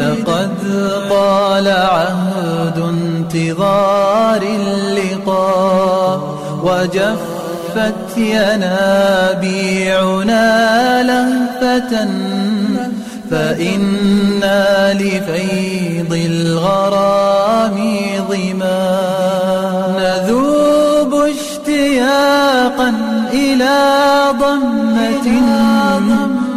لقد 0.00 0.50
طال 1.10 1.68
عهد 1.68 2.78
انتظار 2.78 4.42
اللقاء 4.42 6.20
وجفت 7.74 8.18
ينابيعنا 8.18 9.72
لهفة 11.02 12.08
فإنا 13.30 14.92
لفيض 14.94 16.12
الغرام 16.26 17.76
ظما. 18.28 18.94
نذوب 19.98 21.14
اشتياقا 21.14 22.90
إلى 23.32 23.78
ضمة 24.40 25.28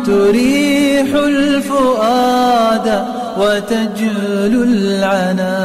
تريح 0.05 1.09
الفؤاد 1.15 2.87
وتجلو 3.39 4.63
العنا 4.63 5.57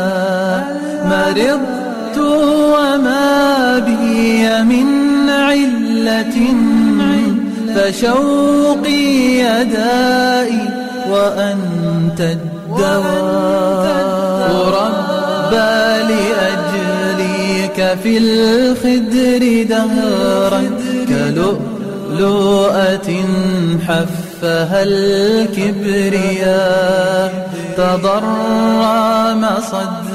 مرضت 1.04 2.18
وما 2.18 3.78
بي 3.78 4.62
من 4.62 4.91
فشوقي 7.74 9.04
يدائي 9.38 10.64
وأنت 11.10 12.20
الدواء. 12.20 13.92
ربى 14.78 15.82
لأجليك 16.12 17.78
في 18.02 18.12
الخدر 18.18 19.42
دهرا 19.68 20.62
كلؤلؤة 21.08 23.10
حفها 23.86 24.80
الكبرياء. 24.82 27.32
تضرم 27.76 29.42
صدري 29.70 30.11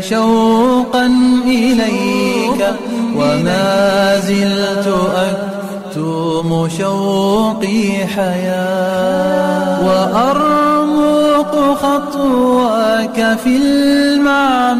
شوقا 0.00 1.06
إليك 1.46 2.74
وما 3.16 4.20
زلت 4.20 4.88
أكتم 5.16 6.68
شوقي 6.78 8.06
حياة 8.16 9.86
وأرمق 9.86 11.54
خطواك 11.82 13.38
في 13.44 13.56
المعمعات 13.56 14.72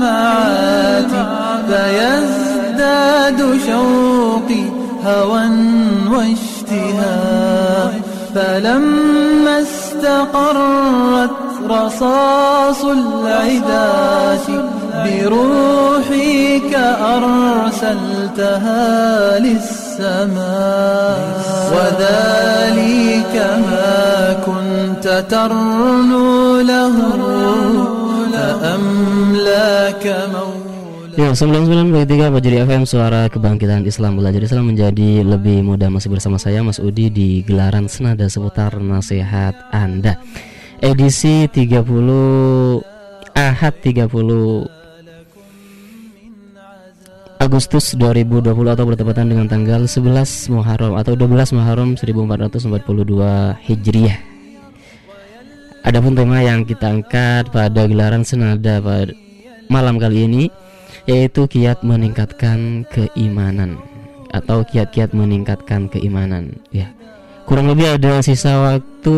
فيزداد 1.69 3.41
شوقي 3.67 4.65
هوى 5.05 5.47
واشتهاء 6.11 8.01
فلما 8.35 9.59
استقرت 9.97 11.31
رصاص 11.71 12.85
العداة 12.85 14.47
بروحك 15.05 16.73
أرسلتها 17.15 18.79
للسماء. 19.39 21.19
وذلك 21.73 23.35
ما 23.69 24.37
كنت 24.47 25.07
ترنو 25.31 26.61
له 26.61 26.97
فأملاك 28.33 30.05
موت 30.33 30.46
Ya, 31.17 31.33
99.3 31.33 32.29
Fajri 32.29 32.61
FM 32.61 32.85
Suara 32.85 33.25
Kebangkitan 33.33 33.89
Islam 33.89 34.21
Belajar 34.21 34.37
Islam 34.37 34.69
menjadi 34.69 35.25
lebih 35.25 35.65
mudah. 35.65 35.89
Masih 35.89 36.13
bersama 36.13 36.37
saya 36.37 36.61
Mas 36.61 36.77
Udi 36.77 37.09
di 37.09 37.41
gelaran 37.41 37.89
senada 37.89 38.29
seputar 38.29 38.77
nasihat 38.77 39.57
Anda. 39.73 40.21
Edisi 40.77 41.49
30 41.49 42.85
Ahad 43.33 43.81
30 43.81 44.13
Agustus 47.41 47.97
2020 47.97 48.53
atau 48.77 48.85
bertepatan 48.85 49.33
dengan 49.33 49.49
tanggal 49.49 49.89
11 49.89 50.53
Muharram 50.53 51.01
atau 51.01 51.17
12 51.17 51.57
Muharram 51.57 51.97
1442 51.97 53.57
Hijriah. 53.65 54.21
Adapun 55.81 56.13
tema 56.13 56.45
yang 56.45 56.69
kita 56.69 56.93
angkat 56.93 57.49
pada 57.49 57.89
gelaran 57.89 58.21
senada 58.21 58.85
pada 58.85 59.17
malam 59.73 59.97
kali 59.97 60.29
ini 60.29 60.66
yaitu 61.07 61.47
kiat 61.47 61.87
meningkatkan 61.87 62.83
keimanan 62.91 63.79
atau 64.35 64.67
kiat-kiat 64.67 65.15
meningkatkan 65.15 65.87
keimanan 65.87 66.59
ya. 66.75 66.91
Kurang 67.47 67.71
lebih 67.71 67.95
ada 67.95 68.19
sisa 68.27 68.59
waktu 68.59 69.17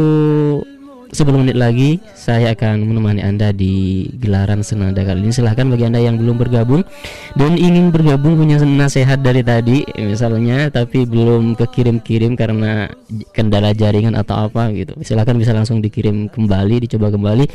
10 1.08 1.40
menit 1.40 1.56
lagi 1.56 1.96
saya 2.12 2.52
akan 2.52 2.84
menemani 2.84 3.24
anda 3.24 3.48
di 3.56 4.04
gelaran 4.20 4.60
senada 4.60 5.00
kali 5.00 5.24
ini. 5.24 5.32
Silahkan 5.32 5.64
bagi 5.64 5.88
anda 5.88 5.96
yang 5.96 6.20
belum 6.20 6.36
bergabung 6.36 6.84
dan 7.40 7.56
ingin 7.56 7.88
bergabung 7.88 8.36
punya 8.36 8.60
nasihat 8.60 9.24
dari 9.24 9.40
tadi 9.40 9.88
misalnya 9.96 10.68
tapi 10.68 11.08
belum 11.08 11.56
kekirim-kirim 11.56 12.36
karena 12.36 12.92
kendala 13.32 13.72
jaringan 13.72 14.12
atau 14.12 14.52
apa 14.52 14.68
gitu 14.76 14.92
silahkan 15.00 15.40
bisa 15.40 15.56
langsung 15.56 15.80
dikirim 15.80 16.28
kembali 16.28 16.84
dicoba 16.84 17.08
kembali 17.08 17.48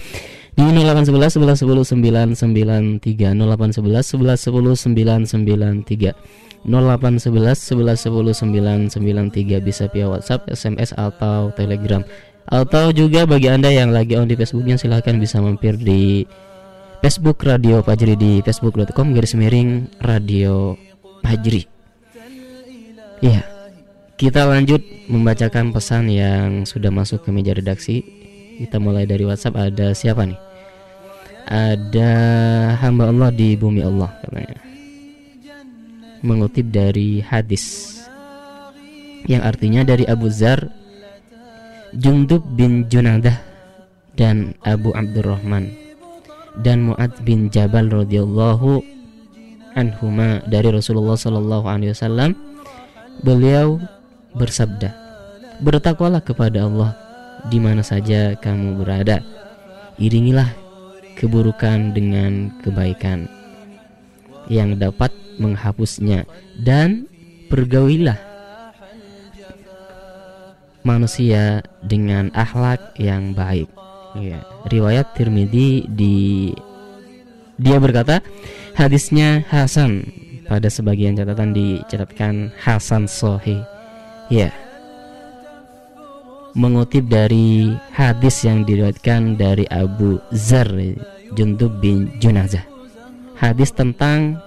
di 0.53 0.63
0811 0.63 1.41
11 1.41 1.65
10 1.65 3.01
993 3.01 3.33
0811 3.33 4.13
11 4.13 4.37
10 4.37 4.93
993 4.93 6.43
0811 6.63 7.75
11 7.75 8.07
10 8.07 8.89
993 8.93 9.59
bisa 9.59 9.83
via 9.91 10.07
WhatsApp, 10.07 10.47
SMS 10.47 10.95
atau 10.95 11.51
Telegram. 11.57 12.05
Atau 12.47 12.91
juga 12.91 13.23
bagi 13.23 13.47
Anda 13.51 13.71
yang 13.71 13.91
lagi 13.91 14.15
on 14.19 14.27
di 14.27 14.35
Facebooknya 14.35 14.79
silahkan 14.79 15.15
bisa 15.19 15.39
mampir 15.39 15.79
di 15.79 16.27
Facebook 17.03 17.43
Radio 17.43 17.83
Pajri 17.83 18.15
di 18.15 18.39
facebook.com 18.39 19.11
garis 19.11 19.35
miring 19.35 19.91
Radio 19.99 20.79
Pajri. 21.19 21.67
Iya. 23.19 23.43
Kita 24.13 24.47
lanjut 24.47 24.79
membacakan 25.11 25.75
pesan 25.75 26.07
yang 26.07 26.63
sudah 26.63 26.93
masuk 26.93 27.27
ke 27.27 27.29
meja 27.33 27.51
redaksi. 27.51 28.22
Kita 28.63 28.79
mulai 28.79 29.03
dari 29.03 29.27
WhatsApp 29.27 29.59
ada 29.59 29.91
siapa 29.91 30.23
nih? 30.23 30.39
Ada 31.51 32.11
hamba 32.79 33.11
Allah 33.11 33.29
di 33.35 33.59
bumi 33.59 33.83
Allah 33.83 34.07
katanya. 34.23 34.59
Mengutip 36.23 36.71
dari 36.71 37.19
hadis 37.19 37.99
yang 39.27 39.43
artinya 39.43 39.83
dari 39.83 40.07
Abu 40.07 40.31
Zar 40.31 40.63
Jundub 41.91 42.43
bin 42.55 42.87
Junadah 42.87 43.35
dan 44.15 44.55
Abu 44.63 44.95
Abdurrahman 44.95 45.67
dan 46.63 46.87
Muad 46.87 47.11
bin 47.27 47.51
Jabal 47.51 47.91
radhiyallahu 47.91 48.79
anhuma 49.75 50.39
dari 50.47 50.69
Rasulullah 50.69 51.17
sallallahu 51.17 51.65
alaihi 51.65 51.91
wasallam 51.91 52.37
beliau 53.25 53.81
bersabda 54.37 54.93
bertakwalah 55.61 56.21
kepada 56.21 56.65
Allah 56.65 56.93
di 57.51 57.57
mana 57.59 57.83
saja 57.83 58.35
kamu 58.39 58.79
berada 58.79 59.19
iringilah 59.99 60.47
keburukan 61.17 61.93
dengan 61.93 62.49
kebaikan 62.63 63.29
yang 64.51 64.75
dapat 64.75 65.13
menghapusnya 65.39 66.27
dan 66.59 67.07
pergaulilah 67.47 68.17
manusia 70.83 71.63
dengan 71.79 72.27
akhlak 72.35 72.93
yang 72.99 73.31
baik. 73.31 73.71
Ya, 74.13 74.45
riwayat 74.69 75.17
Tirmidzi 75.17 75.89
di 75.89 76.51
dia 77.57 77.81
berkata 77.81 78.21
hadisnya 78.77 79.41
Hasan 79.49 80.05
pada 80.45 80.69
sebagian 80.69 81.17
catatan 81.17 81.55
dicatatkan 81.55 82.53
Hasan 82.61 83.09
Sohi. 83.09 83.57
Ya. 84.29 84.62
Mengutip 86.53 87.09
dari 87.09 87.73
hadis 87.89 88.45
yang 88.45 88.61
diriwayatkan 88.61 89.41
dari 89.41 89.65
Abu 89.73 90.21
Zar 90.29 90.69
Jundub 91.33 91.81
bin 91.81 92.13
Junazah. 92.21 92.61
Hadis 93.33 93.73
tentang 93.73 94.37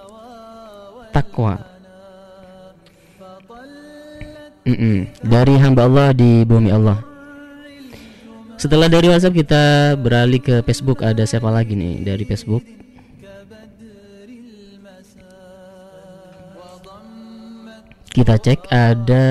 takwa 1.11 1.59
Mm-mm. 4.67 5.07
dari 5.23 5.55
hamba 5.59 5.87
Allah 5.87 6.11
di 6.15 6.47
bumi 6.47 6.71
Allah. 6.71 6.99
Setelah 8.57 8.89
dari 8.89 9.07
WhatsApp 9.07 9.37
kita 9.37 9.63
beralih 9.95 10.41
ke 10.41 10.55
Facebook. 10.65 11.05
Ada 11.05 11.29
siapa 11.29 11.47
lagi 11.47 11.77
nih 11.77 12.03
dari 12.03 12.23
Facebook? 12.25 12.65
Kita 18.11 18.33
cek 18.33 18.73
ada 18.73 19.25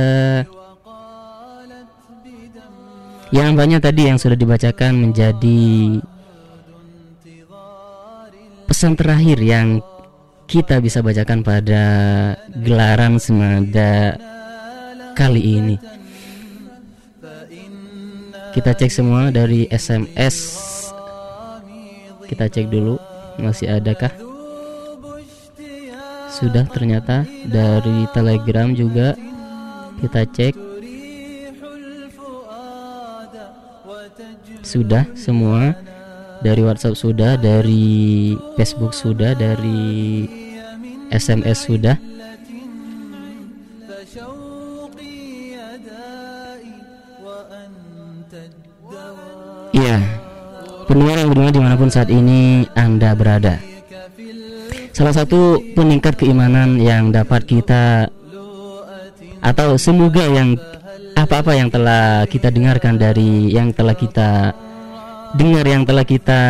yang 3.35 3.59
banyak 3.59 3.83
tadi 3.83 4.07
yang 4.07 4.19
sudah 4.19 4.39
dibacakan 4.39 5.11
menjadi 5.11 5.99
pesan 8.67 8.93
terakhir 8.95 9.39
yang 9.41 9.83
kita 10.47 10.79
bisa 10.79 11.03
bacakan 11.03 11.43
pada 11.43 11.85
gelaran 12.55 13.19
semada 13.19 14.15
kali 15.19 15.43
ini. 15.59 15.77
Kita 18.55 18.73
cek 18.73 18.93
semua 18.93 19.35
dari 19.35 19.67
SMS. 19.69 20.37
Kita 22.31 22.47
cek 22.47 22.71
dulu 22.71 22.97
masih 23.43 23.69
adakah? 23.69 24.13
Sudah 26.31 26.69
ternyata 26.69 27.25
dari 27.49 28.07
Telegram 28.13 28.71
juga 28.77 29.17
kita 30.05 30.29
cek. 30.31 30.66
Sudah 34.67 35.07
semua 35.15 35.79
dari 36.43 36.59
WhatsApp 36.67 36.99
sudah, 36.99 37.39
dari 37.39 38.35
Facebook 38.59 38.91
sudah, 38.91 39.31
dari 39.39 40.27
SMS 41.15 41.71
sudah. 41.71 41.95
Iya, 49.71 50.03
pendengar 50.91 51.17
yang 51.23 51.31
beriman 51.31 51.53
di 51.55 51.63
mana 51.63 51.77
pun 51.79 51.87
saat 51.87 52.11
ini 52.11 52.67
Anda 52.75 53.15
berada. 53.15 53.63
Salah 54.91 55.15
satu 55.15 55.63
peningkat 55.79 56.19
keimanan 56.19 56.81
yang 56.83 57.15
dapat 57.15 57.47
kita 57.47 58.11
atau 59.45 59.79
semoga 59.79 60.27
yang 60.27 60.59
apa-apa 61.17 61.57
yang 61.57 61.73
telah 61.73 62.29
kita 62.29 62.53
dengarkan 62.53 63.01
dari 63.01 63.51
yang 63.51 63.73
telah 63.73 63.97
kita 63.97 64.53
dengar 65.35 65.65
yang 65.65 65.83
telah 65.83 66.05
kita 66.05 66.41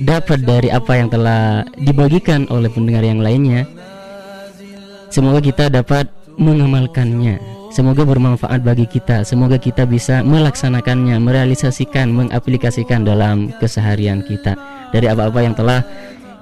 dapat 0.00 0.42
dari 0.42 0.68
apa 0.72 0.92
yang 0.96 1.08
telah 1.12 1.62
dibagikan 1.76 2.48
oleh 2.48 2.72
pendengar 2.72 3.04
yang 3.04 3.20
lainnya. 3.20 3.68
Semoga 5.08 5.40
kita 5.40 5.72
dapat 5.72 6.08
mengamalkannya 6.36 7.58
Semoga 7.68 8.08
bermanfaat 8.08 8.64
bagi 8.64 8.88
kita. 8.88 9.28
Semoga 9.28 9.60
kita 9.60 9.84
bisa 9.84 10.24
melaksanakannya, 10.24 11.20
merealisasikan, 11.20 12.08
mengaplikasikan 12.08 13.04
dalam 13.04 13.52
keseharian 13.60 14.24
kita. 14.24 14.56
Dari 14.88 15.04
apa-apa 15.04 15.44
yang 15.44 15.52
telah 15.52 15.84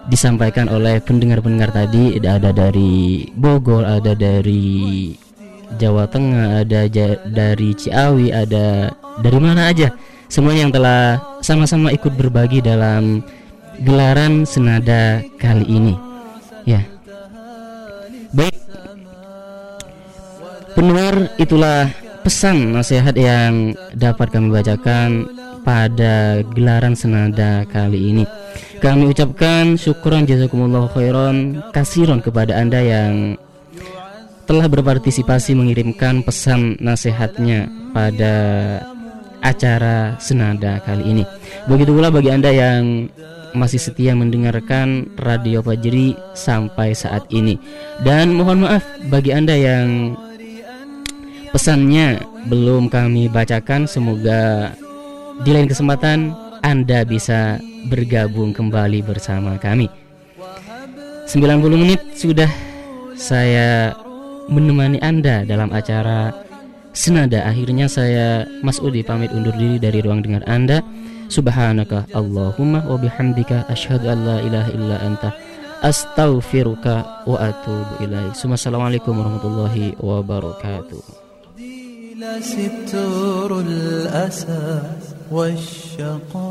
disampaikan 0.07 0.71
oleh 0.71 1.03
pendengar-pendengar 1.03 1.75
tadi, 1.75 2.14
ada 2.23 2.55
dari 2.55 3.27
Bogor, 3.35 3.83
ada 3.83 4.14
dari 4.14 5.11
Jawa 5.75 6.07
Tengah, 6.07 6.62
ada 6.62 6.87
dari 7.27 7.75
Ciawi, 7.75 8.31
ada 8.31 8.95
dari 9.19 9.39
mana 9.43 9.69
aja. 9.71 9.91
Semuanya 10.31 10.67
yang 10.67 10.75
telah 10.75 11.03
sama-sama 11.43 11.91
ikut 11.91 12.14
berbagi 12.14 12.62
dalam 12.62 13.23
gelaran 13.83 14.47
senada 14.47 15.23
kali 15.39 15.67
ini. 15.67 15.95
Ya. 16.67 16.83
Baik, 18.35 18.57
Pendengar, 20.77 21.33
itulah 21.41 21.89
pesan 22.21 22.77
nasihat 22.77 23.17
yang 23.17 23.73
dapat 23.97 24.29
kami 24.29 24.53
bacakan 24.53 25.25
pada 25.64 26.45
gelaran 26.53 26.93
senada 26.93 27.64
kali 27.73 28.12
ini. 28.12 28.25
Kami 28.85 29.09
ucapkan 29.09 29.81
syukuran 29.81 30.29
jazakumullah 30.29 30.85
khairan 30.93 31.64
kasiron 31.73 32.21
kepada 32.21 32.61
Anda 32.61 32.85
yang 32.85 33.40
telah 34.47 34.70
berpartisipasi 34.70 35.59
mengirimkan 35.59 36.23
pesan 36.23 36.78
nasihatnya 36.78 37.66
pada 37.90 38.35
acara 39.43 40.14
senada 40.23 40.78
kali 40.86 41.02
ini. 41.02 41.24
Begitu 41.66 41.90
pula 41.90 42.09
bagi 42.14 42.31
Anda 42.31 42.55
yang 42.55 43.10
masih 43.52 43.82
setia 43.82 44.14
mendengarkan 44.14 45.10
Radio 45.18 45.60
Fajri 45.66 46.14
sampai 46.39 46.94
saat 46.94 47.27
ini. 47.35 47.59
Dan 48.06 48.39
mohon 48.39 48.62
maaf 48.62 48.86
bagi 49.10 49.35
Anda 49.35 49.59
yang 49.59 50.14
pesannya 51.51 52.23
belum 52.47 52.86
kami 52.86 53.27
bacakan 53.32 53.90
semoga 53.90 54.70
di 55.43 55.51
lain 55.51 55.66
kesempatan 55.66 56.36
Anda 56.62 57.02
bisa 57.02 57.59
bergabung 57.86 58.51
kembali 58.51 59.01
bersama 59.06 59.56
kami 59.56 59.86
90 61.31 61.82
menit 61.82 62.01
sudah 62.18 62.51
saya 63.16 63.94
menemani 64.49 64.99
Anda 64.99 65.44
dalam 65.48 65.72
acara 65.72 66.34
Senada 66.91 67.48
akhirnya 67.48 67.88
saya 67.88 68.44
Mas 68.60 68.84
Udi 68.84 68.99
pamit 68.99 69.32
undur 69.32 69.56
diri 69.56 69.80
dari 69.80 70.03
ruang 70.03 70.19
dengar 70.19 70.44
Anda 70.44 70.84
Subhanaka 71.32 72.11
Allahumma 72.11 72.84
wa 72.84 72.99
bihamdika 72.99 73.72
asyhadu 73.72 74.11
an 74.11 74.19
la 74.28 74.38
ilaha 74.44 74.69
illa 74.76 74.99
anta 74.99 75.32
astaghfiruka 75.80 77.23
wa 77.23 77.38
atubu 77.40 78.03
ilaik. 78.03 78.36
Assalamualaikum 78.36 79.15
warahmatullahi 79.15 79.95
wabarakatuh. 80.03 81.22
ستر 82.22 83.60
الأسى 83.60 84.82
والشقاء 85.32 86.41